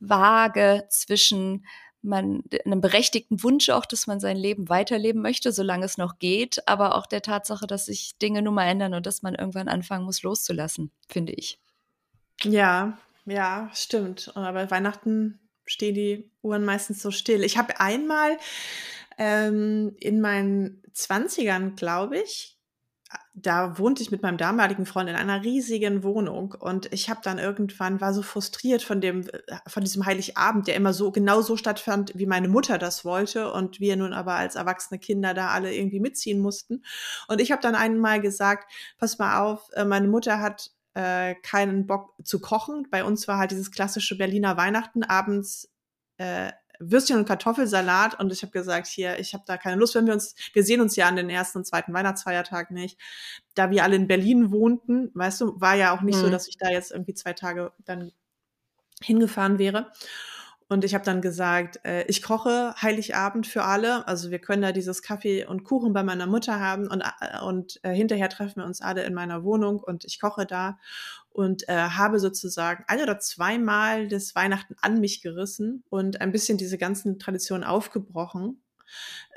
Waage 0.00 0.86
zwischen 0.88 1.64
man 2.02 2.42
einem 2.64 2.80
berechtigten 2.80 3.42
Wunsch 3.42 3.68
auch, 3.68 3.84
dass 3.84 4.06
man 4.06 4.20
sein 4.20 4.36
Leben 4.36 4.68
weiterleben 4.68 5.20
möchte, 5.20 5.52
solange 5.52 5.84
es 5.84 5.98
noch 5.98 6.18
geht, 6.18 6.66
aber 6.66 6.96
auch 6.96 7.06
der 7.06 7.22
Tatsache, 7.22 7.66
dass 7.66 7.86
sich 7.86 8.16
Dinge 8.18 8.42
nun 8.42 8.54
mal 8.54 8.66
ändern 8.66 8.94
und 8.94 9.04
dass 9.06 9.22
man 9.22 9.34
irgendwann 9.34 9.68
anfangen 9.68 10.06
muss 10.06 10.22
loszulassen, 10.22 10.90
finde 11.08 11.32
ich. 11.32 11.58
Ja, 12.42 12.98
ja, 13.26 13.70
stimmt. 13.74 14.32
Aber 14.34 14.70
Weihnachten 14.70 15.38
stehen 15.66 15.94
die 15.94 16.30
Uhren 16.42 16.64
meistens 16.64 17.02
so 17.02 17.10
still. 17.10 17.44
Ich 17.44 17.58
habe 17.58 17.78
einmal 17.80 18.38
ähm, 19.18 19.94
in 20.00 20.20
meinen 20.20 20.82
Zwanzigern, 20.92 21.76
glaube 21.76 22.18
ich, 22.18 22.56
da 23.34 23.78
wohnte 23.78 24.02
ich 24.02 24.10
mit 24.10 24.22
meinem 24.22 24.36
damaligen 24.36 24.86
Freund 24.86 25.08
in 25.08 25.16
einer 25.16 25.42
riesigen 25.42 26.02
Wohnung 26.02 26.54
und 26.58 26.92
ich 26.92 27.10
habe 27.10 27.20
dann 27.22 27.38
irgendwann 27.38 28.00
war 28.00 28.14
so 28.14 28.22
frustriert 28.22 28.82
von 28.82 29.00
dem 29.00 29.26
von 29.66 29.82
diesem 29.82 30.06
Heiligabend, 30.06 30.68
der 30.68 30.76
immer 30.76 30.92
so 30.92 31.10
genau 31.10 31.40
so 31.40 31.56
stattfand, 31.56 32.12
wie 32.14 32.26
meine 32.26 32.48
Mutter 32.48 32.78
das 32.78 33.04
wollte 33.04 33.52
und 33.52 33.80
wir 33.80 33.96
nun 33.96 34.12
aber 34.12 34.34
als 34.34 34.54
erwachsene 34.54 34.98
Kinder 35.00 35.34
da 35.34 35.48
alle 35.48 35.74
irgendwie 35.74 36.00
mitziehen 36.00 36.40
mussten 36.40 36.84
und 37.28 37.40
ich 37.40 37.50
habe 37.52 37.62
dann 37.62 37.74
einmal 37.74 38.20
gesagt, 38.20 38.70
pass 38.98 39.18
mal 39.18 39.40
auf, 39.40 39.70
äh, 39.72 39.84
meine 39.84 40.08
Mutter 40.08 40.40
hat 40.40 40.70
äh, 40.94 41.34
keinen 41.36 41.86
Bock 41.86 42.14
zu 42.24 42.40
kochen. 42.40 42.88
Bei 42.90 43.04
uns 43.04 43.28
war 43.28 43.38
halt 43.38 43.52
dieses 43.52 43.70
klassische 43.70 44.18
Berliner 44.18 44.56
Weihnachten 44.56 45.04
abends 45.04 45.70
äh, 46.16 46.50
Würstchen 46.80 47.18
und 47.18 47.28
Kartoffelsalat 47.28 48.18
und 48.18 48.32
ich 48.32 48.42
habe 48.42 48.52
gesagt, 48.52 48.86
hier, 48.86 49.18
ich 49.18 49.34
habe 49.34 49.44
da 49.46 49.56
keine 49.56 49.76
Lust, 49.76 49.94
wenn 49.94 50.06
wir 50.06 50.14
uns, 50.14 50.34
wir 50.54 50.64
sehen 50.64 50.80
uns 50.80 50.96
ja 50.96 51.06
an 51.06 51.16
den 51.16 51.28
ersten 51.28 51.58
und 51.58 51.66
zweiten 51.66 51.92
Weihnachtsfeiertag 51.92 52.70
nicht. 52.70 52.98
Da 53.54 53.70
wir 53.70 53.84
alle 53.84 53.96
in 53.96 54.08
Berlin 54.08 54.50
wohnten, 54.50 55.10
weißt 55.14 55.42
du, 55.42 55.60
war 55.60 55.74
ja 55.74 55.94
auch 55.94 56.00
nicht 56.00 56.16
mhm. 56.16 56.22
so, 56.22 56.30
dass 56.30 56.48
ich 56.48 56.56
da 56.56 56.70
jetzt 56.70 56.90
irgendwie 56.90 57.14
zwei 57.14 57.34
Tage 57.34 57.72
dann 57.84 58.12
hingefahren 59.02 59.58
wäre. 59.58 59.92
Und 60.70 60.84
ich 60.84 60.94
habe 60.94 61.04
dann 61.04 61.20
gesagt, 61.20 61.80
äh, 61.84 62.04
ich 62.04 62.22
koche 62.22 62.74
Heiligabend 62.80 63.48
für 63.48 63.64
alle. 63.64 64.06
Also 64.06 64.30
wir 64.30 64.38
können 64.38 64.62
da 64.62 64.70
dieses 64.70 65.02
Kaffee 65.02 65.44
und 65.44 65.64
Kuchen 65.64 65.92
bei 65.92 66.04
meiner 66.04 66.28
Mutter 66.28 66.60
haben 66.60 66.86
und, 66.86 67.02
äh, 67.02 67.40
und 67.40 67.80
äh, 67.82 67.92
hinterher 67.92 68.28
treffen 68.28 68.58
wir 68.58 68.66
uns 68.66 68.80
alle 68.80 69.02
in 69.02 69.12
meiner 69.12 69.42
Wohnung 69.42 69.80
und 69.80 70.04
ich 70.04 70.20
koche 70.20 70.46
da 70.46 70.78
und 71.30 71.68
äh, 71.68 71.74
habe 71.74 72.18
sozusagen 72.18 72.84
ein 72.88 73.00
oder 73.00 73.18
zweimal 73.18 74.08
das 74.08 74.34
Weihnachten 74.34 74.74
an 74.80 75.00
mich 75.00 75.22
gerissen 75.22 75.84
und 75.88 76.20
ein 76.20 76.32
bisschen 76.32 76.58
diese 76.58 76.78
ganzen 76.78 77.18
Traditionen 77.18 77.64
aufgebrochen. 77.64 78.62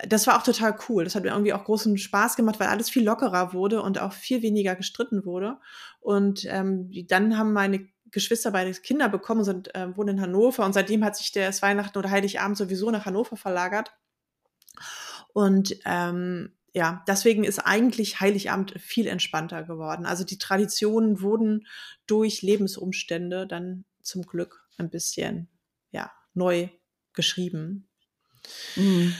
Das 0.07 0.25
war 0.25 0.37
auch 0.37 0.43
total 0.43 0.75
cool. 0.89 1.03
Das 1.03 1.13
hat 1.13 1.23
mir 1.23 1.29
irgendwie 1.29 1.53
auch 1.53 1.63
großen 1.63 1.97
Spaß 1.97 2.35
gemacht, 2.35 2.59
weil 2.59 2.69
alles 2.69 2.89
viel 2.89 3.03
lockerer 3.03 3.53
wurde 3.53 3.81
und 3.81 3.99
auch 3.99 4.13
viel 4.13 4.41
weniger 4.41 4.75
gestritten 4.75 5.25
wurde. 5.25 5.59
Und 5.99 6.45
ähm, 6.49 6.89
dann 7.07 7.37
haben 7.37 7.53
meine 7.53 7.87
Geschwister 8.09 8.51
beide 8.51 8.71
Kinder 8.73 9.09
bekommen, 9.09 9.43
sind, 9.43 9.73
äh, 9.75 9.95
wohnen 9.95 10.17
in 10.17 10.21
Hannover 10.21 10.65
und 10.65 10.73
seitdem 10.73 11.03
hat 11.03 11.15
sich 11.15 11.31
das 11.31 11.61
Weihnachten 11.61 11.97
oder 11.97 12.09
Heiligabend 12.09 12.57
sowieso 12.57 12.89
nach 12.91 13.05
Hannover 13.05 13.37
verlagert. 13.37 13.91
Und 15.33 15.75
ähm, 15.85 16.53
ja, 16.73 17.03
deswegen 17.07 17.43
ist 17.43 17.59
eigentlich 17.59 18.19
Heiligabend 18.19 18.73
viel 18.81 19.07
entspannter 19.07 19.63
geworden. 19.63 20.05
Also 20.05 20.23
die 20.23 20.39
Traditionen 20.39 21.21
wurden 21.21 21.67
durch 22.07 22.41
Lebensumstände 22.41 23.45
dann 23.45 23.85
zum 24.01 24.23
Glück 24.23 24.67
ein 24.77 24.89
bisschen 24.89 25.49
ja, 25.91 26.11
neu 26.33 26.69
geschrieben. 27.13 27.87
Mhm. 28.75 29.15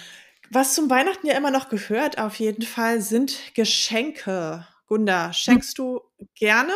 Was 0.49 0.73
zum 0.73 0.89
Weihnachten 0.89 1.27
ja 1.27 1.37
immer 1.37 1.51
noch 1.51 1.69
gehört, 1.69 2.17
auf 2.17 2.35
jeden 2.39 2.63
Fall, 2.63 3.01
sind 3.01 3.37
Geschenke. 3.53 4.67
Gunda, 4.87 5.31
schenkst 5.31 5.77
du 5.77 6.01
gerne? 6.35 6.73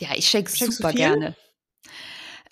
Ja, 0.00 0.10
ich 0.14 0.28
schenke 0.28 0.50
super 0.50 0.92
gerne. 0.92 1.36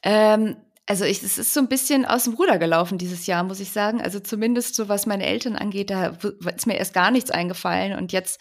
Ähm, 0.03 0.57
also 0.87 1.05
ich, 1.05 1.23
es 1.23 1.39
ist 1.39 1.55
so 1.55 1.61
ein 1.61 1.69
bisschen 1.69 2.05
aus 2.05 2.25
dem 2.25 2.35
Ruder 2.35 2.59
gelaufen 2.59 2.99
dieses 2.99 3.27
Jahr, 3.27 3.45
muss 3.45 3.61
ich 3.61 3.71
sagen. 3.71 4.01
Also 4.01 4.19
zumindest 4.19 4.75
so 4.75 4.89
was 4.89 5.07
meine 5.07 5.25
Eltern 5.25 5.55
angeht, 5.55 5.91
da 5.91 6.19
ist 6.55 6.67
mir 6.67 6.77
erst 6.77 6.93
gar 6.93 7.13
nichts 7.13 7.31
eingefallen 7.31 7.97
und 7.97 8.13
jetzt 8.13 8.41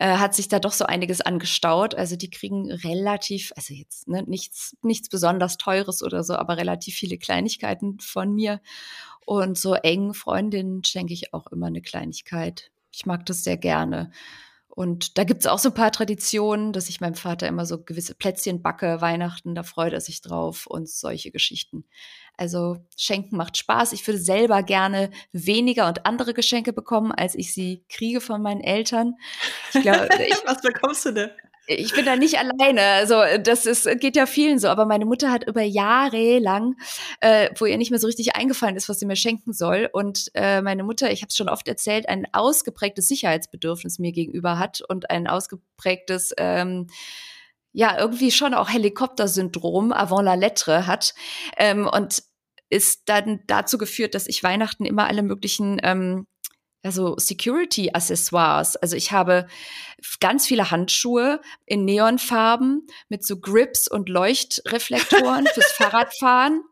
äh, 0.00 0.16
hat 0.16 0.34
sich 0.34 0.48
da 0.48 0.58
doch 0.58 0.72
so 0.72 0.84
einiges 0.84 1.20
angestaut. 1.20 1.94
Also 1.94 2.16
die 2.16 2.28
kriegen 2.28 2.72
relativ, 2.72 3.52
also 3.54 3.72
jetzt 3.72 4.08
ne, 4.08 4.24
nichts, 4.26 4.76
nichts 4.82 5.08
besonders 5.08 5.58
Teures 5.58 6.02
oder 6.02 6.24
so, 6.24 6.34
aber 6.34 6.56
relativ 6.56 6.96
viele 6.96 7.18
Kleinigkeiten 7.18 8.00
von 8.00 8.34
mir. 8.34 8.60
Und 9.24 9.56
so 9.56 9.74
engen 9.74 10.14
Freundinnen 10.14 10.82
schenke 10.84 11.12
ich 11.12 11.34
auch 11.34 11.46
immer 11.48 11.66
eine 11.66 11.82
Kleinigkeit. 11.82 12.70
Ich 12.92 13.06
mag 13.06 13.26
das 13.26 13.44
sehr 13.44 13.58
gerne. 13.58 14.10
Und 14.76 15.16
da 15.16 15.24
gibt 15.24 15.40
es 15.40 15.46
auch 15.46 15.58
so 15.58 15.70
ein 15.70 15.74
paar 15.74 15.90
Traditionen, 15.90 16.74
dass 16.74 16.90
ich 16.90 17.00
meinem 17.00 17.14
Vater 17.14 17.48
immer 17.48 17.64
so 17.64 17.82
gewisse 17.82 18.14
Plätzchen 18.14 18.60
backe, 18.60 19.00
Weihnachten, 19.00 19.54
da 19.54 19.62
freut 19.62 19.94
er 19.94 20.02
sich 20.02 20.20
drauf 20.20 20.66
und 20.66 20.86
solche 20.86 21.30
Geschichten. 21.30 21.86
Also 22.36 22.76
Schenken 22.94 23.38
macht 23.38 23.56
Spaß. 23.56 23.94
Ich 23.94 24.06
würde 24.06 24.20
selber 24.20 24.62
gerne 24.62 25.10
weniger 25.32 25.88
und 25.88 26.04
andere 26.04 26.34
Geschenke 26.34 26.74
bekommen, 26.74 27.10
als 27.10 27.34
ich 27.34 27.54
sie 27.54 27.86
kriege 27.88 28.20
von 28.20 28.42
meinen 28.42 28.60
Eltern. 28.60 29.14
Ich 29.72 29.80
glaube, 29.80 30.08
Was 30.44 30.60
bekommst 30.60 31.06
du 31.06 31.12
denn? 31.12 31.30
Ich 31.66 31.94
bin 31.94 32.04
da 32.04 32.16
nicht 32.16 32.38
alleine. 32.38 32.82
Also 32.82 33.22
das 33.42 33.66
ist, 33.66 33.88
geht 34.00 34.16
ja 34.16 34.26
vielen 34.26 34.58
so. 34.58 34.68
Aber 34.68 34.86
meine 34.86 35.04
Mutter 35.04 35.30
hat 35.30 35.46
über 35.46 35.62
Jahre 35.62 36.38
lang, 36.38 36.76
äh, 37.20 37.50
wo 37.58 37.66
ihr 37.66 37.76
nicht 37.76 37.90
mehr 37.90 38.00
so 38.00 38.06
richtig 38.06 38.36
eingefallen 38.36 38.76
ist, 38.76 38.88
was 38.88 38.98
sie 38.98 39.06
mir 39.06 39.16
schenken 39.16 39.52
soll. 39.52 39.88
Und 39.92 40.30
äh, 40.34 40.62
meine 40.62 40.84
Mutter, 40.84 41.10
ich 41.10 41.22
habe 41.22 41.28
es 41.28 41.36
schon 41.36 41.48
oft 41.48 41.66
erzählt, 41.68 42.08
ein 42.08 42.26
ausgeprägtes 42.32 43.08
Sicherheitsbedürfnis 43.08 43.98
mir 43.98 44.12
gegenüber 44.12 44.58
hat 44.58 44.80
und 44.88 45.10
ein 45.10 45.26
ausgeprägtes 45.26 46.32
ähm, 46.38 46.86
ja, 47.72 47.98
irgendwie 47.98 48.30
schon 48.30 48.54
auch 48.54 48.70
Helikoptersyndrom 48.70 49.92
avant 49.92 50.24
la 50.24 50.34
lettre 50.34 50.86
hat. 50.86 51.14
Ähm, 51.58 51.86
und 51.86 52.22
ist 52.68 53.02
dann 53.06 53.40
dazu 53.46 53.78
geführt, 53.78 54.14
dass 54.14 54.26
ich 54.26 54.42
Weihnachten 54.42 54.84
immer 54.84 55.06
alle 55.06 55.22
möglichen 55.22 55.78
ähm, 55.82 56.26
also 56.86 57.16
Security-Accessoires. 57.18 58.76
Also 58.76 58.96
ich 58.96 59.12
habe 59.12 59.46
ganz 60.20 60.46
viele 60.46 60.70
Handschuhe 60.70 61.40
in 61.66 61.84
Neonfarben 61.84 62.86
mit 63.08 63.26
so 63.26 63.38
Grips 63.38 63.88
und 63.88 64.08
Leuchtreflektoren 64.08 65.46
fürs 65.54 65.72
Fahrradfahren. 65.72 66.62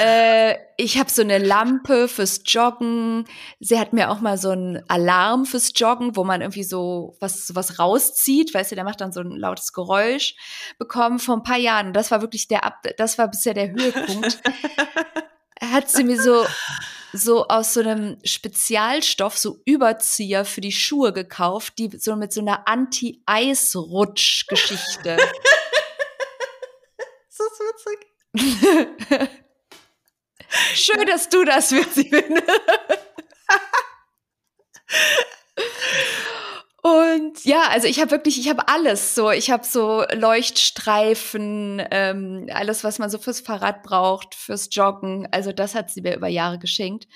äh, 0.00 0.56
ich 0.76 0.98
habe 0.98 1.10
so 1.10 1.22
eine 1.22 1.38
Lampe 1.38 2.08
fürs 2.08 2.42
Joggen. 2.44 3.24
Sie 3.60 3.78
hat 3.78 3.92
mir 3.92 4.10
auch 4.10 4.20
mal 4.20 4.38
so 4.38 4.50
einen 4.50 4.82
Alarm 4.88 5.44
fürs 5.44 5.72
Joggen, 5.74 6.16
wo 6.16 6.24
man 6.24 6.40
irgendwie 6.40 6.64
so 6.64 7.16
was, 7.20 7.54
was 7.54 7.78
rauszieht, 7.78 8.52
weißt 8.52 8.72
du, 8.72 8.74
der 8.74 8.84
macht 8.84 9.00
dann 9.00 9.12
so 9.12 9.20
ein 9.20 9.30
lautes 9.30 9.72
Geräusch 9.72 10.34
bekommen 10.78 11.18
vor 11.18 11.36
ein 11.36 11.42
paar 11.42 11.58
Jahren. 11.58 11.92
Das 11.92 12.10
war 12.10 12.20
wirklich 12.20 12.48
der, 12.48 12.64
Ab 12.64 12.82
das 12.96 13.18
war 13.18 13.28
bisher 13.28 13.54
der 13.54 13.70
Höhepunkt. 13.70 14.42
hat 15.60 15.90
sie 15.90 16.04
mir 16.04 16.20
so 16.20 16.44
so 17.12 17.46
aus 17.48 17.74
so 17.74 17.80
einem 17.80 18.18
Spezialstoff 18.24 19.36
so 19.38 19.60
Überzieher 19.64 20.44
für 20.44 20.60
die 20.60 20.72
Schuhe 20.72 21.12
gekauft, 21.12 21.74
die 21.78 21.90
so 21.98 22.14
mit 22.16 22.32
so 22.32 22.40
einer 22.40 22.66
Anti-Eis-Rutsch-Geschichte. 22.68 25.18
witzig. 27.78 27.98
Schön, 30.74 31.06
dass 31.06 31.28
du 31.28 31.44
das 31.44 31.70
witzig 31.72 32.08
findest. 32.10 32.48
Und 36.88 37.44
ja, 37.44 37.62
also 37.70 37.86
ich 37.86 38.00
habe 38.00 38.10
wirklich, 38.10 38.38
ich 38.38 38.48
habe 38.48 38.68
alles 38.68 39.14
so. 39.14 39.30
Ich 39.30 39.50
habe 39.50 39.64
so 39.66 40.04
Leuchtstreifen, 40.14 41.82
ähm, 41.90 42.46
alles, 42.52 42.84
was 42.84 42.98
man 42.98 43.10
so 43.10 43.18
fürs 43.18 43.40
Fahrrad 43.40 43.82
braucht, 43.82 44.34
fürs 44.34 44.68
Joggen. 44.72 45.28
Also 45.30 45.52
das 45.52 45.74
hat 45.74 45.90
sie 45.90 46.02
mir 46.02 46.16
über 46.16 46.28
Jahre 46.28 46.58
geschenkt. 46.58 47.08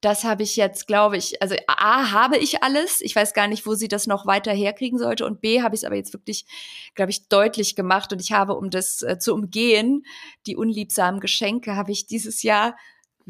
Das 0.00 0.24
habe 0.24 0.42
ich 0.42 0.56
jetzt, 0.56 0.86
glaube 0.86 1.18
ich, 1.18 1.42
also 1.42 1.56
A, 1.66 2.10
habe 2.12 2.38
ich 2.38 2.62
alles. 2.62 3.00
Ich 3.02 3.14
weiß 3.14 3.34
gar 3.34 3.48
nicht, 3.48 3.66
wo 3.66 3.74
sie 3.74 3.88
das 3.88 4.06
noch 4.06 4.26
weiter 4.26 4.52
herkriegen 4.52 4.98
sollte. 4.98 5.26
Und 5.26 5.40
B, 5.40 5.60
habe 5.60 5.74
ich 5.74 5.82
es 5.82 5.84
aber 5.84 5.96
jetzt 5.96 6.14
wirklich, 6.14 6.46
glaube 6.94 7.10
ich, 7.10 7.28
deutlich 7.28 7.76
gemacht. 7.76 8.12
Und 8.12 8.20
ich 8.22 8.32
habe, 8.32 8.56
um 8.56 8.70
das 8.70 9.02
äh, 9.02 9.18
zu 9.18 9.34
umgehen, 9.34 10.04
die 10.46 10.56
unliebsamen 10.56 11.20
Geschenke, 11.20 11.76
habe 11.76 11.92
ich 11.92 12.06
dieses 12.06 12.42
Jahr 12.42 12.76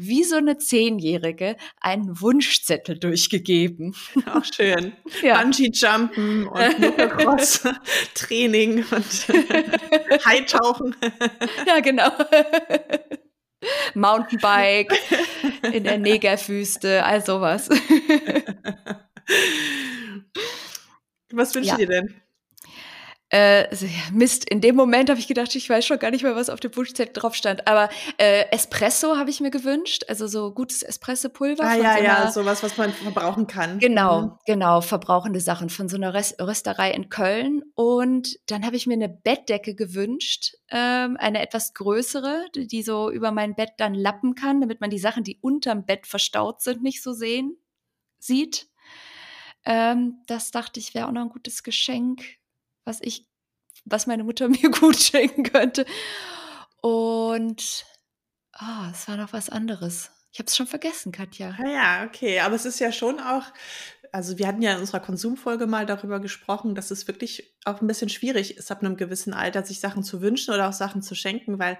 wie 0.01 0.23
so 0.23 0.37
eine 0.37 0.57
Zehnjährige 0.57 1.55
einen 1.79 2.19
Wunschzettel 2.19 2.97
durchgegeben. 2.99 3.95
Auch 4.25 4.43
schön. 4.43 4.93
Ja. 5.21 5.39
Bungee-Jumpen 5.41 6.47
und 6.47 6.79
Motocross-Training 6.79 8.83
und 8.91 9.27
Hightauchen. 10.25 10.95
Ja, 11.67 11.79
genau. 11.79 12.09
Mountainbike 13.93 14.97
in 15.71 15.83
der 15.83 15.99
Negerwüste, 15.99 17.05
all 17.05 17.23
sowas. 17.23 17.69
Was 21.31 21.53
wünschst 21.53 21.71
ja. 21.71 21.77
du 21.77 21.85
dir 21.85 21.87
denn? 21.87 22.21
Äh, 23.31 23.73
Mist, 24.11 24.49
in 24.49 24.59
dem 24.59 24.75
Moment 24.75 25.09
habe 25.09 25.17
ich 25.17 25.27
gedacht, 25.27 25.55
ich 25.55 25.69
weiß 25.69 25.85
schon 25.85 25.99
gar 25.99 26.11
nicht 26.11 26.23
mehr, 26.23 26.35
was 26.35 26.49
auf 26.49 26.59
dem 26.59 26.75
Wunschzettel 26.75 27.13
drauf 27.13 27.33
stand. 27.33 27.65
Aber 27.65 27.89
äh, 28.17 28.43
Espresso 28.51 29.15
habe 29.15 29.29
ich 29.29 29.39
mir 29.39 29.51
gewünscht, 29.51 30.03
also 30.09 30.27
so 30.27 30.53
gutes 30.53 30.83
Espresso-Pulver. 30.83 31.63
Ah 31.63 31.75
ja, 31.75 31.97
so 31.97 32.03
ja, 32.03 32.31
sowas, 32.31 32.61
was 32.61 32.77
man 32.77 32.91
verbrauchen 32.91 33.47
kann. 33.47 33.79
Genau, 33.79 34.21
mhm. 34.21 34.31
genau, 34.45 34.81
verbrauchende 34.81 35.39
Sachen 35.39 35.69
von 35.69 35.87
so 35.87 35.95
einer 35.95 36.13
Rest 36.13 36.41
Rösterei 36.41 36.91
in 36.91 37.07
Köln. 37.07 37.63
Und 37.73 38.37
dann 38.47 38.65
habe 38.65 38.75
ich 38.75 38.85
mir 38.85 38.95
eine 38.95 39.07
Bettdecke 39.07 39.75
gewünscht, 39.75 40.55
ähm, 40.69 41.15
eine 41.17 41.41
etwas 41.41 41.73
größere, 41.73 42.47
die 42.53 42.83
so 42.83 43.09
über 43.09 43.31
mein 43.31 43.55
Bett 43.55 43.71
dann 43.77 43.93
lappen 43.93 44.35
kann, 44.35 44.59
damit 44.59 44.81
man 44.81 44.89
die 44.89 44.99
Sachen, 44.99 45.23
die 45.23 45.39
unterm 45.39 45.85
Bett 45.85 46.05
verstaut 46.05 46.61
sind, 46.61 46.83
nicht 46.83 47.01
so 47.01 47.13
sehen 47.13 47.55
sieht. 48.19 48.67
Ähm, 49.63 50.21
das 50.27 50.51
dachte 50.51 50.81
ich 50.81 50.93
wäre 50.93 51.07
auch 51.07 51.11
noch 51.11 51.21
ein 51.21 51.29
gutes 51.29 51.63
Geschenk 51.63 52.40
was 52.91 52.99
ich, 53.01 53.25
was 53.85 54.05
meine 54.07 54.23
Mutter 54.23 54.49
mir 54.49 54.69
gut 54.69 54.97
schenken 54.97 55.43
könnte. 55.43 55.85
Und 56.81 57.85
oh, 58.59 58.85
es 58.91 59.07
war 59.07 59.17
noch 59.17 59.33
was 59.33 59.49
anderes. 59.49 60.11
Ich 60.33 60.39
habe 60.39 60.47
es 60.47 60.55
schon 60.55 60.67
vergessen, 60.67 61.11
Katja. 61.11 61.55
Ja, 61.59 61.69
ja, 61.69 62.05
okay. 62.05 62.39
Aber 62.39 62.55
es 62.55 62.65
ist 62.65 62.79
ja 62.79 62.91
schon 62.91 63.19
auch, 63.19 63.43
also 64.13 64.37
wir 64.37 64.47
hatten 64.47 64.61
ja 64.61 64.73
in 64.73 64.79
unserer 64.79 65.01
Konsumfolge 65.01 65.67
mal 65.67 65.85
darüber 65.85 66.21
gesprochen, 66.21 66.73
dass 66.73 66.89
es 66.89 67.07
wirklich 67.07 67.53
auch 67.65 67.81
ein 67.81 67.87
bisschen 67.87 68.07
schwierig 68.07 68.57
ist, 68.57 68.71
ab 68.71 68.81
einem 68.81 68.95
gewissen 68.95 69.33
Alter 69.33 69.63
sich 69.65 69.81
Sachen 69.81 70.03
zu 70.03 70.21
wünschen 70.21 70.53
oder 70.53 70.69
auch 70.69 70.73
Sachen 70.73 71.01
zu 71.01 71.15
schenken, 71.15 71.59
weil 71.59 71.77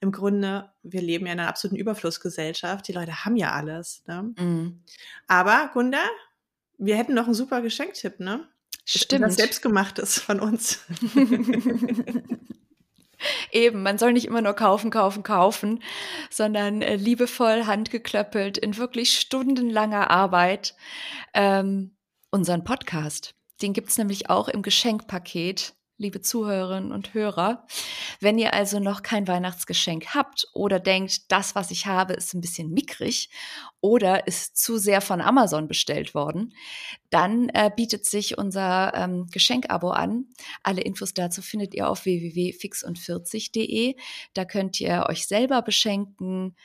im 0.00 0.12
Grunde, 0.12 0.72
wir 0.82 1.02
leben 1.02 1.26
ja 1.26 1.32
in 1.34 1.40
einer 1.40 1.48
absoluten 1.48 1.78
Überflussgesellschaft. 1.78 2.88
Die 2.88 2.92
Leute 2.92 3.24
haben 3.24 3.36
ja 3.36 3.52
alles. 3.52 4.02
Ne? 4.06 4.22
Mm. 4.22 4.82
Aber, 5.26 5.70
Gunda, 5.74 6.02
wir 6.78 6.96
hätten 6.96 7.14
noch 7.14 7.26
einen 7.26 7.34
super 7.34 7.60
Geschenktipp, 7.60 8.18
ne? 8.18 8.48
Stimmt. 8.98 9.24
Was 9.24 9.36
selbstgemachtes 9.36 10.18
von 10.18 10.40
uns. 10.40 10.80
Eben, 13.52 13.82
man 13.82 13.98
soll 13.98 14.12
nicht 14.12 14.26
immer 14.26 14.40
nur 14.42 14.54
kaufen, 14.54 14.90
kaufen, 14.90 15.22
kaufen, 15.22 15.82
sondern 16.30 16.82
äh, 16.82 16.96
liebevoll 16.96 17.66
handgeklöppelt 17.66 18.58
in 18.58 18.76
wirklich 18.78 19.18
stundenlanger 19.20 20.10
Arbeit 20.10 20.74
ähm, 21.34 21.94
unseren 22.30 22.64
Podcast. 22.64 23.34
Den 23.62 23.74
gibt's 23.74 23.98
nämlich 23.98 24.28
auch 24.30 24.48
im 24.48 24.62
Geschenkpaket 24.62 25.74
liebe 26.00 26.22
Zuhörerinnen 26.22 26.92
und 26.92 27.12
Hörer. 27.12 27.66
Wenn 28.20 28.38
ihr 28.38 28.54
also 28.54 28.80
noch 28.80 29.02
kein 29.02 29.28
Weihnachtsgeschenk 29.28 30.14
habt 30.14 30.48
oder 30.54 30.80
denkt, 30.80 31.30
das, 31.30 31.54
was 31.54 31.70
ich 31.70 31.86
habe, 31.86 32.14
ist 32.14 32.32
ein 32.34 32.40
bisschen 32.40 32.70
mickrig 32.70 33.28
oder 33.82 34.26
ist 34.26 34.56
zu 34.56 34.78
sehr 34.78 35.02
von 35.02 35.20
Amazon 35.20 35.68
bestellt 35.68 36.14
worden, 36.14 36.54
dann 37.10 37.50
äh, 37.50 37.70
bietet 37.74 38.06
sich 38.06 38.38
unser 38.38 38.94
ähm, 38.94 39.26
Geschenkabo 39.30 39.90
an. 39.90 40.24
Alle 40.62 40.80
Infos 40.80 41.12
dazu 41.12 41.42
findet 41.42 41.74
ihr 41.74 41.88
auf 41.88 42.06
www.fixund40.de. 42.06 43.94
Da 44.32 44.46
könnt 44.46 44.80
ihr 44.80 45.04
euch 45.08 45.26
selber 45.26 45.60
beschenken 45.60 46.56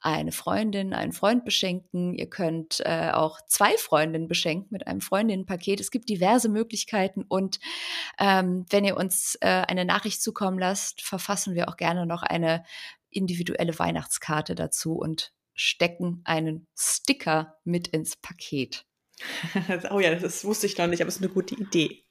eine 0.00 0.32
Freundin, 0.32 0.94
einen 0.94 1.12
Freund 1.12 1.44
beschenken. 1.44 2.14
Ihr 2.14 2.28
könnt 2.28 2.80
äh, 2.84 3.10
auch 3.12 3.40
zwei 3.46 3.76
Freundinnen 3.76 4.28
beschenken 4.28 4.68
mit 4.70 4.86
einem 4.86 5.00
Freundinnenpaket. 5.00 5.80
Es 5.80 5.90
gibt 5.90 6.08
diverse 6.08 6.48
Möglichkeiten 6.48 7.24
und 7.28 7.60
ähm, 8.18 8.64
wenn 8.70 8.84
ihr 8.84 8.96
uns 8.96 9.36
äh, 9.40 9.46
eine 9.46 9.84
Nachricht 9.84 10.22
zukommen 10.22 10.58
lasst, 10.58 11.02
verfassen 11.02 11.54
wir 11.54 11.68
auch 11.68 11.76
gerne 11.76 12.06
noch 12.06 12.22
eine 12.22 12.64
individuelle 13.10 13.78
Weihnachtskarte 13.78 14.54
dazu 14.54 14.94
und 14.94 15.32
stecken 15.54 16.22
einen 16.24 16.66
Sticker 16.74 17.58
mit 17.64 17.88
ins 17.88 18.16
Paket. 18.16 18.86
oh 19.90 20.00
ja, 20.00 20.14
das 20.14 20.44
wusste 20.44 20.66
ich 20.66 20.78
noch 20.78 20.86
nicht, 20.86 21.02
aber 21.02 21.08
es 21.08 21.16
ist 21.16 21.22
eine 21.22 21.32
gute 21.32 21.54
Idee. 21.54 22.04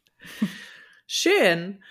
Schön. 1.08 1.84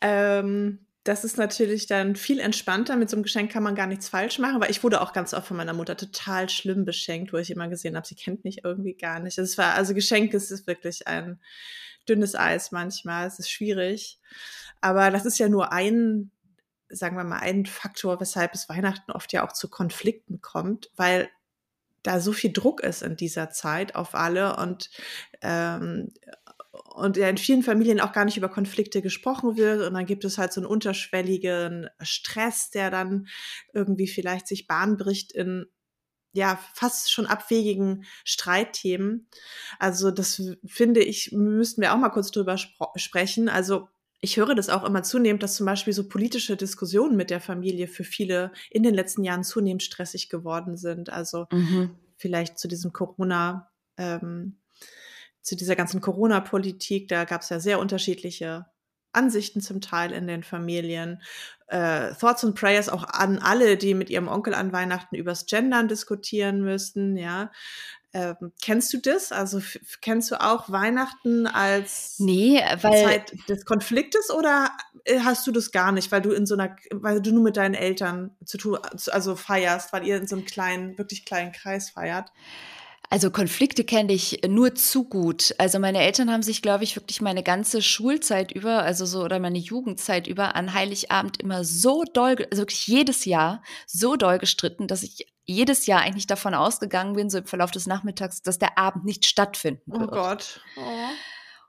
Ähm, 0.00 0.86
das 1.04 1.24
ist 1.24 1.38
natürlich 1.38 1.86
dann 1.86 2.14
viel 2.14 2.40
entspannter. 2.40 2.96
Mit 2.96 3.08
so 3.08 3.16
einem 3.16 3.22
Geschenk 3.22 3.50
kann 3.50 3.62
man 3.62 3.74
gar 3.74 3.86
nichts 3.86 4.08
falsch 4.08 4.38
machen, 4.38 4.60
weil 4.60 4.70
ich 4.70 4.82
wurde 4.82 5.00
auch 5.00 5.12
ganz 5.12 5.32
oft 5.32 5.48
von 5.48 5.56
meiner 5.56 5.72
Mutter 5.72 5.96
total 5.96 6.48
schlimm 6.50 6.84
beschenkt, 6.84 7.32
wo 7.32 7.38
ich 7.38 7.50
immer 7.50 7.68
gesehen 7.68 7.96
habe, 7.96 8.06
sie 8.06 8.14
kennt 8.14 8.44
mich 8.44 8.64
irgendwie 8.64 8.94
gar 8.94 9.18
nicht. 9.18 9.38
Es 9.38 9.56
war, 9.56 9.74
also 9.74 9.94
Geschenke 9.94 10.36
ist 10.36 10.66
wirklich 10.66 11.06
ein 11.06 11.40
dünnes 12.08 12.34
Eis 12.34 12.70
manchmal. 12.70 13.26
Es 13.26 13.38
ist 13.38 13.50
schwierig. 13.50 14.18
Aber 14.82 15.10
das 15.10 15.24
ist 15.24 15.38
ja 15.38 15.48
nur 15.48 15.72
ein, 15.72 16.30
sagen 16.90 17.16
wir 17.16 17.24
mal, 17.24 17.40
ein 17.40 17.64
Faktor, 17.64 18.20
weshalb 18.20 18.54
es 18.54 18.68
Weihnachten 18.68 19.12
oft 19.12 19.32
ja 19.32 19.46
auch 19.46 19.52
zu 19.52 19.68
Konflikten 19.70 20.42
kommt, 20.42 20.90
weil 20.96 21.30
da 22.02 22.20
so 22.20 22.32
viel 22.32 22.52
Druck 22.52 22.82
ist 22.82 23.02
in 23.02 23.16
dieser 23.16 23.50
Zeit 23.50 23.94
auf 23.94 24.14
alle 24.14 24.56
und 24.56 24.90
ähm, 25.42 26.12
und 26.72 27.16
ja 27.16 27.28
in 27.28 27.38
vielen 27.38 27.62
Familien 27.62 28.00
auch 28.00 28.12
gar 28.12 28.24
nicht 28.24 28.36
über 28.36 28.48
Konflikte 28.48 29.02
gesprochen 29.02 29.56
wird 29.56 29.82
und 29.82 29.94
dann 29.94 30.06
gibt 30.06 30.24
es 30.24 30.38
halt 30.38 30.52
so 30.52 30.60
einen 30.60 30.70
unterschwelligen 30.70 31.88
Stress, 32.00 32.70
der 32.70 32.90
dann 32.90 33.26
irgendwie 33.72 34.06
vielleicht 34.06 34.46
sich 34.46 34.66
Bahn 34.66 34.96
bricht 34.96 35.32
in 35.32 35.66
ja, 36.32 36.60
fast 36.74 37.10
schon 37.10 37.26
abwegigen 37.26 38.04
Streitthemen. 38.24 39.28
Also 39.78 40.10
das 40.10 40.40
finde 40.64 41.02
ich, 41.02 41.32
müssten 41.32 41.82
wir 41.82 41.92
auch 41.92 41.98
mal 41.98 42.10
kurz 42.10 42.30
drüber 42.30 42.56
sprechen. 42.56 43.48
Also 43.48 43.88
ich 44.20 44.36
höre 44.36 44.54
das 44.54 44.68
auch 44.68 44.84
immer 44.84 45.02
zunehmend, 45.02 45.42
dass 45.42 45.56
zum 45.56 45.66
Beispiel 45.66 45.92
so 45.92 46.08
politische 46.08 46.56
Diskussionen 46.56 47.16
mit 47.16 47.30
der 47.30 47.40
Familie 47.40 47.88
für 47.88 48.04
viele 48.04 48.52
in 48.70 48.82
den 48.82 48.94
letzten 48.94 49.24
Jahren 49.24 49.44
zunehmend 49.44 49.82
stressig 49.82 50.28
geworden 50.28 50.76
sind. 50.76 51.10
Also 51.10 51.46
mhm. 51.50 51.96
vielleicht 52.16 52.58
zu 52.58 52.68
diesem 52.68 52.92
Corona, 52.92 53.70
ähm, 53.96 54.59
zu 55.50 55.56
dieser 55.56 55.74
ganzen 55.74 56.00
Corona-Politik, 56.00 57.08
da 57.08 57.24
gab 57.24 57.42
es 57.42 57.48
ja 57.48 57.58
sehr 57.58 57.80
unterschiedliche 57.80 58.66
Ansichten 59.12 59.60
zum 59.60 59.80
Teil 59.80 60.12
in 60.12 60.28
den 60.28 60.44
Familien. 60.44 61.20
Äh, 61.66 62.14
Thoughts 62.14 62.44
and 62.44 62.54
Prayers 62.54 62.88
auch 62.88 63.02
an 63.02 63.40
alle, 63.40 63.76
die 63.76 63.94
mit 63.94 64.10
ihrem 64.10 64.28
Onkel 64.28 64.54
an 64.54 64.72
Weihnachten 64.72 65.16
übers 65.16 65.46
Gendern 65.46 65.88
diskutieren 65.88 66.62
müssten, 66.62 67.16
ja. 67.16 67.50
Ähm, 68.12 68.52
kennst 68.62 68.92
du 68.92 68.98
das? 68.98 69.32
Also 69.32 69.60
kennst 70.00 70.30
du 70.30 70.40
auch 70.40 70.70
Weihnachten 70.70 71.48
als 71.48 72.14
nee, 72.18 72.60
weil 72.82 73.04
Zeit 73.04 73.48
des 73.48 73.64
Konfliktes 73.64 74.30
oder 74.30 74.70
äh, 75.04 75.18
hast 75.20 75.48
du 75.48 75.52
das 75.52 75.72
gar 75.72 75.90
nicht, 75.90 76.12
weil 76.12 76.22
du 76.22 76.30
in 76.30 76.46
so 76.46 76.54
einer, 76.54 76.76
weil 76.92 77.20
du 77.20 77.32
nur 77.32 77.42
mit 77.42 77.56
deinen 77.56 77.74
Eltern 77.74 78.36
zu 78.44 78.56
tun, 78.56 78.78
also 79.10 79.34
feierst, 79.34 79.92
weil 79.92 80.06
ihr 80.06 80.16
in 80.16 80.28
so 80.28 80.36
einem 80.36 80.44
kleinen, 80.44 80.96
wirklich 80.96 81.24
kleinen 81.24 81.50
Kreis 81.50 81.90
feiert? 81.90 82.30
Also 83.12 83.32
Konflikte 83.32 83.82
kenne 83.82 84.12
ich 84.12 84.40
nur 84.46 84.76
zu 84.76 85.02
gut. 85.02 85.52
Also 85.58 85.80
meine 85.80 85.98
Eltern 85.98 86.30
haben 86.30 86.44
sich, 86.44 86.62
glaube 86.62 86.84
ich, 86.84 86.94
wirklich 86.94 87.20
meine 87.20 87.42
ganze 87.42 87.82
Schulzeit 87.82 88.52
über, 88.52 88.84
also 88.84 89.04
so 89.04 89.24
oder 89.24 89.40
meine 89.40 89.58
Jugendzeit 89.58 90.28
über 90.28 90.54
an 90.54 90.74
Heiligabend 90.74 91.40
immer 91.42 91.64
so 91.64 92.04
doll, 92.04 92.36
also 92.52 92.62
wirklich 92.62 92.86
jedes 92.86 93.24
Jahr 93.24 93.64
so 93.88 94.14
doll 94.14 94.38
gestritten, 94.38 94.86
dass 94.86 95.02
ich 95.02 95.26
jedes 95.44 95.86
Jahr 95.86 96.02
eigentlich 96.02 96.28
davon 96.28 96.54
ausgegangen 96.54 97.14
bin, 97.14 97.30
so 97.30 97.38
im 97.38 97.46
Verlauf 97.46 97.72
des 97.72 97.88
Nachmittags, 97.88 98.42
dass 98.42 98.60
der 98.60 98.78
Abend 98.78 99.04
nicht 99.04 99.26
stattfinden 99.26 99.90
oh 99.92 99.98
wird. 99.98 100.12
Oh 100.12 100.14
Gott. 100.14 100.60
Oh. 100.76 101.08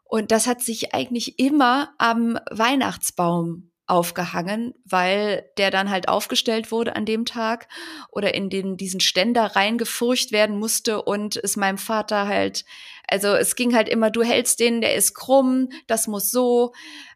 Und 0.03 0.29
das 0.29 0.45
hat 0.45 0.61
sich 0.61 0.93
eigentlich 0.93 1.39
immer 1.39 1.95
am 1.97 2.37
Weihnachtsbaum 2.51 3.70
aufgehangen, 3.91 4.73
weil 4.85 5.49
der 5.57 5.69
dann 5.69 5.89
halt 5.89 6.07
aufgestellt 6.07 6.71
wurde 6.71 6.95
an 6.95 7.05
dem 7.05 7.25
Tag 7.25 7.67
oder 8.09 8.33
in 8.33 8.49
den, 8.49 8.77
diesen 8.77 9.01
Ständer 9.01 9.55
reingefurcht 9.55 10.31
werden 10.31 10.57
musste 10.57 11.01
und 11.01 11.35
es 11.35 11.57
meinem 11.57 11.77
Vater 11.77 12.27
halt, 12.27 12.63
also 13.07 13.27
es 13.35 13.55
ging 13.55 13.75
halt 13.75 13.89
immer, 13.89 14.09
du 14.09 14.23
hältst 14.23 14.61
den, 14.61 14.79
der 14.79 14.95
ist 14.95 15.13
krumm, 15.13 15.69
das 15.87 16.07
muss 16.07 16.31
so, 16.31 16.71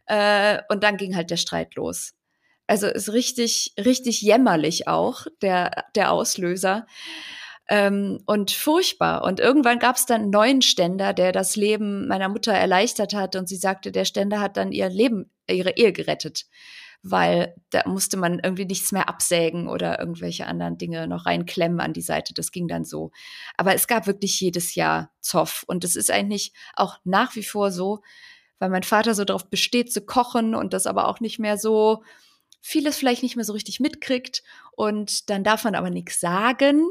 äh, 0.08 0.60
und 0.68 0.84
dann 0.84 0.98
ging 0.98 1.16
halt 1.16 1.32
der 1.32 1.38
Streit 1.38 1.76
los. 1.76 2.14
Also 2.68 2.88
ist 2.88 3.14
richtig, 3.14 3.74
richtig 3.78 4.22
jämmerlich 4.22 4.88
auch, 4.88 5.28
der, 5.42 5.86
der 5.96 6.12
Auslöser. 6.12 6.88
Ähm, 7.68 8.22
und 8.26 8.52
furchtbar. 8.52 9.24
Und 9.24 9.40
irgendwann 9.40 9.80
gab 9.80 9.96
es 9.96 10.06
dann 10.06 10.22
einen 10.24 10.30
neuen 10.30 10.62
Ständer, 10.62 11.14
der 11.14 11.32
das 11.32 11.56
Leben 11.56 12.08
meiner 12.08 12.30
Mutter 12.30 12.54
erleichtert 12.54 13.14
hat. 13.14 13.36
Und 13.36 13.50
sie 13.50 13.56
sagte, 13.56 13.92
der 13.92 14.06
Ständer 14.06 14.40
hat 14.40 14.58
dann 14.58 14.72
ihr 14.72 14.90
Leben, 14.90 15.32
ihre 15.48 15.76
Ehe 15.76 15.92
gerettet 15.92 16.46
weil 17.08 17.54
da 17.70 17.84
musste 17.86 18.18
man 18.18 18.40
irgendwie 18.40 18.66
nichts 18.66 18.92
mehr 18.92 19.08
absägen 19.08 19.68
oder 19.68 20.00
irgendwelche 20.00 20.48
anderen 20.48 20.80
Dinge 20.80 21.08
noch 21.08 21.28
reinklemmen 21.28 21.80
an 21.80 21.94
die 21.94 22.02
Seite. 22.02 22.34
Das 22.34 22.52
ging 22.52 22.68
dann 22.68 22.84
so. 22.84 23.12
Aber 23.58 23.76
es 23.76 23.86
gab 23.86 24.08
wirklich 24.08 24.42
jedes 24.42 24.74
Jahr 24.74 25.12
Zoff. 25.22 25.64
Und 25.68 25.84
es 25.84 25.96
ist 25.96 26.10
eigentlich 26.10 26.52
auch 26.74 26.98
nach 27.04 27.36
wie 27.36 27.44
vor 27.44 27.72
so, 27.72 28.02
weil 28.58 28.72
mein 28.72 28.82
Vater 28.82 29.14
so 29.14 29.24
darauf 29.24 29.52
besteht 29.52 29.94
zu 29.94 30.02
kochen 30.02 30.56
und 30.56 30.74
das 30.74 30.88
aber 30.88 31.08
auch 31.08 31.20
nicht 31.20 31.38
mehr 31.38 31.60
so 31.60 32.02
vieles 32.60 32.98
vielleicht 32.98 33.22
nicht 33.22 33.36
mehr 33.36 33.46
so 33.46 33.54
richtig 33.54 33.80
mitkriegt. 33.80 34.42
Und 34.72 35.30
dann 35.30 35.44
darf 35.44 35.64
man 35.64 35.76
aber 35.76 35.92
nichts 35.92 36.20
sagen, 36.20 36.88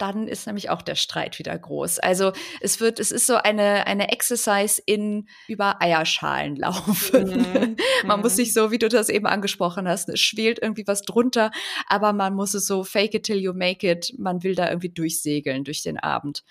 dann 0.00 0.28
ist 0.28 0.46
nämlich 0.46 0.70
auch 0.70 0.80
der 0.80 0.94
Streit 0.94 1.38
wieder 1.38 1.56
groß. 1.58 1.98
Also 1.98 2.32
es 2.60 2.80
wird, 2.80 2.98
es 2.98 3.10
ist 3.10 3.26
so 3.26 3.36
eine, 3.36 3.86
eine 3.86 4.10
Exercise 4.10 4.80
in 4.84 5.28
über 5.46 5.82
Eierschalen 5.82 6.56
laufen. 6.56 7.28
Mhm. 7.28 7.76
man 8.06 8.20
muss 8.20 8.32
mhm. 8.32 8.36
sich 8.36 8.54
so, 8.54 8.70
wie 8.70 8.78
du 8.78 8.88
das 8.88 9.10
eben 9.10 9.26
angesprochen 9.26 9.86
hast, 9.86 10.08
es 10.08 10.20
schwelt 10.20 10.58
irgendwie 10.60 10.86
was 10.86 11.02
drunter, 11.02 11.50
aber 11.86 12.12
man 12.12 12.34
muss 12.34 12.54
es 12.54 12.66
so 12.66 12.82
fake 12.82 13.14
it 13.14 13.24
till 13.24 13.38
you 13.38 13.52
make 13.52 13.88
it. 13.88 14.14
Man 14.18 14.42
will 14.42 14.54
da 14.54 14.68
irgendwie 14.68 14.90
durchsegeln 14.90 15.64
durch 15.64 15.82
den 15.82 15.98
Abend. 15.98 16.44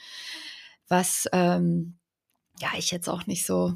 Was, 0.87 1.27
ähm, 1.33 1.97
ja, 2.59 2.69
ich 2.77 2.91
jetzt 2.91 3.09
auch 3.09 3.25
nicht 3.25 3.45
so, 3.45 3.73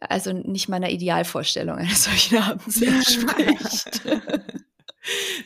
also 0.00 0.32
nicht 0.32 0.68
meiner 0.68 0.90
Idealvorstellung 0.90 1.76
eines 1.78 2.04
solchen 2.04 2.38
Abends 2.38 2.82
entspricht. 2.82 4.02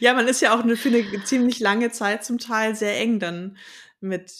Ja, 0.04 0.14
man 0.14 0.28
ist 0.28 0.40
ja 0.40 0.54
auch 0.54 0.64
für 0.76 0.88
eine 0.88 1.24
ziemlich 1.24 1.60
lange 1.60 1.90
Zeit 1.90 2.24
zum 2.24 2.38
Teil 2.38 2.74
sehr 2.74 2.98
eng 2.98 3.18
dann 3.18 3.56
mit 4.00 4.32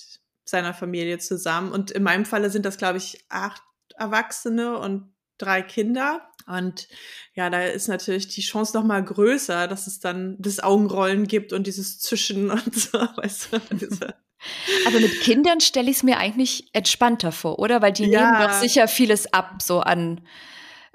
seiner 0.44 0.75
Familie 0.75 1.18
zusammen. 1.18 1.73
Und 1.73 1.90
in 1.90 2.03
meinem 2.03 2.25
Falle 2.25 2.51
sind 2.51 2.66
das, 2.66 2.79
glaube 2.79 2.99
ich, 2.99 3.25
acht 3.29 3.62
Erwachsene 3.96 4.79
und 4.79 5.12
drei 5.38 5.62
Kinder. 5.62 6.29
Und 6.46 6.88
ja, 7.35 7.51
da 7.51 7.62
ist 7.62 7.88
natürlich 7.88 8.29
die 8.29 8.42
Chance 8.42 8.77
noch 8.77 8.85
mal 8.85 9.03
größer, 9.05 9.68
dass 9.68 9.87
es 9.87 10.01
dann 10.01 10.37
das 10.38 10.61
Augenrollen 10.61 11.27
gibt 11.27 11.53
und 11.53 11.66
dieses 11.66 12.01
Zischen 12.01 12.51
und 12.51 12.75
so. 12.75 12.99
Weißt 12.99 13.53
du, 13.53 13.61
Aber 14.87 15.01
mit 15.01 15.20
Kindern 15.20 15.61
stelle 15.61 15.90
ich 15.90 15.99
es 15.99 16.03
mir 16.03 16.18
eigentlich 16.18 16.70
entspannter 16.73 17.31
vor, 17.31 17.59
oder? 17.59 17.83
Weil 17.83 17.92
die 17.92 18.07
ja. 18.07 18.33
nehmen 18.33 18.49
doch 18.49 18.59
sicher 18.59 18.88
vieles 18.88 19.33
ab, 19.33 19.61
so 19.61 19.81
an 19.81 20.23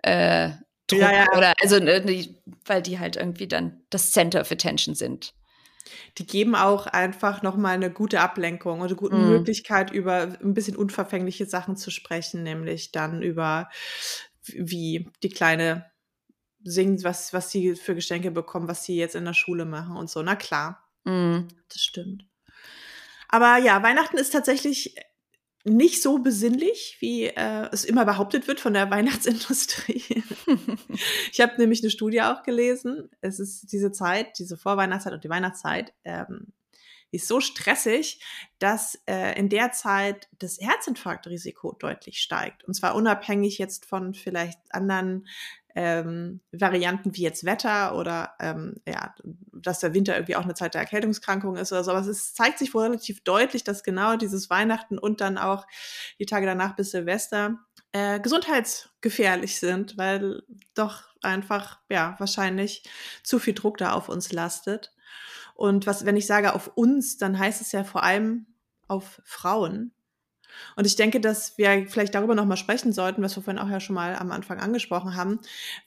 äh, 0.01 0.49
Druck 0.87 0.99
ja, 0.99 1.11
ja. 1.11 1.37
oder 1.37 1.53
also 1.61 1.79
ne, 1.79 2.03
weil 2.65 2.81
die 2.81 2.99
halt 2.99 3.15
irgendwie 3.15 3.47
dann 3.47 3.81
das 3.89 4.11
Center 4.11 4.41
of 4.41 4.51
Attention 4.51 4.95
sind. 4.95 5.33
Die 6.17 6.25
geben 6.25 6.55
auch 6.55 6.87
einfach 6.87 7.41
nochmal 7.41 7.75
eine 7.75 7.91
gute 7.91 8.19
Ablenkung 8.19 8.79
und 8.79 8.87
eine 8.87 8.95
gute 8.95 9.15
mm. 9.15 9.29
Möglichkeit, 9.29 9.91
über 9.91 10.35
ein 10.41 10.53
bisschen 10.53 10.75
unverfängliche 10.75 11.45
Sachen 11.45 11.77
zu 11.77 11.91
sprechen, 11.91 12.43
nämlich 12.43 12.91
dann 12.91 13.21
über 13.21 13.69
wie 14.47 15.09
die 15.21 15.29
Kleine 15.29 15.85
singt, 16.63 17.03
was, 17.03 17.33
was 17.33 17.51
sie 17.51 17.75
für 17.75 17.93
Geschenke 17.93 18.31
bekommen, 18.31 18.67
was 18.67 18.83
sie 18.83 18.95
jetzt 18.95 19.15
in 19.15 19.25
der 19.25 19.33
Schule 19.33 19.65
machen 19.65 19.95
und 19.95 20.09
so. 20.09 20.21
Na 20.23 20.35
klar. 20.35 20.83
Mm. 21.03 21.47
Das 21.69 21.81
stimmt. 21.81 22.25
Aber 23.27 23.57
ja, 23.57 23.81
Weihnachten 23.83 24.17
ist 24.17 24.31
tatsächlich 24.31 24.95
nicht 25.65 26.01
so 26.01 26.19
besinnlich, 26.19 26.97
wie 26.99 27.25
äh, 27.25 27.67
es 27.71 27.85
immer 27.85 28.05
behauptet 28.05 28.47
wird 28.47 28.59
von 28.59 28.73
der 28.73 28.89
Weihnachtsindustrie. 28.91 30.23
ich 31.31 31.41
habe 31.41 31.57
nämlich 31.57 31.81
eine 31.81 31.89
Studie 31.89 32.21
auch 32.21 32.43
gelesen. 32.43 33.09
Es 33.21 33.39
ist 33.39 33.71
diese 33.71 33.91
Zeit, 33.91 34.37
diese 34.39 34.57
Vorweihnachtszeit 34.57 35.13
und 35.13 35.23
die 35.23 35.29
Weihnachtszeit, 35.29 35.93
ähm, 36.03 36.53
die 37.11 37.17
ist 37.17 37.27
so 37.27 37.39
stressig, 37.39 38.21
dass 38.59 39.01
äh, 39.07 39.39
in 39.39 39.49
der 39.49 39.71
Zeit 39.71 40.27
das 40.37 40.59
Herzinfarktrisiko 40.59 41.73
deutlich 41.79 42.19
steigt. 42.19 42.63
Und 42.65 42.73
zwar 42.73 42.93
unabhängig 42.93 43.57
jetzt 43.57 43.85
von 43.85 44.13
vielleicht 44.13 44.59
anderen 44.69 45.25
ähm, 45.75 46.39
Varianten 46.53 47.15
wie 47.15 47.21
jetzt 47.21 47.45
Wetter 47.45 47.95
oder 47.95 48.33
ähm, 48.39 48.75
ja, 48.87 49.13
dass 49.51 49.79
der 49.79 49.93
Winter 49.93 50.15
irgendwie 50.15 50.37
auch 50.37 50.43
eine 50.43 50.53
Zeit 50.53 50.73
der 50.73 50.81
Erkältungskrankung 50.81 51.57
ist 51.57 51.73
oder 51.73 51.83
so. 51.83 51.91
Aber 51.91 51.99
es 51.99 52.33
zeigt 52.33 52.59
sich 52.59 52.73
wohl 52.73 52.83
relativ 52.83 53.23
deutlich, 53.23 53.65
dass 53.65 53.83
genau 53.83 54.15
dieses 54.15 54.49
Weihnachten 54.49 54.97
und 54.97 55.19
dann 55.19 55.37
auch 55.37 55.67
die 56.17 56.25
Tage 56.25 56.45
danach 56.45 56.77
bis 56.77 56.91
Silvester 56.91 57.59
äh, 57.91 58.21
gesundheitsgefährlich 58.21 59.59
sind, 59.59 59.97
weil 59.97 60.43
doch 60.73 61.03
einfach 61.21 61.79
ja 61.89 62.15
wahrscheinlich 62.19 62.83
zu 63.23 63.37
viel 63.39 63.53
Druck 63.53 63.77
da 63.77 63.93
auf 63.93 64.07
uns 64.07 64.31
lastet. 64.31 64.93
Und 65.55 65.87
was, 65.87 66.05
wenn 66.05 66.17
ich 66.17 66.27
sage 66.27 66.53
auf 66.53 66.71
uns, 66.75 67.17
dann 67.17 67.37
heißt 67.37 67.61
es 67.61 67.71
ja 67.71 67.83
vor 67.83 68.03
allem 68.03 68.47
auf 68.87 69.21
Frauen, 69.23 69.94
und 70.75 70.85
ich 70.85 70.95
denke, 70.95 71.19
dass 71.19 71.57
wir 71.57 71.87
vielleicht 71.87 72.15
darüber 72.15 72.35
nochmal 72.35 72.57
sprechen 72.57 72.93
sollten, 72.93 73.21
was 73.21 73.35
wir 73.35 73.43
vorhin 73.43 73.61
auch 73.61 73.69
ja 73.69 73.79
schon 73.79 73.95
mal 73.95 74.15
am 74.15 74.31
Anfang 74.31 74.59
angesprochen 74.59 75.15
haben, 75.15 75.39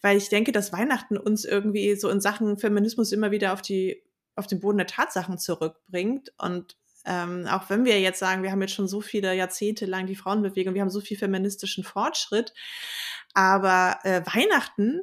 weil 0.02 0.16
ich 0.16 0.28
denke, 0.28 0.52
dass 0.52 0.72
Weihnachten 0.72 1.16
uns 1.16 1.44
irgendwie 1.44 1.94
so 1.96 2.08
in 2.08 2.20
Sachen 2.20 2.56
Feminismus 2.58 3.12
immer 3.12 3.30
wieder 3.30 3.52
auf 3.52 3.62
die, 3.62 4.02
auf 4.36 4.46
den 4.46 4.60
Boden 4.60 4.78
der 4.78 4.86
Tatsachen 4.86 5.38
zurückbringt. 5.38 6.32
Und 6.38 6.76
ähm, 7.04 7.46
auch 7.46 7.70
wenn 7.70 7.84
wir 7.84 8.00
jetzt 8.00 8.18
sagen, 8.18 8.42
wir 8.42 8.50
haben 8.50 8.60
jetzt 8.60 8.74
schon 8.74 8.88
so 8.88 9.00
viele 9.00 9.34
Jahrzehnte 9.34 9.86
lang 9.86 10.06
die 10.06 10.16
Frauenbewegung, 10.16 10.74
wir 10.74 10.82
haben 10.82 10.90
so 10.90 11.00
viel 11.00 11.16
feministischen 11.16 11.84
Fortschritt, 11.84 12.52
aber 13.34 13.98
äh, 14.02 14.22
Weihnachten 14.26 15.00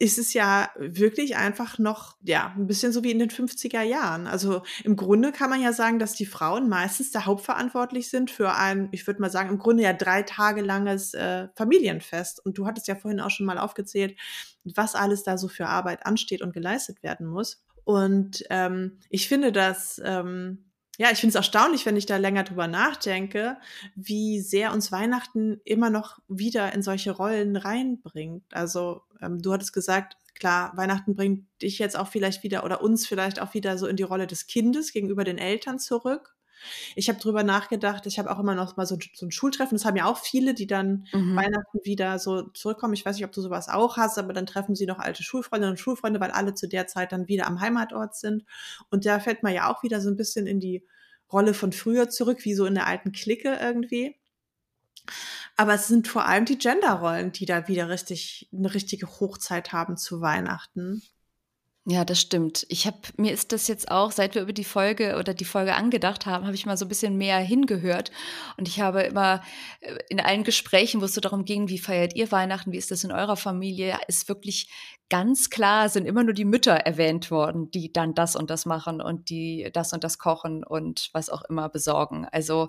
ist 0.00 0.18
es 0.18 0.32
ja 0.32 0.70
wirklich 0.78 1.36
einfach 1.36 1.78
noch, 1.78 2.16
ja, 2.22 2.54
ein 2.56 2.66
bisschen 2.66 2.90
so 2.90 3.04
wie 3.04 3.10
in 3.10 3.18
den 3.18 3.28
50er 3.28 3.82
Jahren. 3.82 4.26
Also 4.26 4.62
im 4.82 4.96
Grunde 4.96 5.30
kann 5.30 5.50
man 5.50 5.60
ja 5.60 5.74
sagen, 5.74 5.98
dass 5.98 6.14
die 6.14 6.24
Frauen 6.24 6.70
meistens 6.70 7.12
da 7.12 7.26
hauptverantwortlich 7.26 8.08
sind 8.08 8.30
für 8.30 8.54
ein, 8.54 8.88
ich 8.92 9.06
würde 9.06 9.20
mal 9.20 9.30
sagen, 9.30 9.50
im 9.50 9.58
Grunde 9.58 9.82
ja 9.82 9.92
drei 9.92 10.22
Tage 10.22 10.62
langes 10.62 11.12
äh, 11.12 11.48
Familienfest. 11.54 12.44
Und 12.44 12.56
du 12.56 12.66
hattest 12.66 12.88
ja 12.88 12.94
vorhin 12.94 13.20
auch 13.20 13.28
schon 13.28 13.44
mal 13.44 13.58
aufgezählt, 13.58 14.18
was 14.64 14.94
alles 14.94 15.22
da 15.22 15.36
so 15.36 15.48
für 15.48 15.66
Arbeit 15.66 16.06
ansteht 16.06 16.40
und 16.40 16.54
geleistet 16.54 17.02
werden 17.02 17.26
muss. 17.26 17.62
Und 17.84 18.42
ähm, 18.48 19.00
ich 19.10 19.28
finde 19.28 19.52
das, 19.52 20.00
ähm, 20.02 20.69
ja, 21.00 21.10
ich 21.10 21.18
finde 21.18 21.30
es 21.30 21.34
erstaunlich, 21.34 21.86
wenn 21.86 21.96
ich 21.96 22.04
da 22.04 22.18
länger 22.18 22.44
drüber 22.44 22.68
nachdenke, 22.68 23.56
wie 23.94 24.38
sehr 24.38 24.70
uns 24.70 24.92
Weihnachten 24.92 25.58
immer 25.64 25.88
noch 25.88 26.18
wieder 26.28 26.74
in 26.74 26.82
solche 26.82 27.12
Rollen 27.12 27.56
reinbringt. 27.56 28.44
Also 28.52 29.00
ähm, 29.22 29.40
du 29.40 29.50
hattest 29.50 29.72
gesagt, 29.72 30.18
klar, 30.34 30.76
Weihnachten 30.76 31.16
bringt 31.16 31.46
dich 31.62 31.78
jetzt 31.78 31.98
auch 31.98 32.08
vielleicht 32.08 32.42
wieder 32.42 32.64
oder 32.64 32.82
uns 32.82 33.06
vielleicht 33.06 33.40
auch 33.40 33.54
wieder 33.54 33.78
so 33.78 33.86
in 33.86 33.96
die 33.96 34.02
Rolle 34.02 34.26
des 34.26 34.46
Kindes 34.46 34.92
gegenüber 34.92 35.24
den 35.24 35.38
Eltern 35.38 35.78
zurück. 35.78 36.36
Ich 36.96 37.08
habe 37.08 37.18
drüber 37.18 37.42
nachgedacht, 37.42 38.06
ich 38.06 38.18
habe 38.18 38.30
auch 38.30 38.38
immer 38.38 38.54
noch 38.54 38.76
mal 38.76 38.86
so, 38.86 38.98
so, 39.14 39.26
ein 39.26 39.30
Schultreffen, 39.30 39.76
das 39.76 39.84
haben 39.84 39.96
ja 39.96 40.06
auch 40.06 40.18
viele, 40.18 40.54
die 40.54 40.66
dann 40.66 41.06
mhm. 41.12 41.36
Weihnachten 41.36 41.78
wieder 41.84 42.18
so 42.18 42.42
zurückkommen. 42.42 42.94
Ich 42.94 43.04
weiß 43.04 43.16
nicht, 43.16 43.24
ob 43.24 43.32
du 43.32 43.40
sowas 43.40 43.68
auch 43.68 43.96
hast, 43.96 44.18
aber 44.18 44.32
dann 44.32 44.46
treffen 44.46 44.74
sie 44.74 44.86
noch 44.86 44.98
alte 44.98 45.22
Schulfreundinnen 45.22 45.72
und 45.72 45.78
Schulfreunde, 45.78 46.20
weil 46.20 46.30
alle 46.30 46.54
zu 46.54 46.68
der 46.68 46.86
Zeit 46.86 47.12
dann 47.12 47.28
wieder 47.28 47.46
am 47.46 47.60
Heimatort 47.60 48.14
sind. 48.14 48.44
Und 48.90 49.06
da 49.06 49.20
fällt 49.20 49.42
man 49.42 49.54
ja 49.54 49.70
auch 49.70 49.82
wieder 49.82 50.00
so 50.00 50.08
ein 50.08 50.16
bisschen 50.16 50.46
in 50.46 50.60
die 50.60 50.84
Rolle 51.32 51.54
von 51.54 51.72
früher 51.72 52.08
zurück, 52.08 52.44
wie 52.44 52.54
so 52.54 52.66
in 52.66 52.74
der 52.74 52.86
alten 52.86 53.12
Clique 53.12 53.58
irgendwie. 53.60 54.16
Aber 55.56 55.74
es 55.74 55.88
sind 55.88 56.08
vor 56.08 56.26
allem 56.26 56.44
die 56.44 56.58
Genderrollen, 56.58 57.32
die 57.32 57.46
da 57.46 57.68
wieder 57.68 57.88
richtig 57.88 58.48
eine 58.52 58.72
richtige 58.72 59.06
Hochzeit 59.06 59.72
haben 59.72 59.96
zu 59.96 60.20
Weihnachten. 60.20 61.02
Ja, 61.90 62.04
das 62.04 62.20
stimmt. 62.20 62.66
Ich 62.68 62.86
habe 62.86 62.98
mir 63.16 63.32
ist 63.32 63.50
das 63.50 63.66
jetzt 63.66 63.90
auch, 63.90 64.12
seit 64.12 64.36
wir 64.36 64.42
über 64.42 64.52
die 64.52 64.62
Folge 64.62 65.16
oder 65.18 65.34
die 65.34 65.44
Folge 65.44 65.74
angedacht 65.74 66.24
haben, 66.24 66.44
habe 66.46 66.54
ich 66.54 66.64
mal 66.64 66.76
so 66.76 66.84
ein 66.84 66.88
bisschen 66.88 67.16
mehr 67.16 67.38
hingehört 67.38 68.12
und 68.56 68.68
ich 68.68 68.78
habe 68.80 69.00
immer 69.02 69.42
äh, 69.80 69.98
in 70.08 70.20
allen 70.20 70.44
Gesprächen, 70.44 71.00
wo 71.00 71.06
es 71.06 71.14
so 71.14 71.20
darum 71.20 71.44
ging, 71.44 71.68
wie 71.68 71.80
feiert 71.80 72.14
ihr 72.14 72.30
Weihnachten, 72.30 72.70
wie 72.70 72.76
ist 72.76 72.92
das 72.92 73.02
in 73.02 73.10
eurer 73.10 73.36
Familie, 73.36 73.98
ist 74.06 74.28
wirklich 74.28 74.70
ganz 75.08 75.50
klar 75.50 75.88
sind 75.88 76.06
immer 76.06 76.22
nur 76.22 76.32
die 76.32 76.44
Mütter 76.44 76.74
erwähnt 76.74 77.32
worden, 77.32 77.72
die 77.72 77.92
dann 77.92 78.14
das 78.14 78.36
und 78.36 78.50
das 78.50 78.66
machen 78.66 79.00
und 79.00 79.28
die 79.28 79.68
das 79.72 79.92
und 79.92 80.04
das 80.04 80.18
kochen 80.18 80.62
und 80.62 81.10
was 81.12 81.28
auch 81.28 81.42
immer 81.48 81.68
besorgen. 81.68 82.24
Also 82.30 82.68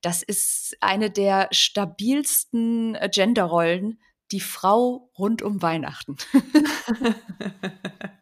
das 0.00 0.24
ist 0.24 0.76
eine 0.80 1.08
der 1.08 1.46
stabilsten 1.52 2.98
Genderrollen, 3.12 4.00
die 4.32 4.40
Frau 4.40 5.08
rund 5.16 5.40
um 5.40 5.62
Weihnachten. 5.62 6.16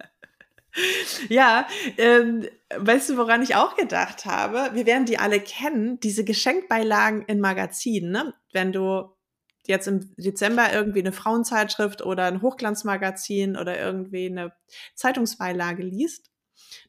Ja, 1.28 1.66
ähm, 1.98 2.48
weißt 2.76 3.10
du, 3.10 3.16
woran 3.16 3.42
ich 3.42 3.54
auch 3.54 3.76
gedacht 3.76 4.24
habe? 4.24 4.70
Wir 4.74 4.86
werden 4.86 5.06
die 5.06 5.18
alle 5.18 5.40
kennen, 5.40 6.00
diese 6.00 6.24
Geschenkbeilagen 6.24 7.22
in 7.22 7.40
Magazinen, 7.40 8.10
ne? 8.10 8.34
Wenn 8.52 8.72
du 8.72 9.14
jetzt 9.66 9.88
im 9.88 10.14
Dezember 10.16 10.72
irgendwie 10.72 11.00
eine 11.00 11.12
Frauenzeitschrift 11.12 12.02
oder 12.02 12.24
ein 12.26 12.42
Hochglanzmagazin 12.42 13.56
oder 13.56 13.78
irgendwie 13.78 14.26
eine 14.26 14.52
Zeitungsbeilage 14.94 15.82
liest, 15.82 16.30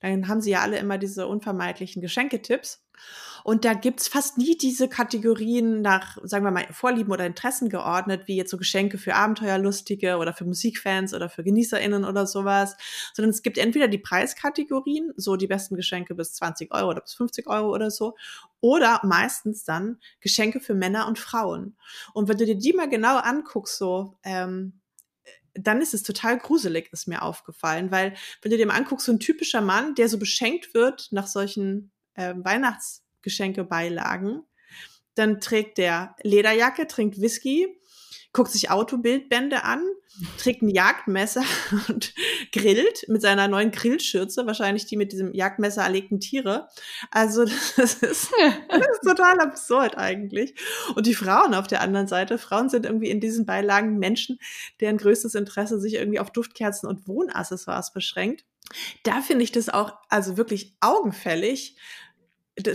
dann 0.01 0.27
haben 0.27 0.41
sie 0.41 0.51
ja 0.51 0.61
alle 0.61 0.77
immer 0.77 0.97
diese 0.97 1.27
unvermeidlichen 1.27 2.01
Geschenketipps. 2.01 2.84
Und 3.43 3.63
da 3.63 3.73
gibt's 3.73 4.07
fast 4.07 4.39
nie 4.39 4.57
diese 4.57 4.89
Kategorien 4.89 5.81
nach, 5.81 6.17
sagen 6.23 6.43
wir 6.43 6.51
mal, 6.51 6.65
Vorlieben 6.71 7.11
oder 7.11 7.27
Interessen 7.27 7.69
geordnet, 7.69 8.23
wie 8.25 8.35
jetzt 8.35 8.49
so 8.49 8.57
Geschenke 8.57 8.97
für 8.97 9.13
Abenteuerlustige 9.13 10.17
oder 10.17 10.33
für 10.33 10.45
Musikfans 10.45 11.13
oder 11.13 11.29
für 11.29 11.43
GenießerInnen 11.43 12.05
oder 12.05 12.25
sowas, 12.25 12.75
sondern 13.13 13.29
es 13.29 13.43
gibt 13.43 13.59
entweder 13.59 13.87
die 13.87 13.99
Preiskategorien, 13.99 15.13
so 15.15 15.35
die 15.35 15.45
besten 15.45 15.75
Geschenke 15.75 16.15
bis 16.15 16.33
20 16.33 16.73
Euro 16.73 16.89
oder 16.89 17.01
bis 17.01 17.13
50 17.13 17.47
Euro 17.47 17.71
oder 17.71 17.91
so, 17.91 18.15
oder 18.61 18.99
meistens 19.03 19.63
dann 19.63 19.99
Geschenke 20.21 20.59
für 20.59 20.73
Männer 20.73 21.07
und 21.07 21.19
Frauen. 21.19 21.77
Und 22.13 22.27
wenn 22.27 22.37
du 22.37 22.45
dir 22.45 22.57
die 22.57 22.73
mal 22.73 22.89
genau 22.89 23.17
anguckst, 23.17 23.77
so, 23.77 24.17
ähm, 24.23 24.81
dann 25.53 25.81
ist 25.81 25.93
es 25.93 26.03
total 26.03 26.37
gruselig, 26.37 26.89
ist 26.91 27.07
mir 27.07 27.21
aufgefallen, 27.21 27.91
weil 27.91 28.15
wenn 28.41 28.51
du 28.51 28.57
dir 28.57 28.65
mal 28.65 28.75
anguckst, 28.75 29.05
so 29.05 29.11
ein 29.11 29.19
typischer 29.19 29.61
Mann, 29.61 29.95
der 29.95 30.09
so 30.09 30.19
beschenkt 30.19 30.73
wird 30.73 31.09
nach 31.11 31.27
solchen 31.27 31.91
äh, 32.15 32.33
Weihnachts 32.37 33.03
Geschenkebeilagen. 33.21 34.43
Dann 35.15 35.39
trägt 35.39 35.77
der 35.77 36.15
Lederjacke, 36.23 36.87
trinkt 36.87 37.21
Whisky, 37.21 37.67
guckt 38.33 38.51
sich 38.51 38.69
Autobildbände 38.69 39.63
an, 39.63 39.81
trägt 40.37 40.61
ein 40.61 40.69
Jagdmesser 40.69 41.43
und 41.87 42.13
grillt 42.51 43.05
mit 43.07 43.21
seiner 43.21 43.47
neuen 43.47 43.71
Grillschürze, 43.71 44.45
wahrscheinlich 44.45 44.85
die 44.85 44.97
mit 44.97 45.13
diesem 45.13 45.33
Jagdmesser 45.33 45.83
erlegten 45.83 46.19
Tiere. 46.19 46.67
Also 47.11 47.45
das 47.77 47.95
ist, 47.95 48.31
das 48.69 48.87
ist 48.87 49.03
total 49.07 49.39
absurd 49.39 49.97
eigentlich. 49.97 50.53
Und 50.95 51.07
die 51.07 51.15
Frauen 51.15 51.53
auf 51.53 51.67
der 51.67 51.81
anderen 51.81 52.07
Seite, 52.07 52.37
Frauen 52.37 52.69
sind 52.69 52.85
irgendwie 52.85 53.09
in 53.09 53.21
diesen 53.21 53.45
Beilagen 53.45 53.97
Menschen, 53.97 54.37
deren 54.81 54.97
größtes 54.97 55.33
Interesse 55.35 55.79
sich 55.79 55.95
irgendwie 55.95 56.19
auf 56.19 56.31
Duftkerzen 56.31 56.89
und 56.89 57.07
Wohnaccessoires 57.07 57.93
beschränkt. 57.93 58.45
Da 59.03 59.21
finde 59.21 59.43
ich 59.43 59.51
das 59.51 59.69
auch 59.69 59.93
also 60.09 60.37
wirklich 60.37 60.75
augenfällig, 60.81 61.77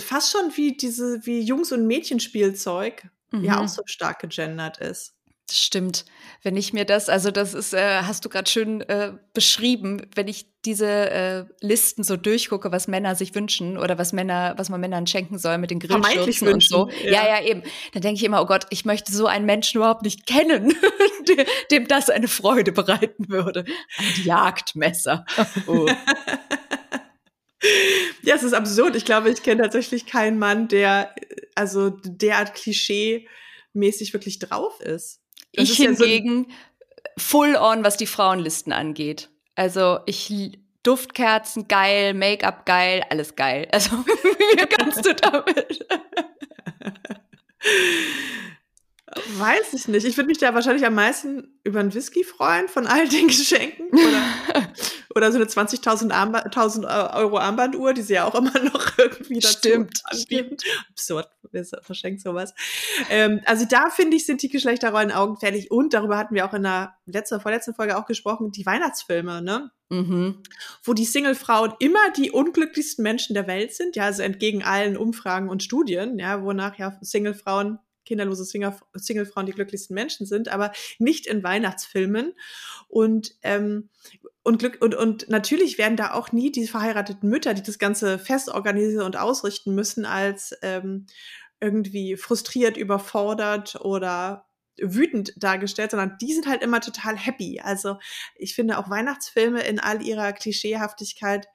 fast 0.01 0.33
schon 0.33 0.57
wie 0.57 0.77
diese, 0.77 1.25
wie 1.25 1.41
Jungs- 1.41 1.73
und 1.73 1.87
Mädchenspielzeug 1.87 3.09
mhm. 3.31 3.45
ja 3.45 3.61
auch 3.61 3.69
so 3.69 3.83
stark 3.87 4.21
gegendert 4.21 4.79
ist. 4.79 5.15
Stimmt. 5.53 6.05
Wenn 6.43 6.57
ich 6.57 6.73
mir 6.73 6.85
das, 6.85 7.09
also 7.09 7.31
das 7.31 7.55
ist, 7.55 7.75
äh, 7.75 8.03
hast 8.03 8.25
du 8.25 8.29
gerade 8.29 8.49
schön 8.49 8.83
äh, 8.83 9.13
beschrieben, 9.35 10.07
wenn 10.15 10.29
ich 10.29 10.47
diese 10.65 10.87
äh, 10.87 11.45
Listen 11.61 12.05
so 12.05 12.17
durchgucke, 12.17 12.71
was 12.71 12.87
Männer 12.87 13.15
sich 13.15 13.35
wünschen 13.35 13.79
oder 13.79 13.99
was 13.99 14.13
Männer, 14.13 14.55
was 14.57 14.69
man 14.69 14.81
Männern 14.81 15.07
schenken 15.07 15.39
soll 15.39 15.59
mit 15.59 15.71
den 15.71 15.81
Grillschürzen 15.81 16.49
und 16.49 16.63
so. 16.63 16.89
Ja. 17.03 17.11
ja, 17.11 17.29
ja, 17.29 17.43
eben. 17.43 17.63
Dann 17.93 18.03
denke 18.03 18.19
ich 18.19 18.25
immer, 18.25 18.43
oh 18.43 18.47
Gott, 18.47 18.67
ich 18.71 18.85
möchte 18.85 19.13
so 19.13 19.27
einen 19.27 19.47
Menschen 19.47 19.79
überhaupt 19.79 20.03
nicht 20.03 20.27
kennen, 20.27 20.75
dem 21.71 21.89
das 21.89 22.11
eine 22.11 22.29
Freude 22.29 22.73
bereiten 22.73 23.29
würde. 23.29 23.65
Ein 23.97 24.25
Jagdmesser. 24.25 25.25
Oh. 25.67 25.87
Ja, 28.23 28.35
es 28.35 28.43
ist 28.43 28.53
absurd. 28.53 28.97
Ich 28.97 29.05
glaube, 29.05 29.31
ich 29.31 29.43
kenne 29.43 29.63
tatsächlich 29.63 30.07
keinen 30.07 30.39
Mann, 30.39 30.69
der 30.69 31.15
also 31.55 31.91
derart 31.91 32.55
klischee-mäßig 32.55 34.13
wirklich 34.13 34.39
drauf 34.39 34.81
ist. 34.81 35.21
Das 35.53 35.65
ich 35.65 35.81
ist 35.81 35.99
hingegen 35.99 36.47
ja 36.49 36.55
so 37.17 37.27
full 37.27 37.57
on, 37.57 37.85
was 37.85 37.97
die 37.97 38.07
Frauenlisten 38.07 38.73
angeht. 38.73 39.31
Also 39.55 40.01
ich 40.07 40.59
Duftkerzen 40.83 41.69
geil, 41.69 42.15
Make-up 42.15 42.65
geil, 42.65 43.05
alles 43.11 43.37
geil. 43.37 43.69
Also 43.73 43.91
wie 44.07 44.67
kannst 44.67 45.05
du 45.05 45.15
damit? 45.15 45.87
Weiß 49.39 49.73
ich 49.73 49.89
nicht. 49.89 50.07
Ich 50.07 50.17
würde 50.17 50.29
mich 50.29 50.39
da 50.39 50.55
wahrscheinlich 50.55 50.87
am 50.87 50.95
meisten 50.95 51.59
über 51.65 51.81
einen 51.81 51.93
Whisky 51.93 52.23
freuen 52.23 52.69
von 52.69 52.87
all 52.87 53.09
den 53.09 53.27
Geschenken. 53.27 53.89
Oder, 53.89 54.73
oder 55.17 55.33
so 55.33 55.39
eine 55.39 55.47
20.000 55.47 56.13
Armba 56.13 57.11
Euro 57.17 57.39
Armbanduhr, 57.39 57.93
die 57.93 58.03
sie 58.03 58.15
ja 58.15 58.25
auch 58.25 58.37
immer 58.37 58.57
noch 58.63 58.99
irgendwie 58.99 59.41
dazu 59.41 59.59
stimmt, 59.59 60.03
anbieten. 60.05 60.57
Stimmt. 60.61 60.65
Absurd, 60.91 61.29
wer 61.51 61.65
verschenkt 61.83 62.21
sowas. 62.21 62.55
Ähm, 63.09 63.41
also 63.47 63.65
da 63.69 63.91
finde 63.91 64.17
ich, 64.17 64.27
sind 64.27 64.43
die 64.43 64.49
Geschlechterrollen 64.49 65.11
augenfällig. 65.11 65.73
Und 65.73 65.93
darüber 65.93 66.17
hatten 66.17 66.37
wir 66.37 66.47
auch 66.47 66.55
in 66.55 66.63
der 66.63 66.95
letzten, 67.07 67.41
vorletzten 67.41 67.75
Folge 67.75 67.99
auch 67.99 68.07
gesprochen, 68.07 68.53
die 68.53 68.67
Weihnachtsfilme, 68.67 69.43
ne? 69.43 69.73
Mhm. 69.89 70.45
Wo 70.85 70.95
die 70.95 71.05
Singlefrauen 71.05 71.73
immer 71.81 72.13
die 72.17 72.31
unglücklichsten 72.31 73.03
Menschen 73.03 73.35
der 73.35 73.49
Welt 73.49 73.75
sind, 73.75 73.97
ja, 73.97 74.05
also 74.05 74.23
entgegen 74.23 74.63
allen 74.63 74.97
Umfragen 74.97 75.49
und 75.49 75.65
Studien, 75.65 76.17
ja, 76.21 76.45
wonach 76.45 76.79
ja 76.79 76.97
Singlefrauen 77.01 77.81
kinderlose 78.11 78.45
Singlefrauen 78.45 79.47
die 79.47 79.53
glücklichsten 79.53 79.95
Menschen 79.95 80.27
sind, 80.27 80.49
aber 80.49 80.73
nicht 80.99 81.27
in 81.27 81.45
Weihnachtsfilmen. 81.45 82.35
Und 82.89 83.37
ähm, 83.43 83.89
und 84.43 84.59
Glück 84.59 84.79
und, 84.81 84.95
und 84.95 85.29
natürlich 85.29 85.79
werden 85.79 85.97
da 85.97 86.13
auch 86.13 86.33
nie 86.33 86.51
die 86.51 86.67
verheirateten 86.67 87.29
Mütter, 87.29 87.55
die 87.55 87.63
das 87.63 87.79
ganze 87.79 88.19
Fest 88.19 88.49
organisieren 88.49 89.05
und 89.05 89.17
ausrichten 89.17 89.75
müssen, 89.75 90.07
als 90.07 90.57
ähm, 90.63 91.07
irgendwie 91.61 92.17
frustriert, 92.17 92.77
überfordert 92.77 93.77
oder 93.81 94.47
wütend 94.83 95.35
dargestellt, 95.37 95.91
sondern 95.91 96.17
die 96.21 96.33
sind 96.33 96.49
halt 96.49 96.63
immer 96.63 96.81
total 96.81 97.17
happy. 97.17 97.61
Also 97.61 97.99
ich 98.35 98.55
finde 98.55 98.79
auch 98.79 98.91
Weihnachtsfilme 98.91 99.63
in 99.63 99.79
all 99.79 100.03
ihrer 100.03 100.33
Klischeehaftigkeit, 100.33 101.47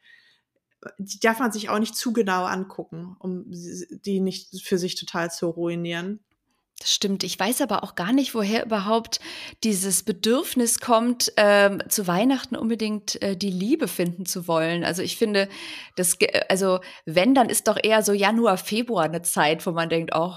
die 0.99 1.19
darf 1.19 1.39
man 1.39 1.51
sich 1.51 1.69
auch 1.69 1.79
nicht 1.79 1.95
zu 1.95 2.13
genau 2.13 2.45
angucken, 2.45 3.15
um 3.19 3.45
die 3.47 4.19
nicht 4.19 4.63
für 4.63 4.77
sich 4.77 4.95
total 4.95 5.31
zu 5.31 5.47
ruinieren. 5.47 6.23
Das 6.79 6.93
stimmt. 6.93 7.23
Ich 7.23 7.39
weiß 7.39 7.61
aber 7.61 7.83
auch 7.83 7.95
gar 7.95 8.11
nicht, 8.11 8.35
woher 8.35 8.65
überhaupt 8.65 9.21
dieses 9.63 10.03
Bedürfnis 10.03 10.79
kommt, 10.79 11.31
ähm, 11.38 11.81
zu 11.88 12.05
Weihnachten 12.05 12.57
unbedingt 12.57 13.21
äh, 13.21 13.38
die 13.38 13.49
Liebe 13.49 13.88
finden 13.88 14.25
zu 14.25 14.47
wollen. 14.47 14.83
Also 14.83 15.01
ich 15.01 15.15
finde, 15.15 15.47
das, 15.95 16.17
also 16.49 16.81
wenn, 17.05 17.33
dann 17.33 17.49
ist 17.49 17.69
doch 17.69 17.77
eher 17.81 18.03
so 18.03 18.11
Januar, 18.11 18.57
Februar 18.57 19.05
eine 19.05 19.21
Zeit, 19.21 19.65
wo 19.65 19.71
man 19.71 19.88
denkt, 19.88 20.11
oh, 20.13 20.33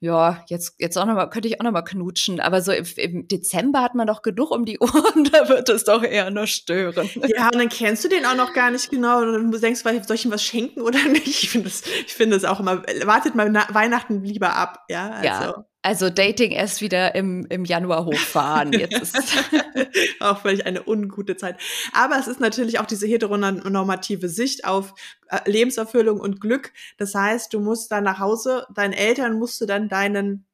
ja, 0.00 0.44
jetzt, 0.46 0.76
jetzt 0.78 0.96
auch 0.96 1.06
noch 1.06 1.14
mal, 1.14 1.26
könnte 1.26 1.48
ich 1.48 1.60
auch 1.60 1.64
noch 1.64 1.72
mal 1.72 1.82
knutschen. 1.82 2.38
Aber 2.38 2.62
so 2.62 2.70
im, 2.72 2.86
im 2.96 3.28
Dezember 3.28 3.82
hat 3.82 3.94
man 3.94 4.06
doch 4.06 4.22
genug 4.22 4.50
um 4.52 4.64
die 4.64 4.78
Ohren, 4.78 5.24
da 5.32 5.48
wird 5.48 5.68
es 5.68 5.84
doch 5.84 6.02
eher 6.02 6.30
noch 6.30 6.46
stören. 6.46 7.08
Ja, 7.26 7.46
und 7.46 7.56
dann 7.56 7.68
kennst 7.68 8.04
du 8.04 8.08
den 8.08 8.24
auch 8.24 8.36
noch 8.36 8.52
gar 8.52 8.70
nicht 8.70 8.90
genau 8.90 9.22
und 9.22 9.50
du 9.50 9.58
denkst, 9.58 9.80
soll 9.80 10.16
ich 10.16 10.24
ihm 10.24 10.30
was 10.30 10.42
schenken 10.42 10.82
oder 10.82 11.02
nicht? 11.08 11.26
Ich 11.26 11.50
finde 11.50 11.68
es, 11.68 11.82
ich 12.06 12.14
finde 12.14 12.36
es 12.36 12.44
auch 12.44 12.60
immer, 12.60 12.82
wartet 13.04 13.34
mal 13.34 13.52
Weihnachten 13.70 14.22
lieber 14.22 14.54
ab, 14.54 14.84
ja. 14.88 15.10
Also. 15.10 15.26
Ja. 15.26 15.64
Also 15.88 16.10
Dating 16.10 16.50
erst 16.50 16.82
wieder 16.82 17.14
im, 17.14 17.46
im 17.46 17.64
Januar 17.64 18.04
hochfahren. 18.04 18.74
Jetzt 18.74 19.00
ist 19.00 19.32
auch 20.20 20.42
völlig 20.42 20.66
eine 20.66 20.86
ungute 20.86 21.38
Zeit. 21.38 21.56
Aber 21.94 22.18
es 22.18 22.28
ist 22.28 22.40
natürlich 22.40 22.78
auch 22.78 22.84
diese 22.84 23.06
heteronormative 23.06 24.28
Sicht 24.28 24.66
auf 24.66 24.92
äh, 25.30 25.50
Lebenserfüllung 25.50 26.20
und 26.20 26.42
Glück. 26.42 26.74
Das 26.98 27.14
heißt, 27.14 27.54
du 27.54 27.60
musst 27.60 27.90
dann 27.90 28.04
nach 28.04 28.18
Hause, 28.18 28.66
deinen 28.74 28.92
Eltern 28.92 29.38
musst 29.38 29.62
du 29.62 29.64
dann 29.64 29.88
deinen 29.88 30.44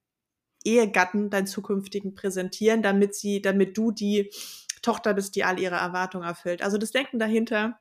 Ehegatten, 0.62 1.30
deinen 1.30 1.48
zukünftigen 1.48 2.14
präsentieren, 2.14 2.82
damit 2.82 3.16
sie, 3.16 3.42
damit 3.42 3.76
du 3.76 3.90
die 3.90 4.30
Tochter 4.82 5.14
bist, 5.14 5.34
die 5.34 5.42
all 5.42 5.58
ihre 5.58 5.74
Erwartungen 5.74 6.28
erfüllt. 6.28 6.62
Also 6.62 6.78
das 6.78 6.92
Denken 6.92 7.18
dahinter 7.18 7.80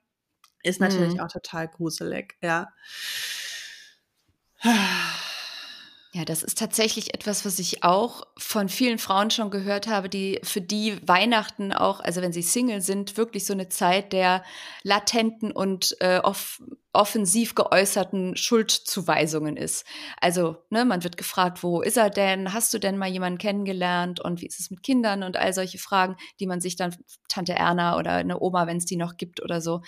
ist 0.63 0.81
natürlich 0.81 1.13
mhm. 1.13 1.19
auch 1.19 1.31
total 1.31 1.67
gruselig, 1.67 2.33
ja. 2.41 2.73
Ja, 6.15 6.25
das 6.25 6.43
ist 6.43 6.59
tatsächlich 6.59 7.15
etwas, 7.15 7.43
was 7.43 7.57
ich 7.57 7.83
auch 7.83 8.27
von 8.37 8.69
vielen 8.69 8.99
Frauen 8.99 9.31
schon 9.31 9.49
gehört 9.49 9.87
habe, 9.87 10.09
die 10.09 10.39
für 10.43 10.61
die 10.61 10.95
Weihnachten 11.07 11.73
auch, 11.73 12.01
also 12.01 12.21
wenn 12.21 12.31
sie 12.31 12.43
Single 12.43 12.81
sind, 12.81 13.17
wirklich 13.17 13.47
so 13.47 13.53
eine 13.53 13.67
Zeit 13.67 14.13
der 14.13 14.43
latenten 14.83 15.51
und 15.51 15.97
äh, 16.01 16.19
off 16.19 16.61
offensiv 16.93 17.55
geäußerten 17.55 18.37
Schuldzuweisungen 18.37 19.57
ist. 19.57 19.83
Also, 20.21 20.57
ne, 20.69 20.85
man 20.85 21.03
wird 21.03 21.17
gefragt, 21.17 21.63
wo 21.63 21.81
ist 21.81 21.97
er 21.97 22.11
denn? 22.11 22.53
Hast 22.53 22.71
du 22.73 22.77
denn 22.77 22.97
mal 22.97 23.09
jemanden 23.09 23.39
kennengelernt? 23.39 24.19
Und 24.19 24.41
wie 24.41 24.45
ist 24.45 24.59
es 24.59 24.69
mit 24.69 24.83
Kindern? 24.83 25.23
Und 25.23 25.35
all 25.35 25.53
solche 25.53 25.79
Fragen, 25.79 26.15
die 26.39 26.45
man 26.45 26.61
sich 26.61 26.75
dann 26.75 26.95
Tante 27.27 27.53
Erna 27.53 27.97
oder 27.97 28.11
eine 28.11 28.39
Oma, 28.39 28.67
wenn 28.67 28.77
es 28.77 28.85
die 28.85 28.95
noch 28.95 29.17
gibt 29.17 29.41
oder 29.41 29.59
so, 29.59 29.81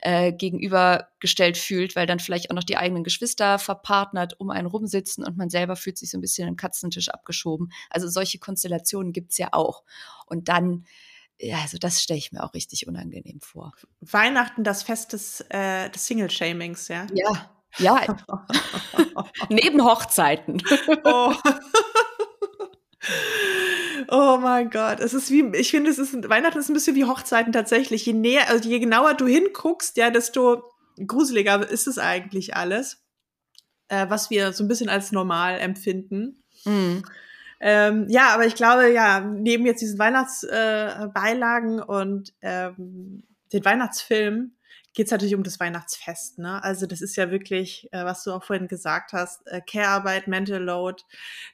äh, 0.00 0.32
gegenübergestellt 0.32 1.56
fühlt, 1.56 1.94
weil 1.94 2.06
dann 2.06 2.18
vielleicht 2.18 2.50
auch 2.50 2.56
noch 2.56 2.64
die 2.64 2.76
eigenen 2.76 3.04
Geschwister 3.04 3.60
verpartnert 3.60 4.40
um 4.40 4.50
einen 4.50 4.66
rumsitzen 4.66 5.24
und 5.24 5.36
man 5.36 5.50
selber 5.50 5.76
fühlt 5.76 5.96
sich 5.96 6.10
so 6.10 6.18
ein 6.18 6.22
bisschen 6.22 6.48
im 6.48 6.56
Katzentisch 6.56 7.08
abgeschoben. 7.08 7.70
Also 7.88 8.08
solche 8.08 8.40
Konstellationen 8.40 9.12
gibt's 9.12 9.38
ja 9.38 9.48
auch. 9.52 9.84
Und 10.26 10.48
dann 10.48 10.84
ja, 11.40 11.58
also 11.58 11.78
das 11.78 12.02
stelle 12.02 12.18
ich 12.18 12.32
mir 12.32 12.42
auch 12.42 12.54
richtig 12.54 12.86
unangenehm 12.88 13.40
vor. 13.40 13.72
Weihnachten, 14.00 14.64
das 14.64 14.82
Fest 14.82 15.12
des, 15.12 15.40
äh, 15.50 15.88
des 15.90 16.06
Single-Shamings, 16.06 16.88
ja? 16.88 17.06
Ja, 17.12 17.50
ja. 17.78 18.16
Neben 19.48 19.84
Hochzeiten. 19.84 20.62
oh. 21.04 21.34
oh 24.08 24.38
mein 24.40 24.70
Gott, 24.70 25.00
es 25.00 25.14
ist 25.14 25.30
wie, 25.30 25.44
ich 25.56 25.70
finde, 25.70 25.90
es 25.90 25.98
ist, 25.98 26.28
Weihnachten 26.28 26.58
ist 26.58 26.68
ein 26.68 26.74
bisschen 26.74 26.96
wie 26.96 27.04
Hochzeiten 27.04 27.52
tatsächlich. 27.52 28.04
Je 28.06 28.14
näher, 28.14 28.48
also 28.48 28.68
je 28.68 28.80
genauer 28.80 29.14
du 29.14 29.26
hinguckst, 29.26 29.96
ja, 29.96 30.10
desto 30.10 30.64
gruseliger 31.06 31.68
ist 31.68 31.86
es 31.86 31.98
eigentlich 31.98 32.56
alles, 32.56 33.04
äh, 33.88 34.06
was 34.08 34.30
wir 34.30 34.52
so 34.52 34.64
ein 34.64 34.68
bisschen 34.68 34.88
als 34.88 35.12
normal 35.12 35.60
empfinden. 35.60 36.42
Mhm. 36.64 37.04
Ähm, 37.60 38.06
ja, 38.08 38.28
aber 38.34 38.46
ich 38.46 38.54
glaube, 38.54 38.92
ja, 38.92 39.20
neben 39.20 39.66
jetzt 39.66 39.80
diesen 39.80 39.98
Weihnachtsbeilagen 39.98 41.78
äh, 41.80 41.82
und 41.82 42.32
ähm, 42.42 43.24
den 43.52 43.64
Weihnachtsfilm 43.64 44.52
geht 44.94 45.06
es 45.06 45.12
natürlich 45.12 45.34
um 45.34 45.42
das 45.42 45.60
Weihnachtsfest. 45.60 46.38
Ne? 46.38 46.62
Also 46.62 46.86
das 46.86 47.00
ist 47.00 47.16
ja 47.16 47.30
wirklich, 47.30 47.88
äh, 47.92 48.04
was 48.04 48.24
du 48.24 48.32
auch 48.32 48.44
vorhin 48.44 48.68
gesagt 48.68 49.12
hast, 49.12 49.46
äh, 49.46 49.60
Care-Arbeit, 49.60 50.26
Mental 50.26 50.62
Load, 50.62 51.02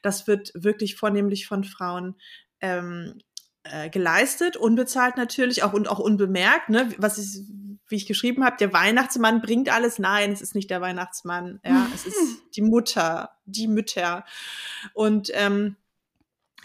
das 0.01 0.27
wird 0.27 0.51
wirklich 0.55 0.95
vornehmlich 0.95 1.47
von 1.47 1.63
Frauen 1.63 2.15
ähm, 2.61 3.19
äh, 3.63 3.89
geleistet, 3.89 4.57
unbezahlt 4.57 5.17
natürlich, 5.17 5.63
auch 5.63 5.73
und 5.73 5.87
auch 5.87 5.99
unbemerkt. 5.99 6.69
Ne? 6.69 6.91
Was 6.97 7.17
ich, 7.17 7.43
wie 7.87 7.95
ich 7.95 8.07
geschrieben 8.07 8.43
habe, 8.43 8.57
der 8.57 8.73
Weihnachtsmann 8.73 9.41
bringt 9.41 9.69
alles. 9.69 9.99
Nein, 9.99 10.31
es 10.31 10.41
ist 10.41 10.55
nicht 10.55 10.69
der 10.69 10.81
Weihnachtsmann. 10.81 11.59
Ja, 11.63 11.87
es 11.93 12.05
ist 12.05 12.17
die 12.55 12.61
Mutter, 12.61 13.31
die 13.45 13.67
Mütter. 13.67 14.25
Und 14.93 15.29
ähm, 15.33 15.75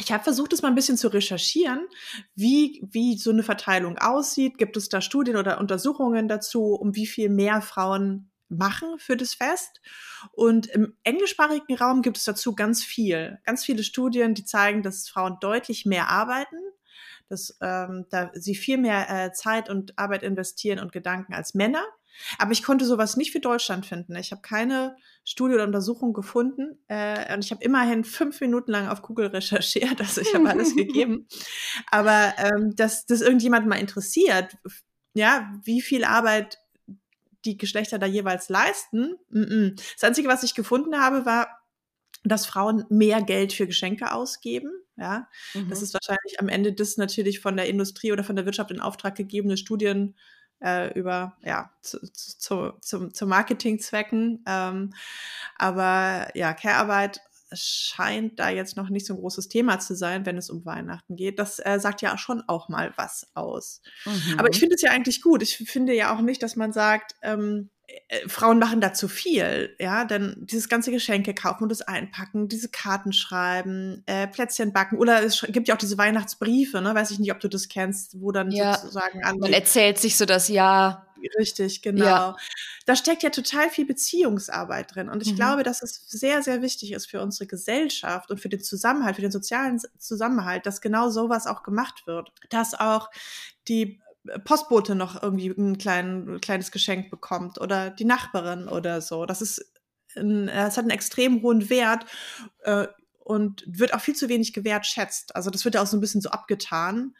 ich 0.01 0.13
habe 0.13 0.25
versucht, 0.25 0.53
es 0.53 0.63
mal 0.63 0.69
ein 0.69 0.75
bisschen 0.75 0.97
zu 0.97 1.09
recherchieren, 1.09 1.87
wie, 2.35 2.83
wie 2.91 3.17
so 3.19 3.31
eine 3.31 3.43
Verteilung 3.43 3.99
aussieht. 3.99 4.59
Gibt 4.59 4.77
es 4.77 4.89
da 4.89 5.01
Studien 5.01 5.37
oder 5.37 5.61
Untersuchungen 5.61 6.27
dazu, 6.27 6.75
um 6.75 6.97
wie 6.97 7.07
viel 7.07 7.29
mehr 7.29 7.61
Frauen 7.63 8.31
machen 8.49 8.99
für 8.99 9.17
das 9.17 9.35
Fest? 9.35 9.81
Und 10.33 10.67
im 10.67 10.97
englischsprachigen 11.05 11.77
Raum 11.77 12.03
gibt 12.03 12.17
es 12.17 12.25
dazu 12.25 12.55
ganz 12.55 12.83
viel, 12.83 13.39
ganz 13.45 13.65
viele 13.65 13.85
Studien, 13.85 14.35
die 14.35 14.45
zeigen, 14.45 14.83
dass 14.83 15.09
Frauen 15.09 15.37
deutlich 15.41 15.87
mehr 15.87 16.09
arbeiten, 16.09 16.57
dass 17.29 17.57
ähm, 17.61 18.07
da 18.11 18.31
sie 18.35 18.55
viel 18.55 18.79
mehr 18.79 19.09
äh, 19.09 19.33
Zeit 19.33 19.69
und 19.69 19.99
Arbeit 19.99 20.23
investieren 20.23 20.81
und 20.81 20.93
Gedanken 20.93 21.35
als 21.35 21.55
Männer. 21.55 21.85
Aber 22.39 22.53
ich 22.53 22.63
konnte 22.63 22.85
sowas 22.85 23.17
nicht 23.17 23.33
für 23.33 23.41
Deutschland 23.41 23.87
finden. 23.87 24.17
Ich 24.17 24.33
habe 24.33 24.43
keine 24.43 24.97
Studie 25.25 25.55
oder 25.55 25.65
Untersuchung 25.65 26.13
gefunden 26.13 26.79
äh, 26.89 27.35
und 27.35 27.45
ich 27.45 27.51
habe 27.51 27.65
immerhin 27.65 28.05
fünf 28.05 28.41
Minuten 28.41 28.71
lang 28.71 28.89
auf 28.89 29.03
Google 29.03 29.29
recherchiert, 29.29 30.01
also 30.01 30.21
ich 30.21 30.35
habe 30.35 30.49
alles 30.49 30.75
gegeben. 30.77 31.27
Aber 31.91 32.35
ähm, 32.39 32.75
dass 32.77 33.07
das 33.07 33.21
irgendjemand 33.21 33.67
mal 33.67 33.79
interessiert, 33.79 34.57
ja, 35.15 35.53
wie 35.65 35.81
viel 35.81 36.05
Arbeit 36.05 36.59
die 37.45 37.57
Geschlechter 37.57 37.99
da 37.99 38.07
jeweils 38.07 38.49
leisten. 38.49 39.17
Mm 39.31 39.43
-mm. 39.43 39.83
Das 39.95 40.05
Einzige, 40.05 40.29
was 40.29 40.43
ich 40.43 40.55
gefunden 40.55 41.01
habe, 41.01 41.25
war, 41.25 41.49
dass 42.23 42.47
Frauen 42.47 42.85
mehr 42.91 43.23
Geld 43.23 43.53
für 43.53 43.67
Geschenke 43.67 44.13
ausgeben. 44.13 44.71
Ja, 44.97 45.29
mhm. 45.55 45.71
das 45.71 45.81
ist 45.81 45.95
wahrscheinlich 45.95 46.41
am 46.41 46.49
Ende 46.49 46.75
das 46.75 46.99
natürlich 46.99 47.41
von 47.41 47.57
der 47.57 47.67
Industrie 47.67 48.13
oder 48.13 48.23
von 48.23 48.37
der 48.37 48.45
Wirtschaft 48.45 48.71
in 48.71 48.81
Auftrag 48.81 49.15
gegebene 49.15 49.57
Studien 49.57 50.15
äh, 50.63 50.93
über, 50.99 51.37
ja, 51.43 51.71
zu, 51.81 52.01
zu, 52.13 52.73
zu, 52.81 53.09
zu 53.09 53.27
Marketingzwecken. 53.27 54.45
Ähm, 54.47 54.95
aber 55.57 56.29
ja, 56.35 56.53
Care-Arbeit 56.53 57.21
scheint 57.53 58.39
da 58.39 58.51
jetzt 58.51 58.77
noch 58.77 58.89
nicht 58.89 59.07
so 59.07 59.15
ein 59.15 59.21
großes 59.21 59.49
Thema 59.49 59.79
zu 59.81 59.95
sein, 59.95 60.27
wenn 60.27 60.39
es 60.39 60.51
um 60.51 60.65
Weihnachten 60.65 61.17
geht. 61.17 61.39
Das 61.39 61.59
äh, 61.59 61.79
sagt 61.81 62.03
ja 62.03 62.17
schon 62.19 62.43
auch 62.47 62.69
mal 62.69 62.93
was 62.97 63.31
aus. 63.35 63.83
Mhm. 64.05 64.39
Aber 64.39 64.51
ich 64.51 64.59
finde 64.59 64.75
es 64.75 64.83
ja 64.83 64.91
eigentlich 64.91 65.23
gut. 65.23 65.43
Ich 65.43 65.57
finde 65.57 65.95
ja 65.95 66.15
auch 66.15 66.21
nicht, 66.21 66.43
dass 66.43 66.57
man 66.57 66.73
sagt, 66.73 67.15
ähm, 67.23 67.71
äh, 68.09 68.29
Frauen 68.29 68.59
machen 68.59 68.81
da 68.81 68.93
zu 68.93 69.09
viel, 69.09 69.75
ja, 69.79 70.05
denn 70.05 70.37
dieses 70.39 70.69
ganze 70.69 70.91
Geschenke 70.91 71.35
kaufen 71.35 71.65
und 71.65 71.69
das 71.71 71.83
einpacken, 71.83 72.49
diese 72.49 72.69
Karten 72.69 73.13
schreiben, 73.13 74.03
äh, 74.07 74.27
Plätzchen 74.27 74.73
backen 74.73 74.99
oder 74.99 75.23
es 75.23 75.45
gibt 75.49 75.69
ja 75.69 75.75
auch 75.75 75.79
diese 75.79 75.99
Weihnachtsbriefe, 75.99 76.81
ne, 76.81 76.95
weiß 76.95 77.11
ich 77.11 77.19
nicht, 77.19 77.33
ob 77.33 77.41
du 77.41 77.49
das 77.49 77.69
kennst, 77.69 78.21
wo 78.21 78.33
dann 78.33 78.51
ja, 78.51 78.77
sozusagen 78.77 79.25
an 79.25 79.39
man 79.39 79.53
erzählt 79.53 79.99
sich 79.99 80.17
so 80.17 80.25
das 80.25 80.49
Jahr. 80.49 81.07
Richtig, 81.39 81.83
genau. 81.83 82.05
Ja. 82.05 82.37
Da 82.87 82.97
steckt 82.97 83.23
ja 83.23 83.31
total 83.31 83.71
viel 83.71 83.87
Beziehungsarbeit 83.87 84.95
drin 84.95 85.09
und 85.09 85.23
ich 85.23 85.33
mhm. 85.33 85.37
glaube, 85.37 85.63
dass 85.63 85.83
es 85.83 86.09
sehr, 86.09 86.43
sehr 86.43 86.63
wichtig 86.63 86.93
ist 86.93 87.07
für 87.07 87.21
unsere 87.21 87.47
Gesellschaft 87.47 88.31
und 88.31 88.41
für 88.41 88.49
den 88.49 88.63
Zusammenhalt, 88.63 89.17
für 89.17 89.23
den 89.23 89.31
sozialen 89.31 89.81
Zusammenhalt, 89.99 90.67
dass 90.67 90.81
genau 90.81 91.11
sowas 91.11 91.47
auch 91.47 91.63
gemacht 91.63 92.07
wird, 92.07 92.33
dass 92.51 92.75
auch 92.75 93.11
die 93.69 94.01
Postbote 94.45 94.95
noch 94.95 95.23
irgendwie 95.23 95.49
ein 95.49 95.79
klein, 95.79 96.41
kleines 96.41 96.71
Geschenk 96.71 97.11
bekommt 97.11 97.61
oder 97.61 97.91
die 97.91 98.05
Nachbarin 98.05 98.69
oder 98.69 99.01
so. 99.01 99.25
Das 99.25 99.41
ist, 99.41 99.73
ein, 100.17 100.47
das 100.47 100.77
hat 100.77 100.85
einen 100.85 100.91
extrem 100.91 101.43
hohen 101.43 101.71
Wert 101.71 102.05
äh, 102.65 102.87
und 103.31 103.63
wird 103.65 103.95
auch 103.95 104.01
viel 104.01 104.17
zu 104.17 104.29
wenig 104.29 104.53
gewertschätzt. 104.53 105.37
Also 105.37 105.51
das 105.51 105.65
wird 105.65 105.77
ja 105.77 105.83
auch 105.83 105.87
so 105.87 105.97
ein 105.97 106.01
bisschen 106.01 106.21
so 106.21 106.31
abgetan. 106.31 107.15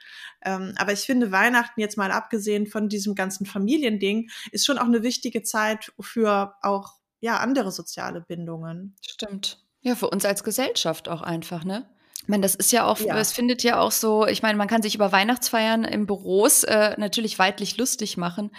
Ähm, 0.45 0.75
aber 0.77 0.93
ich 0.93 1.03
finde 1.03 1.31
Weihnachten 1.31 1.81
jetzt 1.81 1.97
mal 1.97 2.11
abgesehen 2.11 2.67
von 2.67 2.89
diesem 2.89 3.15
ganzen 3.15 3.47
Familiending 3.47 4.29
ist 4.51 4.67
schon 4.67 4.77
auch 4.79 4.87
eine 4.87 5.05
wichtige 5.05 5.45
Zeit 5.45 5.93
für 6.01 6.57
auch 6.63 6.95
ja 7.21 7.37
andere 7.37 7.71
soziale 7.71 8.23
Bindungen. 8.23 8.97
Stimmt. 9.09 9.65
Ja, 9.83 9.95
für 9.95 10.11
uns 10.11 10.25
als 10.25 10.43
Gesellschaft 10.43 11.09
auch 11.09 11.23
einfach, 11.23 11.63
ne? 11.63 11.89
Ich 12.23 12.29
meine, 12.29 12.43
das 12.43 12.57
ist 12.57 12.73
ja 12.73 12.87
auch, 12.87 12.99
ja. 12.99 13.17
es 13.17 13.33
findet 13.33 13.63
ja 13.63 13.79
auch 13.79 13.93
so, 13.93 14.27
ich 14.27 14.43
meine, 14.43 14.59
man 14.59 14.69
kann 14.69 14.83
sich 14.83 14.97
über 14.97 15.13
Weihnachtsfeiern 15.13 15.85
im 15.85 16.07
Büros 16.07 16.65
äh, 16.65 16.95
natürlich 16.99 17.39
weitlich 17.39 17.77
lustig 17.77 18.17
machen, 18.17 18.51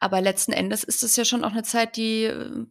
aber 0.00 0.20
letzten 0.20 0.52
Endes 0.52 0.82
ist 0.82 1.04
es 1.04 1.14
ja 1.14 1.24
schon 1.24 1.44
auch 1.44 1.52
eine 1.52 1.62
Zeit, 1.62 1.96
die 1.96 2.24
äh, 2.24 2.66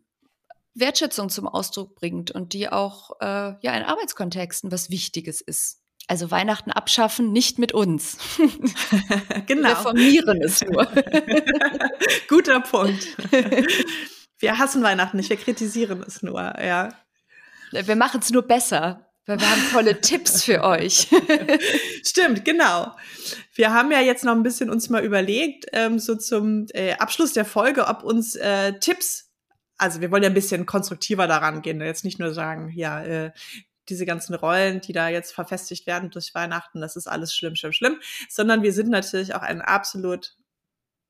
Wertschätzung 0.79 1.29
zum 1.29 1.47
Ausdruck 1.47 1.95
bringt 1.95 2.31
und 2.31 2.53
die 2.53 2.69
auch 2.69 3.11
äh, 3.19 3.25
ja 3.61 3.75
in 3.75 3.83
Arbeitskontexten 3.83 4.71
was 4.71 4.89
Wichtiges 4.89 5.41
ist. 5.41 5.81
Also 6.07 6.31
Weihnachten 6.31 6.71
abschaffen, 6.71 7.33
nicht 7.33 7.59
mit 7.59 7.73
uns. 7.73 8.17
genau. 9.45 9.69
Wir 9.69 9.75
formieren 9.75 10.41
es 10.41 10.61
nur. 10.61 10.87
Guter 12.29 12.61
Punkt. 12.61 13.07
Wir 14.39 14.57
hassen 14.57 14.83
Weihnachten 14.83 15.17
nicht, 15.17 15.29
wir 15.29 15.37
kritisieren 15.37 16.03
es 16.07 16.21
nur, 16.21 16.39
ja. 16.41 16.93
Wir 17.71 17.95
machen 17.97 18.21
es 18.21 18.29
nur 18.29 18.43
besser. 18.43 19.07
Weil 19.27 19.41
wir 19.41 19.51
haben 19.51 19.61
tolle 19.73 19.99
Tipps 20.01 20.43
für 20.43 20.63
euch. 20.63 21.09
Stimmt, 22.01 22.45
genau. 22.45 22.95
Wir 23.53 23.73
haben 23.73 23.91
ja 23.91 23.99
jetzt 23.99 24.23
noch 24.23 24.31
ein 24.31 24.43
bisschen 24.43 24.69
uns 24.69 24.89
mal 24.89 25.03
überlegt, 25.03 25.65
ähm, 25.73 25.99
so 25.99 26.15
zum 26.15 26.67
äh, 26.73 26.93
Abschluss 26.93 27.33
der 27.33 27.43
Folge, 27.43 27.87
ob 27.87 28.03
uns 28.03 28.35
äh, 28.35 28.79
Tipps, 28.79 29.26
also 29.77 30.01
wir 30.01 30.11
wollen 30.11 30.23
ja 30.23 30.29
ein 30.29 30.35
bisschen 30.35 30.65
konstruktiver 30.65 31.27
daran 31.27 31.61
gehen, 31.61 31.81
jetzt 31.81 32.05
nicht 32.05 32.19
nur 32.19 32.33
sagen, 32.33 32.71
ja, 32.73 33.03
äh, 33.03 33.31
diese 33.89 34.05
ganzen 34.05 34.35
Rollen, 34.35 34.81
die 34.81 34.93
da 34.93 35.09
jetzt 35.09 35.33
verfestigt 35.33 35.87
werden 35.87 36.09
durch 36.09 36.35
Weihnachten, 36.35 36.81
das 36.81 36.95
ist 36.95 37.07
alles 37.07 37.33
schlimm, 37.33 37.55
schlimm, 37.55 37.71
schlimm, 37.71 37.99
sondern 38.29 38.63
wir 38.63 38.73
sind 38.73 38.89
natürlich 38.89 39.33
auch 39.33 39.41
ein 39.41 39.61
absolut 39.61 40.35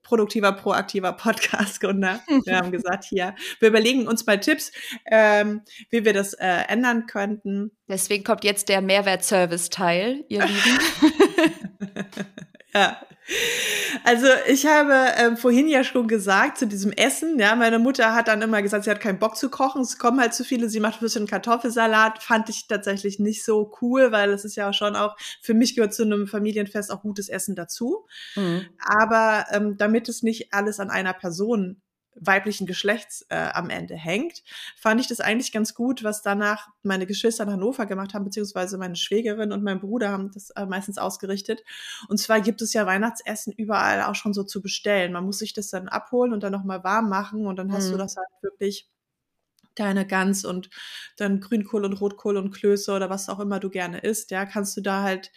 produktiver, 0.03 0.53
proaktiver 0.53 1.13
Podcast-Gründer. 1.18 2.22
Wir 2.45 2.57
haben 2.57 2.72
gesagt, 2.72 3.05
hier, 3.05 3.36
wir 3.59 3.70
überlegen 3.70 4.07
uns 4.07 4.26
mal 4.26 4.39
Tipps, 4.39 4.72
ähm, 5.05 5.61
wie 5.89 6.05
wir 6.05 6.13
das 6.13 6.34
äh, 6.34 6.63
ändern 6.68 7.07
könnten. 7.07 7.72
Deswegen 7.88 8.24
kommt 8.24 8.43
jetzt 8.43 8.70
der 8.70 8.82
Mehrwertservice-Teil, 8.82 10.24
ihr 10.30 10.45
Lieben. 10.45 10.80
ja. 12.78 13.01
Also 14.05 14.28
ich 14.47 14.65
habe 14.65 14.93
ähm, 15.17 15.36
vorhin 15.36 15.67
ja 15.67 15.84
schon 15.84 16.07
gesagt 16.07 16.57
zu 16.57 16.65
diesem 16.65 16.93
Essen, 16.93 17.38
ja, 17.39 17.55
meine 17.55 17.78
Mutter 17.78 18.15
hat 18.15 18.30
dann 18.30 18.41
immer 18.41 18.61
gesagt, 18.61 18.86
sie 18.86 18.89
hat 18.89 19.01
keinen 19.01 19.19
Bock 19.19 19.36
zu 19.36 19.49
kochen, 19.49 19.82
es 19.82 19.97
kommen 19.97 20.21
halt 20.21 20.34
zu 20.34 20.45
viele, 20.45 20.69
sie 20.69 20.80
macht 20.80 21.01
ein 21.01 21.05
bisschen 21.05 21.28
Kartoffelsalat, 21.28 22.23
fand 22.23 22.49
ich 22.49 22.67
tatsächlich 22.67 23.19
nicht 23.19 23.43
so 23.43 23.73
cool, 23.82 24.13
weil 24.13 24.32
es 24.32 24.45
ist 24.45 24.55
ja 24.55 24.69
auch 24.69 24.73
schon 24.73 24.95
auch, 24.95 25.17
für 25.41 25.53
mich 25.53 25.75
gehört 25.75 25.93
zu 25.93 26.03
einem 26.03 26.28
Familienfest 26.28 26.89
auch 26.89 27.01
gutes 27.01 27.28
Essen 27.28 27.55
dazu. 27.55 28.05
Mhm. 28.36 28.65
Aber 28.80 29.45
ähm, 29.51 29.75
damit 29.78 30.07
es 30.07 30.23
nicht 30.23 30.53
alles 30.53 30.80
an 30.80 30.89
einer 30.89 31.13
Person 31.13 31.82
weiblichen 32.20 32.68
Geschlechts 32.68 33.26
äh, 33.30 33.49
am 33.53 33.70
Ende 33.70 33.95
hängt, 33.95 34.43
fand 34.76 35.01
ich 35.01 35.07
das 35.07 35.20
eigentlich 35.20 35.51
ganz 35.51 35.74
gut, 35.74 36.03
was 36.03 36.22
danach 36.22 36.68
meine 36.84 37.05
Geschwister 37.05 37.43
in 37.43 37.51
Hannover 37.51 37.86
gemacht 37.86 38.13
haben, 38.13 38.26
beziehungsweise 38.26 38.78
meine 38.78 38.95
Schwägerin 38.95 39.51
und 39.51 39.63
mein 39.63 39.80
Bruder 39.80 40.11
haben 40.11 40.32
das 40.34 40.49
äh, 40.51 40.65
meistens 40.65 40.97
ausgerichtet. 40.97 41.63
Und 42.09 42.18
zwar 42.18 42.41
gibt 42.41 42.61
es 42.61 42.74
ja 42.74 42.86
Weihnachtsessen 42.86 43.53
überall 43.53 44.03
auch 44.03 44.15
schon 44.15 44.34
so 44.34 44.43
zu 44.43 44.61
bestellen. 44.61 45.13
Man 45.13 45.26
muss 45.26 45.39
sich 45.39 45.53
das 45.53 45.70
dann 45.70 45.88
abholen 45.88 46.34
und 46.34 46.43
dann 46.43 46.51
nochmal 46.51 46.84
warm 46.84 47.09
machen 47.09 47.45
und 47.45 47.57
dann 47.57 47.72
hast 47.72 47.88
mhm. 47.88 47.93
du 47.93 47.97
das 47.97 48.18
halt 48.18 48.28
wirklich 48.41 48.89
deine 49.80 50.05
Gans 50.05 50.45
und 50.45 50.69
dann 51.17 51.39
Grünkohl 51.39 51.86
und 51.86 51.93
Rotkohl 51.93 52.38
und 52.38 52.51
Klöße 52.51 52.91
oder 52.93 53.09
was 53.09 53.30
auch 53.30 53.39
immer 53.39 53.59
du 53.59 53.69
gerne 53.69 53.99
isst, 53.99 54.32
ja, 54.32 54.45
kannst 54.45 54.75
du 54.78 54.82
da 54.82 55.03
halt 55.03 55.32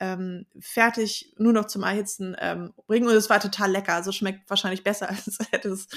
ähm, 0.00 0.46
fertig 0.60 1.34
nur 1.38 1.52
noch 1.52 1.66
zum 1.66 1.82
Erhitzen 1.82 2.36
ähm, 2.38 2.72
bringen. 2.86 3.08
Und 3.08 3.14
es 3.14 3.30
war 3.30 3.40
total 3.40 3.70
lecker. 3.70 3.94
Also 3.94 4.12
schmeckt 4.12 4.48
wahrscheinlich 4.50 4.84
besser, 4.84 5.08
als 5.10 5.38
hätte 5.50 5.70
es 5.70 5.88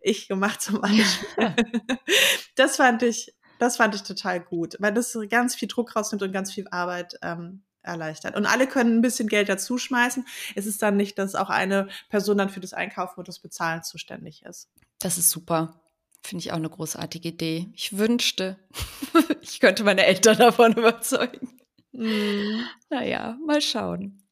ich 0.00 0.28
gemacht 0.28 0.60
zum 0.60 0.80
Beispiel. 0.80 1.54
das 2.56 2.76
fand 2.76 3.02
ich, 3.02 3.34
das 3.58 3.76
fand 3.76 3.94
ich 3.94 4.02
total 4.02 4.40
gut, 4.40 4.76
weil 4.80 4.92
das 4.92 5.16
ganz 5.30 5.54
viel 5.54 5.68
Druck 5.68 5.94
rausnimmt 5.94 6.22
und 6.22 6.32
ganz 6.32 6.52
viel 6.52 6.66
Arbeit 6.70 7.18
ähm, 7.22 7.62
erleichtert. 7.82 8.36
Und 8.36 8.46
alle 8.46 8.66
können 8.66 8.98
ein 8.98 9.02
bisschen 9.02 9.28
Geld 9.28 9.48
dazu 9.48 9.78
schmeißen. 9.78 10.26
Es 10.54 10.66
ist 10.66 10.82
dann 10.82 10.96
nicht, 10.96 11.18
dass 11.18 11.34
auch 11.34 11.50
eine 11.50 11.88
Person 12.08 12.38
dann 12.38 12.48
für 12.48 12.60
das 12.60 12.72
Einkaufen 12.72 13.18
und 13.18 13.28
das 13.28 13.38
Bezahlen 13.38 13.82
zuständig 13.82 14.44
ist. 14.44 14.68
Das 15.00 15.18
ist 15.18 15.30
super. 15.30 15.81
Finde 16.22 16.42
ich 16.42 16.52
auch 16.52 16.56
eine 16.56 16.70
großartige 16.70 17.28
Idee. 17.30 17.68
Ich 17.74 17.98
wünschte, 17.98 18.56
ich 19.42 19.60
könnte 19.60 19.84
meine 19.84 20.06
Eltern 20.06 20.38
davon 20.38 20.72
überzeugen. 20.72 21.58
Mm. 21.92 22.62
Naja, 22.90 23.36
mal 23.44 23.60
schauen. 23.60 24.22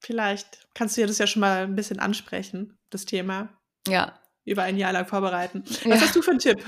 Vielleicht 0.00 0.68
kannst 0.74 0.96
du 0.96 1.00
ja 1.00 1.06
das 1.06 1.18
ja 1.18 1.26
schon 1.26 1.40
mal 1.40 1.62
ein 1.62 1.76
bisschen 1.76 2.00
ansprechen, 2.00 2.76
das 2.90 3.04
Thema. 3.04 3.48
Ja. 3.86 4.18
Über 4.44 4.64
ein 4.64 4.76
Jahr 4.76 4.92
lang 4.92 5.06
vorbereiten. 5.06 5.62
Was 5.64 5.84
ja. 5.84 6.00
hast 6.00 6.16
du 6.16 6.22
für 6.22 6.32
einen 6.32 6.40
Tipp? 6.40 6.64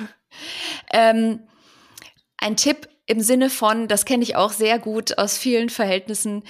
Ähm, 0.93 1.47
ein 2.39 2.57
Tipp 2.57 2.89
im 3.07 3.21
Sinne 3.21 3.51
von, 3.51 3.89
das 3.89 4.05
kenne 4.05 4.23
ich 4.23 4.37
auch 4.37 4.53
sehr 4.53 4.79
gut 4.79 5.19
aus 5.19 5.37
vielen 5.37 5.69
Verhältnissen, 5.69 6.45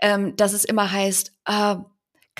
ähm, 0.00 0.34
dass 0.36 0.52
es 0.52 0.64
immer 0.64 0.90
heißt, 0.90 1.32
äh, 1.46 1.76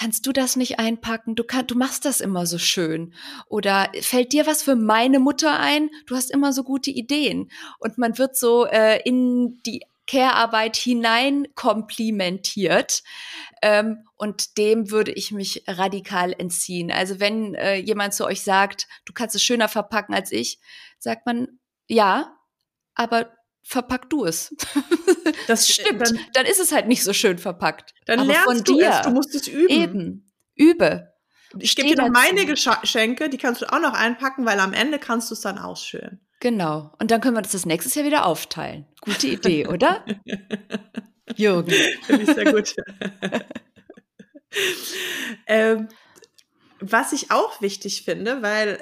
kannst 0.00 0.26
du 0.26 0.32
das 0.32 0.56
nicht 0.56 0.78
einpacken? 0.78 1.34
Du, 1.34 1.44
kann, 1.44 1.66
du 1.66 1.74
machst 1.74 2.06
das 2.06 2.22
immer 2.22 2.46
so 2.46 2.56
schön. 2.56 3.12
Oder 3.48 3.92
fällt 4.00 4.32
dir 4.32 4.46
was 4.46 4.62
für 4.62 4.74
meine 4.74 5.18
Mutter 5.18 5.60
ein? 5.60 5.90
Du 6.06 6.16
hast 6.16 6.30
immer 6.30 6.54
so 6.54 6.64
gute 6.64 6.90
Ideen. 6.90 7.50
Und 7.80 7.98
man 7.98 8.16
wird 8.16 8.34
so 8.34 8.64
äh, 8.64 9.02
in 9.02 9.60
die 9.66 9.82
Care-Arbeit 10.06 10.76
hinein 10.76 11.48
komplimentiert. 11.54 13.02
Ähm, 13.60 14.08
und 14.16 14.56
dem 14.56 14.90
würde 14.90 15.12
ich 15.12 15.32
mich 15.32 15.64
radikal 15.66 16.32
entziehen. 16.32 16.90
Also 16.90 17.20
wenn 17.20 17.54
äh, 17.54 17.76
jemand 17.76 18.14
zu 18.14 18.24
euch 18.24 18.40
sagt, 18.40 18.88
du 19.04 19.12
kannst 19.12 19.36
es 19.36 19.42
schöner 19.42 19.68
verpacken 19.68 20.14
als 20.14 20.32
ich, 20.32 20.60
sagt 20.98 21.26
man, 21.26 21.60
ja, 21.88 22.38
aber 22.94 23.34
verpack 23.62 24.10
du 24.10 24.24
es. 24.24 24.54
Das 25.46 25.68
stimmt. 25.68 26.00
Dann, 26.00 26.18
dann, 26.32 26.46
ist 26.46 26.60
es 26.60 26.72
halt 26.72 26.86
nicht 26.86 27.02
so 27.02 27.12
schön 27.12 27.38
verpackt. 27.38 27.94
Dann 28.06 28.20
aber 28.20 28.28
lernst 28.28 28.46
von 28.46 28.64
du 28.64 28.78
dir, 28.78 28.90
es, 28.90 29.02
du 29.02 29.10
musst 29.10 29.34
es 29.34 29.48
üben. 29.48 29.68
Eben, 29.68 30.32
übe. 30.54 31.12
Ich 31.58 31.74
gebe 31.74 31.88
dir 31.88 31.96
noch 31.96 32.08
meine 32.08 32.46
Geschenke, 32.46 33.28
die 33.28 33.38
kannst 33.38 33.62
du 33.62 33.72
auch 33.72 33.80
noch 33.80 33.94
einpacken, 33.94 34.46
weil 34.46 34.60
am 34.60 34.72
Ende 34.72 34.98
kannst 34.98 35.30
du 35.30 35.34
es 35.34 35.40
dann 35.40 35.58
ausschülen. 35.58 36.20
Genau. 36.40 36.92
Und 36.98 37.10
dann 37.10 37.20
können 37.20 37.36
wir 37.36 37.42
das 37.42 37.52
das 37.52 37.66
nächstes 37.66 37.94
Jahr 37.94 38.06
wieder 38.06 38.26
aufteilen. 38.26 38.86
Gute 39.00 39.28
Idee, 39.28 39.66
oder? 39.66 40.04
Jürgen. 41.36 41.74
Finde 42.04 42.22
ich 42.22 42.30
sehr 42.30 42.52
gut. 42.52 42.74
ähm, 45.46 45.88
was 46.80 47.12
ich 47.12 47.30
auch 47.30 47.60
wichtig 47.60 48.04
finde, 48.04 48.42
weil 48.42 48.78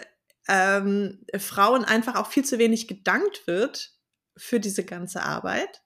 ähm, 0.48 1.24
Frauen 1.38 1.84
einfach 1.84 2.16
auch 2.16 2.28
viel 2.28 2.44
zu 2.44 2.58
wenig 2.58 2.88
gedankt 2.88 3.46
wird 3.46 3.97
für 4.38 4.60
diese 4.60 4.84
ganze 4.84 5.22
Arbeit, 5.22 5.82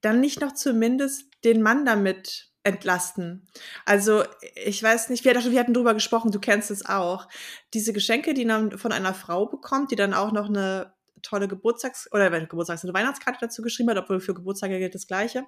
dann 0.00 0.20
nicht 0.20 0.40
noch 0.40 0.52
zumindest 0.52 1.24
den 1.44 1.62
Mann 1.62 1.84
damit 1.84 2.50
entlasten. 2.62 3.46
Also 3.84 4.24
ich 4.54 4.82
weiß 4.82 5.08
nicht, 5.08 5.24
wir, 5.24 5.34
hatten 5.34 5.74
drüber 5.74 5.94
gesprochen, 5.94 6.32
du 6.32 6.40
kennst 6.40 6.70
es 6.70 6.84
auch. 6.84 7.28
Diese 7.74 7.92
Geschenke, 7.92 8.34
die 8.34 8.44
man 8.44 8.76
von 8.76 8.92
einer 8.92 9.14
Frau 9.14 9.46
bekommt, 9.46 9.92
die 9.92 9.96
dann 9.96 10.14
auch 10.14 10.32
noch 10.32 10.48
eine 10.48 10.92
tolle 11.22 11.46
Geburtstags- 11.46 12.08
oder 12.12 12.28
Geburtstags- 12.28 12.84
eine 12.84 12.92
Weihnachtskarte 12.92 13.38
dazu 13.40 13.62
geschrieben 13.62 13.90
hat, 13.90 13.98
obwohl 13.98 14.20
für 14.20 14.34
Geburtstage 14.34 14.78
gilt 14.78 14.94
das 14.94 15.06
Gleiche. 15.06 15.44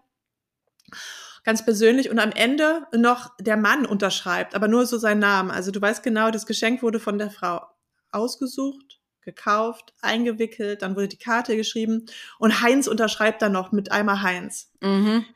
Ganz 1.44 1.64
persönlich 1.64 2.10
und 2.10 2.18
am 2.18 2.30
Ende 2.32 2.86
noch 2.92 3.34
der 3.40 3.56
Mann 3.56 3.84
unterschreibt, 3.84 4.54
aber 4.54 4.68
nur 4.68 4.86
so 4.86 4.96
seinen 4.98 5.20
Namen. 5.20 5.50
Also 5.50 5.70
du 5.70 5.80
weißt 5.80 6.02
genau, 6.02 6.30
das 6.30 6.46
Geschenk 6.46 6.82
wurde 6.82 7.00
von 7.00 7.18
der 7.18 7.30
Frau 7.30 7.62
ausgesucht, 8.10 8.97
gekauft, 9.28 9.92
eingewickelt, 10.00 10.80
dann 10.80 10.96
wurde 10.96 11.08
die 11.08 11.18
Karte 11.18 11.54
geschrieben 11.56 12.06
und 12.38 12.62
Heinz 12.62 12.86
unterschreibt 12.86 13.42
dann 13.42 13.52
noch 13.52 13.72
mit 13.72 13.92
einmal 13.92 14.22
Heinz. 14.22 14.72
Mhm. 14.80 15.26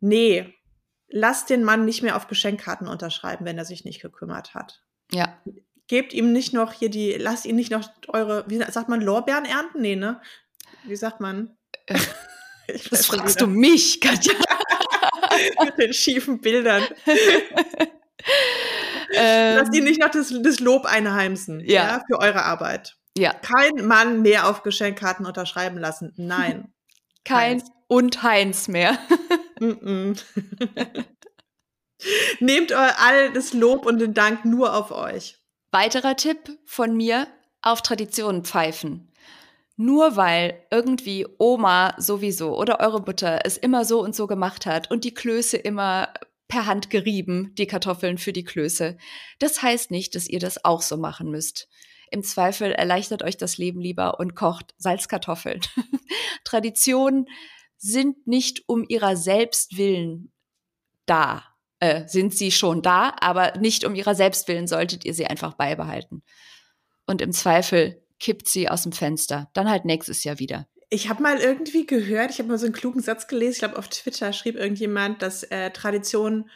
Nee, 0.00 0.54
lass 1.08 1.46
den 1.46 1.64
Mann 1.64 1.84
nicht 1.84 2.02
mehr 2.02 2.16
auf 2.16 2.26
Geschenkkarten 2.26 2.86
unterschreiben, 2.86 3.46
wenn 3.46 3.58
er 3.58 3.64
sich 3.64 3.84
nicht 3.84 4.02
gekümmert 4.02 4.54
hat. 4.54 4.82
Ja. 5.10 5.40
Gebt 5.86 6.12
ihm 6.12 6.32
nicht 6.32 6.52
noch 6.52 6.72
hier 6.72 6.90
die, 6.90 7.14
lasst 7.14 7.46
ihn 7.46 7.56
nicht 7.56 7.70
noch 7.70 7.88
eure, 8.08 8.44
wie 8.48 8.58
sagt 8.58 8.88
man, 8.88 9.00
Lorbeeren 9.00 9.44
ernten? 9.44 9.80
Nee, 9.80 9.96
ne? 9.96 10.20
Wie 10.84 10.96
sagt 10.96 11.20
man? 11.20 11.56
Äh, 11.86 11.98
das 12.90 13.06
fragst 13.06 13.40
du 13.40 13.46
mich, 13.46 14.00
Katja. 14.00 14.34
Mit 15.64 15.78
den 15.78 15.92
schiefen 15.92 16.40
Bildern. 16.40 16.84
ähm, 19.14 19.56
lasst 19.56 19.74
ihn 19.74 19.84
nicht 19.84 20.00
noch 20.00 20.10
das, 20.10 20.32
das 20.42 20.60
Lob 20.60 20.84
einheimsen 20.84 21.60
ja. 21.60 21.98
ja. 21.98 22.04
für 22.06 22.18
eure 22.20 22.44
Arbeit. 22.44 22.96
Ja. 23.20 23.34
Kein 23.34 23.86
Mann 23.86 24.22
mehr 24.22 24.48
auf 24.48 24.62
Geschenkkarten 24.62 25.26
unterschreiben 25.26 25.78
lassen. 25.78 26.12
Nein. 26.16 26.72
Kein 27.24 27.58
Heinz. 27.58 27.70
und 27.86 28.22
Heinz 28.22 28.66
mehr. 28.68 28.98
Nehmt 32.40 32.72
all 32.72 33.32
das 33.34 33.52
Lob 33.52 33.84
und 33.84 33.98
den 33.98 34.14
Dank 34.14 34.46
nur 34.46 34.74
auf 34.74 34.90
euch. 34.90 35.36
Weiterer 35.70 36.16
Tipp 36.16 36.58
von 36.64 36.96
mir, 36.96 37.26
auf 37.60 37.82
Traditionen 37.82 38.42
pfeifen. 38.44 39.12
Nur 39.76 40.16
weil 40.16 40.66
irgendwie 40.70 41.26
Oma 41.38 41.94
sowieso 41.98 42.58
oder 42.58 42.80
eure 42.80 43.02
Mutter 43.02 43.40
es 43.44 43.58
immer 43.58 43.84
so 43.84 44.00
und 44.02 44.16
so 44.16 44.26
gemacht 44.26 44.64
hat 44.64 44.90
und 44.90 45.04
die 45.04 45.12
Klöße 45.14 45.58
immer 45.58 46.12
per 46.48 46.66
Hand 46.66 46.90
gerieben, 46.90 47.54
die 47.56 47.66
Kartoffeln 47.66 48.18
für 48.18 48.32
die 48.32 48.44
Klöße. 48.44 48.96
Das 49.38 49.62
heißt 49.62 49.90
nicht, 49.90 50.14
dass 50.14 50.26
ihr 50.26 50.40
das 50.40 50.64
auch 50.64 50.82
so 50.82 50.96
machen 50.96 51.30
müsst. 51.30 51.68
Im 52.10 52.22
Zweifel 52.22 52.72
erleichtert 52.72 53.22
euch 53.22 53.36
das 53.36 53.56
Leben 53.56 53.80
lieber 53.80 54.18
und 54.18 54.34
kocht 54.34 54.74
Salzkartoffeln. 54.78 55.60
Traditionen 56.44 57.26
sind 57.76 58.26
nicht 58.26 58.64
um 58.66 58.84
ihrer 58.88 59.16
selbst 59.16 59.78
willen 59.78 60.32
da. 61.06 61.44
Äh, 61.78 62.06
sind 62.08 62.34
sie 62.34 62.50
schon 62.50 62.82
da, 62.82 63.14
aber 63.20 63.56
nicht 63.58 63.84
um 63.84 63.94
ihrer 63.94 64.14
selbst 64.14 64.48
willen 64.48 64.66
solltet 64.66 65.06
ihr 65.06 65.14
sie 65.14 65.26
einfach 65.26 65.54
beibehalten. 65.54 66.22
Und 67.06 67.22
im 67.22 67.32
Zweifel 67.32 68.02
kippt 68.18 68.48
sie 68.48 68.68
aus 68.68 68.82
dem 68.82 68.92
Fenster. 68.92 69.48
Dann 69.54 69.70
halt 69.70 69.86
nächstes 69.86 70.22
Jahr 70.24 70.38
wieder. 70.38 70.68
Ich 70.90 71.08
habe 71.08 71.22
mal 71.22 71.38
irgendwie 71.38 71.86
gehört, 71.86 72.32
ich 72.32 72.38
habe 72.38 72.48
mal 72.48 72.58
so 72.58 72.66
einen 72.66 72.74
klugen 72.74 73.00
Satz 73.00 73.28
gelesen, 73.28 73.52
ich 73.52 73.58
glaube 73.60 73.78
auf 73.78 73.88
Twitter 73.88 74.32
schrieb 74.32 74.56
irgendjemand, 74.56 75.22
dass 75.22 75.44
äh, 75.44 75.70
Traditionen 75.70 76.50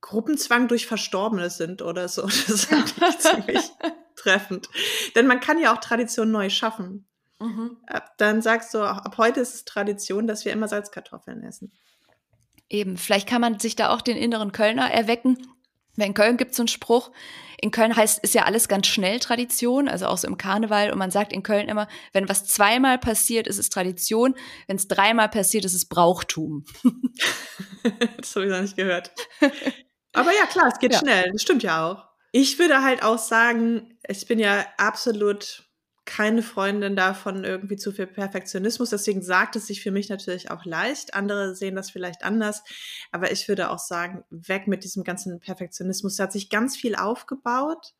Gruppenzwang 0.00 0.68
durch 0.68 0.86
Verstorbene 0.86 1.50
sind 1.50 1.82
oder 1.82 2.08
so. 2.08 2.22
Das 2.48 2.64
fand 2.64 2.94
ich 2.98 3.18
ziemlich 3.18 3.70
treffend. 4.16 4.68
Denn 5.14 5.26
man 5.26 5.40
kann 5.40 5.58
ja 5.58 5.74
auch 5.74 5.80
Traditionen 5.80 6.32
neu 6.32 6.50
schaffen. 6.50 7.06
Mhm. 7.38 7.78
Dann 8.18 8.42
sagst 8.42 8.74
du, 8.74 8.80
ab 8.80 9.16
heute 9.16 9.40
ist 9.40 9.54
es 9.54 9.64
Tradition, 9.64 10.26
dass 10.26 10.44
wir 10.44 10.52
immer 10.52 10.68
Salzkartoffeln 10.68 11.42
essen. 11.42 11.72
Eben, 12.68 12.96
vielleicht 12.96 13.28
kann 13.28 13.40
man 13.40 13.58
sich 13.58 13.76
da 13.76 13.90
auch 13.90 14.02
den 14.02 14.16
inneren 14.16 14.52
Kölner 14.52 14.90
erwecken. 14.90 15.38
In 15.96 16.14
Köln 16.14 16.36
gibt 16.36 16.52
es 16.52 16.56
so 16.56 16.62
einen 16.62 16.68
Spruch, 16.68 17.10
in 17.62 17.70
Köln 17.70 17.94
heißt, 17.94 18.20
ist 18.20 18.34
ja 18.34 18.44
alles 18.44 18.68
ganz 18.68 18.86
schnell 18.86 19.18
Tradition, 19.18 19.86
also 19.86 20.06
auch 20.06 20.16
so 20.16 20.26
im 20.26 20.38
Karneval. 20.38 20.90
Und 20.90 20.98
man 20.98 21.10
sagt 21.10 21.32
in 21.32 21.42
Köln 21.42 21.68
immer, 21.68 21.88
wenn 22.12 22.28
was 22.28 22.46
zweimal 22.46 22.98
passiert, 22.98 23.46
ist 23.46 23.58
es 23.58 23.68
Tradition. 23.68 24.34
Wenn 24.66 24.76
es 24.76 24.88
dreimal 24.88 25.28
passiert, 25.28 25.66
ist 25.66 25.74
es 25.74 25.84
Brauchtum. 25.84 26.64
das 28.16 28.34
habe 28.34 28.46
ich 28.46 28.50
noch 28.50 28.62
nicht 28.62 28.76
gehört. 28.76 29.12
Aber 30.12 30.32
ja, 30.32 30.46
klar, 30.46 30.68
es 30.72 30.78
geht 30.78 30.92
ja. 30.92 30.98
schnell. 30.98 31.30
Das 31.32 31.42
stimmt 31.42 31.62
ja 31.62 31.86
auch. 31.86 32.06
Ich 32.32 32.58
würde 32.58 32.82
halt 32.82 33.02
auch 33.02 33.18
sagen, 33.18 33.98
ich 34.06 34.26
bin 34.26 34.38
ja 34.38 34.64
absolut 34.76 35.64
keine 36.04 36.42
Freundin 36.42 36.96
davon 36.96 37.44
irgendwie 37.44 37.76
zu 37.76 37.92
viel 37.92 38.08
Perfektionismus. 38.08 38.90
Deswegen 38.90 39.22
sagt 39.22 39.54
es 39.54 39.68
sich 39.68 39.80
für 39.80 39.92
mich 39.92 40.08
natürlich 40.08 40.50
auch 40.50 40.64
leicht. 40.64 41.14
Andere 41.14 41.54
sehen 41.54 41.76
das 41.76 41.90
vielleicht 41.90 42.24
anders. 42.24 42.64
Aber 43.12 43.30
ich 43.30 43.46
würde 43.48 43.70
auch 43.70 43.78
sagen, 43.78 44.24
weg 44.30 44.66
mit 44.66 44.82
diesem 44.82 45.04
ganzen 45.04 45.38
Perfektionismus. 45.38 46.16
Da 46.16 46.24
hat 46.24 46.32
sich 46.32 46.50
ganz 46.50 46.76
viel 46.76 46.96
aufgebaut, 46.96 47.94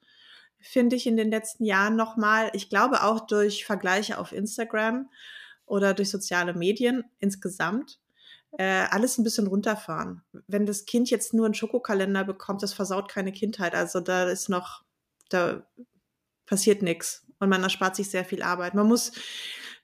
finde 0.59 0.97
ich, 0.97 1.07
in 1.07 1.17
den 1.17 1.31
letzten 1.31 1.65
Jahren 1.65 1.95
nochmal. 1.95 2.51
Ich 2.53 2.69
glaube 2.69 3.05
auch 3.05 3.27
durch 3.27 3.65
Vergleiche 3.65 4.19
auf 4.19 4.33
Instagram 4.33 5.09
oder 5.67 5.95
durch 5.95 6.11
soziale 6.11 6.55
Medien 6.55 7.05
insgesamt. 7.21 8.01
Äh, 8.59 8.87
alles 8.91 9.17
ein 9.17 9.25
bisschen 9.25 9.47
runterfahren. 9.47 10.23
Wenn 10.49 10.67
das 10.67 10.85
Kind 10.85 11.11
jetzt 11.11 11.33
nur 11.35 11.45
einen 11.45 11.55
Schokokalender 11.55 12.25
bekommt, 12.25 12.63
das 12.63 12.73
versaut 12.73 13.09
keine 13.09 13.33
Kindheit. 13.33 13.75
Also 13.75 14.01
da 14.01 14.25
ist 14.25 14.49
noch, 14.49 14.83
da 15.29 15.67
passiert 16.47 16.83
nichts 16.83 17.27
und 17.39 17.49
man 17.49 17.63
erspart 17.63 17.95
sich 17.97 18.11
sehr 18.11 18.25
viel 18.25 18.43
Arbeit. 18.43 18.75
Man 18.75 18.89
muss 18.89 19.13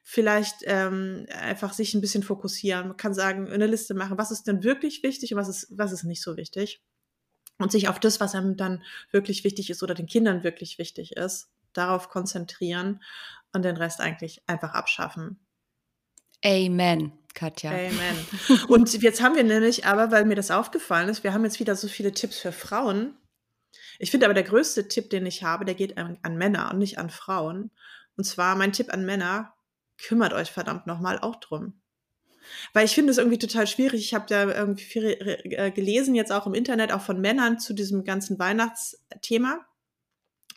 vielleicht 0.03 0.59
ähm, 0.65 1.27
einfach 1.31 1.73
sich 1.73 1.95
ein 1.95 2.01
bisschen 2.01 2.23
fokussieren. 2.23 2.89
Man 2.89 2.97
kann 2.97 3.15
sagen, 3.15 3.51
eine 3.51 3.67
Liste 3.67 3.95
machen, 3.95 4.19
was 4.19 4.31
ist 4.31 4.45
denn 4.45 4.63
wirklich 4.63 5.03
wichtig 5.03 5.33
und 5.33 5.41
was 5.41 5.49
ist, 5.49 5.67
was 5.71 5.93
ist 5.93 6.05
nicht 6.05 6.23
so 6.23 6.37
wichtig. 6.37 6.81
Und 7.59 7.73
sich 7.73 7.89
auf 7.89 7.99
das, 7.99 8.21
was 8.21 8.35
einem 8.35 8.57
dann 8.57 8.83
wirklich 9.11 9.43
wichtig 9.43 9.71
ist 9.71 9.83
oder 9.83 9.95
den 9.95 10.07
Kindern 10.07 10.45
wirklich 10.45 10.79
wichtig 10.79 11.17
ist, 11.17 11.49
darauf 11.73 12.09
konzentrieren 12.09 13.03
und 13.53 13.65
den 13.65 13.77
Rest 13.77 14.01
eigentlich 14.01 14.43
einfach 14.47 14.75
abschaffen. 14.75 15.41
Amen, 16.45 17.13
Katja. 17.37 17.71
Amen. 17.71 18.27
Und 18.69 18.93
jetzt 19.01 19.23
haben 19.23 19.37
wir 19.37 19.45
nämlich 19.45 19.85
aber, 19.85 20.11
weil 20.11 20.25
mir 20.25 20.35
das 20.35 20.51
aufgefallen 20.51 21.09
ist, 21.09 21.23
wir 21.23 21.33
haben 21.33 21.45
jetzt 21.45 21.61
wieder 21.61 21.77
so 21.77 21.87
viele 21.87 22.13
Tipps 22.13 22.39
für 22.39 22.51
Frauen. 22.51 23.17
Ich 23.99 24.11
finde 24.11 24.27
aber 24.27 24.35
der 24.35 24.43
größte 24.43 24.89
Tipp, 24.89 25.11
den 25.11 25.27
ich 25.27 25.45
habe, 25.45 25.65
der 25.65 25.75
geht 25.75 25.99
an, 25.99 26.19
an 26.23 26.37
Männer 26.37 26.71
und 26.73 26.79
nicht 26.79 26.99
an 26.99 27.11
Frauen. 27.11 27.71
Und 28.17 28.25
zwar 28.25 28.57
mein 28.57 28.73
Tipp 28.73 28.93
an 28.93 29.05
Männer, 29.05 29.55
kümmert 29.99 30.33
euch 30.33 30.51
verdammt 30.51 30.87
nochmal 30.87 31.19
auch 31.21 31.37
drum. 31.37 31.81
Weil 32.73 32.87
ich 32.87 32.95
finde 32.95 33.11
es 33.11 33.19
irgendwie 33.19 33.39
total 33.39 33.67
schwierig. 33.67 34.01
Ich 34.01 34.15
habe 34.15 34.27
da 34.29 34.45
irgendwie 34.45 34.85
viel 34.85 35.05
äh, 35.05 35.71
gelesen, 35.71 36.15
jetzt 36.15 36.33
auch 36.33 36.47
im 36.47 36.55
Internet, 36.55 36.93
auch 36.93 37.03
von 37.03 37.21
Männern 37.21 37.59
zu 37.59 37.75
diesem 37.75 38.05
ganzen 38.05 38.39
Weihnachtsthema. 38.39 39.67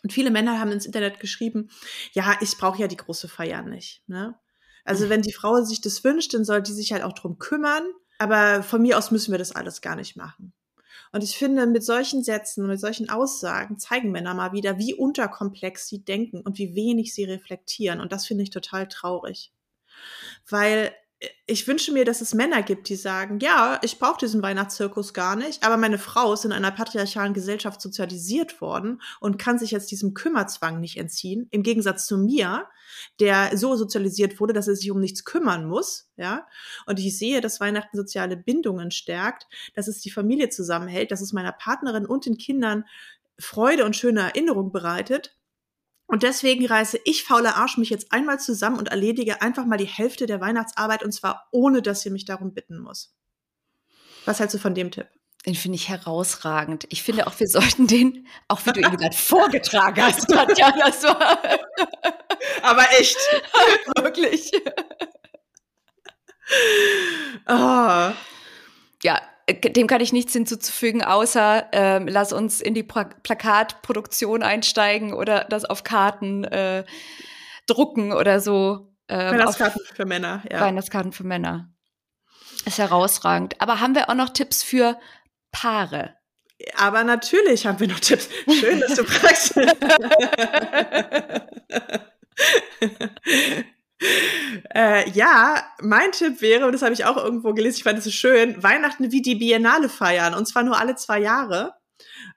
Und 0.03 0.13
viele 0.13 0.31
Männer 0.31 0.59
haben 0.59 0.71
ins 0.71 0.85
Internet 0.85 1.19
geschrieben, 1.19 1.69
ja, 2.13 2.37
ich 2.41 2.57
brauche 2.57 2.79
ja 2.79 2.87
die 2.87 2.95
große 2.95 3.27
Feier 3.27 3.63
nicht. 3.63 4.03
Ne? 4.07 4.39
Also 4.85 5.09
wenn 5.09 5.21
die 5.21 5.33
Frau 5.33 5.61
sich 5.63 5.81
das 5.81 6.03
wünscht, 6.03 6.33
dann 6.33 6.45
soll 6.45 6.61
die 6.61 6.73
sich 6.73 6.91
halt 6.91 7.03
auch 7.03 7.13
drum 7.13 7.37
kümmern. 7.37 7.83
Aber 8.17 8.63
von 8.63 8.81
mir 8.81 8.97
aus 8.97 9.11
müssen 9.11 9.31
wir 9.31 9.37
das 9.37 9.55
alles 9.55 9.81
gar 9.81 9.95
nicht 9.95 10.15
machen. 10.15 10.53
Und 11.11 11.23
ich 11.23 11.37
finde, 11.37 11.65
mit 11.65 11.83
solchen 11.83 12.23
Sätzen, 12.23 12.67
mit 12.67 12.79
solchen 12.79 13.09
Aussagen 13.09 13.79
zeigen 13.79 14.11
Männer 14.11 14.33
mal 14.33 14.51
wieder, 14.51 14.77
wie 14.77 14.93
unterkomplex 14.93 15.87
sie 15.87 16.03
denken 16.03 16.41
und 16.41 16.57
wie 16.57 16.75
wenig 16.75 17.13
sie 17.13 17.23
reflektieren. 17.23 17.99
Und 17.99 18.11
das 18.11 18.27
finde 18.27 18.43
ich 18.43 18.51
total 18.51 18.87
traurig. 18.87 19.51
Weil 20.47 20.93
ich 21.45 21.67
wünsche 21.67 21.91
mir, 21.91 22.05
dass 22.05 22.21
es 22.21 22.33
Männer 22.33 22.63
gibt, 22.63 22.87
die 22.87 22.95
sagen, 22.95 23.39
ja, 23.39 23.79
ich 23.83 23.99
brauche 23.99 24.19
diesen 24.19 24.41
Weihnachtszirkus 24.41 25.13
gar 25.13 25.35
nicht, 25.35 25.63
aber 25.63 25.75
meine 25.75 25.97
Frau 25.97 26.31
ist 26.31 26.45
in 26.45 26.53
einer 26.53 26.71
patriarchalen 26.71 27.33
Gesellschaft 27.33 27.81
sozialisiert 27.81 28.61
worden 28.61 29.01
und 29.19 29.37
kann 29.37 29.59
sich 29.59 29.71
jetzt 29.71 29.91
diesem 29.91 30.13
Kümmerzwang 30.13 30.79
nicht 30.79 30.97
entziehen, 30.97 31.47
im 31.51 31.63
Gegensatz 31.63 32.05
zu 32.05 32.17
mir, 32.17 32.67
der 33.19 33.57
so 33.57 33.75
sozialisiert 33.75 34.39
wurde, 34.39 34.53
dass 34.53 34.69
er 34.69 34.75
sich 34.75 34.91
um 34.91 34.99
nichts 35.01 35.25
kümmern 35.25 35.65
muss, 35.65 36.09
ja. 36.15 36.47
Und 36.85 36.99
ich 36.99 37.17
sehe, 37.17 37.41
dass 37.41 37.59
Weihnachten 37.59 37.97
soziale 37.97 38.37
Bindungen 38.37 38.91
stärkt, 38.91 39.47
dass 39.75 39.89
es 39.89 39.99
die 39.99 40.11
Familie 40.11 40.49
zusammenhält, 40.49 41.11
dass 41.11 41.21
es 41.21 41.33
meiner 41.33 41.51
Partnerin 41.51 42.05
und 42.05 42.25
den 42.25 42.37
Kindern 42.37 42.85
Freude 43.37 43.85
und 43.85 43.95
schöne 43.95 44.21
Erinnerung 44.21 44.71
bereitet 44.71 45.35
und 46.09 46.23
deswegen 46.23 46.65
reiße 46.65 46.99
ich, 47.05 47.23
fauler 47.23 47.55
Arsch, 47.55 47.77
mich 47.77 47.91
jetzt 47.91 48.11
einmal 48.11 48.39
zusammen 48.39 48.79
und 48.79 48.89
erledige 48.89 49.43
einfach 49.43 49.65
mal 49.65 49.77
die 49.77 49.85
Hälfte 49.85 50.25
der 50.25 50.41
Weihnachtsarbeit 50.41 51.03
und 51.03 51.11
zwar 51.11 51.47
ohne, 51.51 51.83
dass 51.83 52.03
ihr 52.03 52.11
mich 52.11 52.25
darum 52.25 52.51
bitten 52.51 52.79
muss. 52.79 53.13
Was 54.25 54.39
hältst 54.39 54.55
du 54.55 54.59
von 54.59 54.73
dem 54.73 54.89
Tipp? 54.89 55.07
Den 55.45 55.53
finde 55.53 55.75
ich 55.75 55.87
herausragend. 55.87 56.87
Ich 56.89 57.03
finde 57.03 57.27
auch, 57.27 57.39
wir 57.39 57.47
sollten 57.47 57.85
den, 57.85 58.27
auch 58.47 58.65
wie 58.65 58.71
du 58.71 58.81
ihn 58.81 58.97
gerade 58.97 59.15
vorgetragen 59.15 60.01
hast, 60.01 60.27
Katja, 60.27 60.71
das 60.71 61.03
war. 61.03 61.37
Aber 62.63 62.87
echt. 62.97 63.17
Wirklich. 64.01 64.51
Oh. 67.47 68.11
Ja, 69.03 69.21
dem 69.53 69.87
kann 69.87 70.01
ich 70.01 70.13
nichts 70.13 70.33
hinzuzufügen, 70.33 71.03
außer 71.03 71.67
ähm, 71.71 72.07
lass 72.07 72.33
uns 72.33 72.61
in 72.61 72.73
die 72.73 72.83
pra 72.83 73.05
Plakatproduktion 73.05 74.43
einsteigen 74.43 75.13
oder 75.13 75.45
das 75.45 75.65
auf 75.65 75.83
Karten 75.83 76.43
äh, 76.43 76.83
drucken 77.67 78.11
oder 78.11 78.39
so. 78.39 78.93
Ähm, 79.07 79.33
Weihnachtskarten 79.33 79.81
für 79.93 80.05
Männer, 80.05 80.43
ja. 80.49 80.61
Weihnachtskarten 80.61 81.11
für 81.11 81.23
Männer. 81.23 81.69
Ist 82.65 82.77
herausragend. 82.77 83.55
Aber 83.59 83.79
haben 83.79 83.95
wir 83.95 84.09
auch 84.09 84.15
noch 84.15 84.29
Tipps 84.29 84.63
für 84.63 84.99
Paare? 85.51 86.15
Aber 86.75 87.03
natürlich 87.03 87.65
haben 87.65 87.79
wir 87.79 87.87
noch 87.87 87.99
Tipps. 87.99 88.27
Schön, 88.59 88.81
dass 88.81 88.95
du 88.95 89.05
fragst. 89.05 89.55
Äh, 94.73 95.09
ja, 95.11 95.63
mein 95.81 96.11
Tipp 96.11 96.41
wäre, 96.41 96.65
und 96.65 96.71
das 96.71 96.81
habe 96.81 96.93
ich 96.93 97.05
auch 97.05 97.17
irgendwo 97.17 97.53
gelesen, 97.53 97.77
ich 97.77 97.83
fand 97.83 97.99
es 97.99 98.05
so 98.05 98.11
schön, 98.11 98.61
Weihnachten 98.63 99.11
wie 99.11 99.21
die 99.21 99.35
Biennale 99.35 99.89
feiern, 99.89 100.33
und 100.33 100.47
zwar 100.47 100.63
nur 100.63 100.79
alle 100.79 100.95
zwei 100.95 101.19
Jahre. 101.19 101.73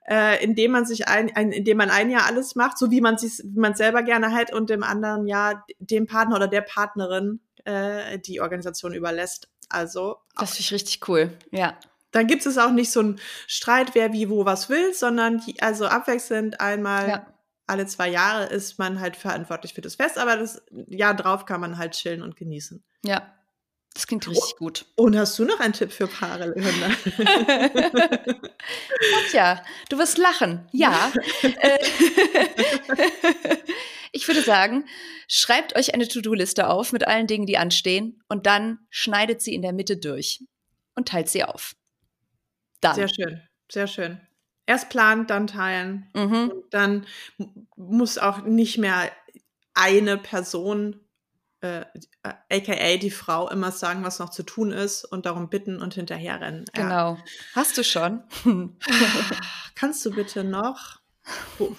Äh, 0.09 0.43
indem 0.43 0.73
man 0.73 0.85
sich 0.85 1.07
ein, 1.07 1.35
ein, 1.37 1.53
indem 1.53 1.77
man 1.77 1.89
ein 1.89 2.11
Jahr 2.11 2.27
alles 2.27 2.57
macht, 2.57 2.77
so 2.77 2.91
wie 2.91 3.01
man 3.01 3.19
sich, 3.19 3.39
wie 3.45 3.61
man 3.61 3.75
selber 3.75 4.03
gerne 4.03 4.33
hat, 4.33 4.53
und 4.53 4.69
dem 4.69 4.83
anderen 4.83 5.29
Jahr 5.29 5.65
dem 5.79 6.07
Partner 6.09 6.35
oder 6.35 6.49
der 6.49 6.63
Partnerin 6.63 7.39
äh, 7.65 8.19
die 8.19 8.41
Organisation 8.41 8.95
überlässt. 8.95 9.49
Also 9.69 10.17
das 10.37 10.51
finde 10.51 10.61
ich 10.61 10.73
richtig 10.73 11.09
cool. 11.09 11.31
Ja. 11.53 11.79
Dann 12.11 12.27
gibt 12.27 12.45
es 12.45 12.59
auch 12.59 12.73
nicht 12.73 12.91
so 12.91 13.01
einen 13.01 13.21
Streit, 13.47 13.95
wer 13.95 14.13
wie 14.13 14.29
wo 14.29 14.45
was 14.45 14.69
will, 14.69 14.93
sondern 14.93 15.39
die, 15.39 15.63
also 15.63 15.87
abwechselnd 15.87 16.61
einmal 16.61 17.09
ja 17.09 17.32
alle 17.67 17.87
zwei 17.87 18.09
Jahre 18.09 18.47
ist 18.47 18.79
man 18.79 19.01
halt 19.01 19.17
verantwortlich 19.17 19.75
für 19.75 19.81
das 19.81 19.95
Fest, 19.95 20.19
aber 20.19 20.37
das 20.37 20.63
Jahr 20.89 21.15
drauf 21.15 21.47
kann 21.47 21.61
man 21.61 21.79
halt 21.79 21.93
chillen 21.93 22.23
und 22.23 22.37
genießen. 22.37 22.85
Ja, 23.05 23.33
das 23.95 24.07
klingt 24.07 24.27
richtig 24.27 24.55
oh, 24.55 24.59
gut. 24.59 24.87
Und 24.97 25.17
hast 25.17 25.39
du 25.39 25.45
noch 25.45 25.61
einen 25.61 25.75
Tipp 25.75 25.93
für 25.93 26.07
Paare, 26.07 26.55
Katja, 29.25 29.63
du 29.91 29.99
wirst 29.99 30.19
lachen. 30.19 30.67
Ja. 30.73 31.13
Äh, 31.43 31.79
ich 34.13 34.27
würde 34.29 34.43
sagen, 34.43 34.87
schreibt 35.29 35.77
euch 35.77 35.93
eine 35.95 36.07
To-Do-Liste 36.09 36.69
auf 36.69 36.93
mit 36.93 37.07
allen 37.07 37.27
Dingen, 37.27 37.47
die 37.47 37.59
anstehen 37.59 38.23
und 38.29 38.47
dann 38.47 38.79
schneidet 38.91 39.43
sie 39.43 39.55
in 39.55 39.63
der 39.63 39.73
Mitte 39.73 39.97
durch 39.97 40.45
und 40.95 41.09
teilt 41.09 41.29
sie 41.29 41.45
auf. 41.45 41.75
Dann. 42.81 42.95
Sehr 42.95 43.09
schön, 43.09 43.43
sehr 43.71 43.87
schön 43.87 44.21
erst 44.73 44.89
planen, 44.89 45.27
dann 45.27 45.47
teilen. 45.47 46.09
Mhm. 46.15 46.51
Und 46.51 46.65
dann 46.75 47.07
muss 47.77 48.19
auch 48.19 48.43
nicht 48.43 48.79
mehr 48.79 49.11
eine 49.75 50.17
Person, 50.17 51.01
äh, 51.61 51.85
aka 52.23 52.97
die 52.97 53.11
Frau, 53.11 53.49
immer 53.51 53.71
sagen, 53.71 54.03
was 54.03 54.19
noch 54.19 54.31
zu 54.31 54.43
tun 54.43 54.73
ist 54.73 55.05
und 55.05 55.27
darum 55.27 55.51
bitten 55.51 55.81
und 55.81 55.95
hinterherrennen. 55.95 56.65
Genau. 56.73 57.15
Ja. 57.15 57.25
Hast 57.55 57.77
du 57.77 57.85
schon? 57.85 58.23
Kannst 59.75 60.05
du 60.07 60.11
bitte 60.11 60.43
noch? 60.43 61.03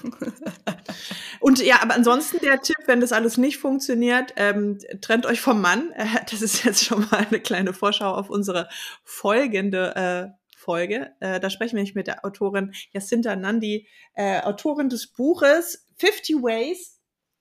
Und 1.42 1.60
ja, 1.60 1.82
aber 1.82 1.96
ansonsten 1.96 2.40
der 2.40 2.62
Tipp, 2.62 2.78
wenn 2.86 3.02
das 3.02 3.12
alles 3.12 3.38
nicht 3.38 3.58
funktioniert, 3.58 4.34
ähm, 4.38 4.80
trennt 5.02 5.26
euch 5.26 5.42
vom 5.42 5.60
Mann. 5.60 5.92
Äh, 5.92 6.06
das 6.32 6.42
ist 6.42 6.64
jetzt 6.64 6.86
schon 6.86 7.02
mal 7.12 7.28
eine 7.30 7.42
kleine 7.42 7.74
Vorschau 7.74 8.14
auf 8.14 8.30
unsere 8.30 8.70
folgende 9.04 10.32
äh, 10.32 10.43
Folge. 10.64 11.12
Äh, 11.20 11.40
da 11.40 11.50
sprechen 11.50 11.76
wir 11.76 11.84
nicht 11.84 11.96
mit 11.96 12.08
der 12.08 12.26
Autorin 12.26 12.74
Jacinta 12.92 13.36
Nandi, 13.36 13.88
äh, 14.14 14.42
Autorin 14.42 14.90
des 14.90 15.08
Buches 15.08 15.88
50 15.98 16.38
Ways 16.38 17.00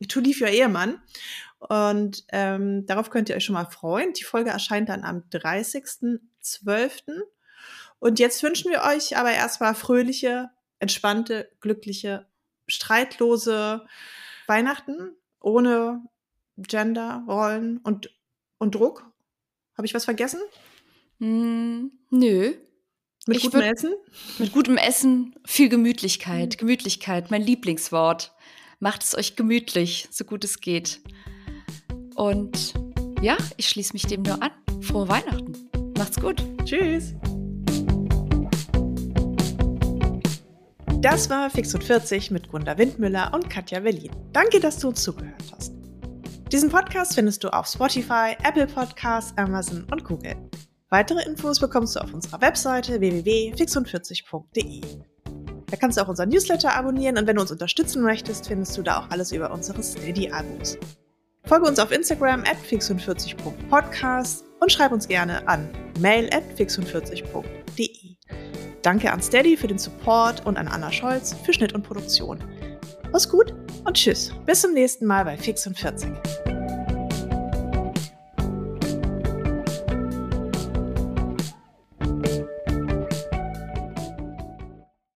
to 0.09 0.21
Leave 0.21 0.45
Your 0.45 0.51
Ehemann. 0.51 1.01
Und 1.59 2.25
ähm, 2.33 2.87
darauf 2.87 3.11
könnt 3.11 3.29
ihr 3.29 3.37
euch 3.37 3.45
schon 3.45 3.55
mal 3.55 3.71
freuen. 3.71 4.13
Die 4.15 4.25
Folge 4.25 4.51
erscheint 4.51 4.89
dann 4.89 5.05
am 5.05 5.23
30.12. 5.31 7.21
Und 8.01 8.19
jetzt 8.19 8.43
wünschen 8.43 8.73
wir 8.73 8.83
euch 8.83 9.17
aber 9.17 9.33
erstmal 9.33 9.75
fröhliche, 9.75 10.51
entspannte, 10.81 11.49
glückliche, 11.61 12.27
streitlose 12.67 13.87
Weihnachten 14.49 15.17
ohne 15.41 16.03
Gender, 16.57 17.25
Rollen 17.29 17.79
und, 17.79 18.11
und 18.59 18.75
Druck. 18.75 19.07
Habe 19.77 19.87
ich 19.87 19.95
was 19.95 20.05
vergessen? 20.05 20.41
Mm, 21.19 21.87
nö. 22.11 22.55
Mit 23.27 23.37
ich 23.37 23.45
gutem 23.45 23.61
würd, 23.61 23.73
Essen? 23.73 23.95
Mit 24.39 24.53
gutem 24.53 24.77
Essen, 24.77 25.35
viel 25.45 25.69
Gemütlichkeit. 25.69 26.55
Mhm. 26.55 26.59
Gemütlichkeit, 26.59 27.31
mein 27.31 27.43
Lieblingswort. 27.43 28.33
Macht 28.81 29.05
es 29.05 29.17
euch 29.17 29.37
gemütlich, 29.37 30.09
so 30.11 30.25
gut 30.25 30.43
es 30.43 30.61
geht. 30.61 31.01
Und 32.17 32.75
ja, 33.21 33.37
ich 33.57 33.69
schließe 33.69 33.93
mich 33.93 34.07
dem 34.07 34.23
nur 34.23 34.43
an. 34.43 34.51
Frohe 34.81 35.09
Weihnachten. 35.09 35.53
Macht's 35.97 36.21
gut. 36.21 36.43
Tschüss. 36.65 37.15
Das 41.01 41.31
war 41.31 41.49
Fix 41.49 41.73
und 41.75 41.85
40 41.85 42.33
mit 42.33 42.49
Gunda 42.49 42.77
Windmüller 42.77 43.31
und 43.35 43.49
Katja 43.49 43.81
Berlin. 43.81 44.11
Danke, 44.33 44.59
dass 44.59 44.79
du 44.79 44.89
uns 44.89 45.03
zugehört 45.03 45.43
hast. 45.53 45.73
Diesen 46.51 46.71
Podcast 46.71 47.15
findest 47.15 47.45
du 47.45 47.53
auf 47.53 47.67
Spotify, 47.67 48.37
Apple 48.43 48.67
Podcasts, 48.67 49.37
Amazon 49.39 49.87
und 49.91 50.05
Google. 50.05 50.37
Weitere 50.93 51.23
Infos 51.23 51.59
bekommst 51.59 51.97
du 51.97 52.01
auf 52.01 52.13
unserer 52.13 52.43
Webseite 52.43 53.01
www.fix40.de. 53.01 54.83
Da 55.71 55.77
kannst 55.79 55.97
du 55.97 56.03
auch 56.03 56.09
unseren 56.09 56.29
Newsletter 56.29 56.77
abonnieren 56.77 57.17
und 57.17 57.27
wenn 57.27 57.37
du 57.37 57.41
uns 57.41 57.51
unterstützen 57.51 58.03
möchtest, 58.03 58.47
findest 58.47 58.77
du 58.77 58.83
da 58.83 58.99
auch 58.99 59.09
alles 59.09 59.33
über 59.33 59.51
unsere 59.53 59.83
Steady-Abos. 59.83 60.77
Folge 61.45 61.67
uns 61.67 61.79
auf 61.79 61.93
Instagram 61.93 62.41
at 62.41 62.59
fix40.podcast 62.71 64.45
und 64.61 64.71
schreib 64.71 64.93
uns 64.93 65.09
gerne 65.09 65.49
an 65.49 65.67
mail 66.01 66.29
at 66.31 66.43
fix40.de. 66.59 68.17
Danke 68.83 69.11
an 69.11 69.23
Steady 69.23 69.57
für 69.57 69.69
den 69.69 69.79
Support 69.79 70.45
und 70.45 70.59
an 70.59 70.69
Anna 70.69 70.93
Scholz 70.93 71.35
für 71.43 71.55
Schnitt 71.55 71.73
und 71.73 71.85
Produktion. 71.85 72.39
Mach's 73.13 73.31
gut 73.31 73.55
und 73.87 73.95
tschüss. 73.97 74.31
Bis 74.45 74.61
zum 74.61 74.75
nächsten 74.75 75.07
Mal 75.07 75.25
bei 75.25 75.39
Fix 75.39 75.67
und 75.67 75.79
40. 75.79 76.52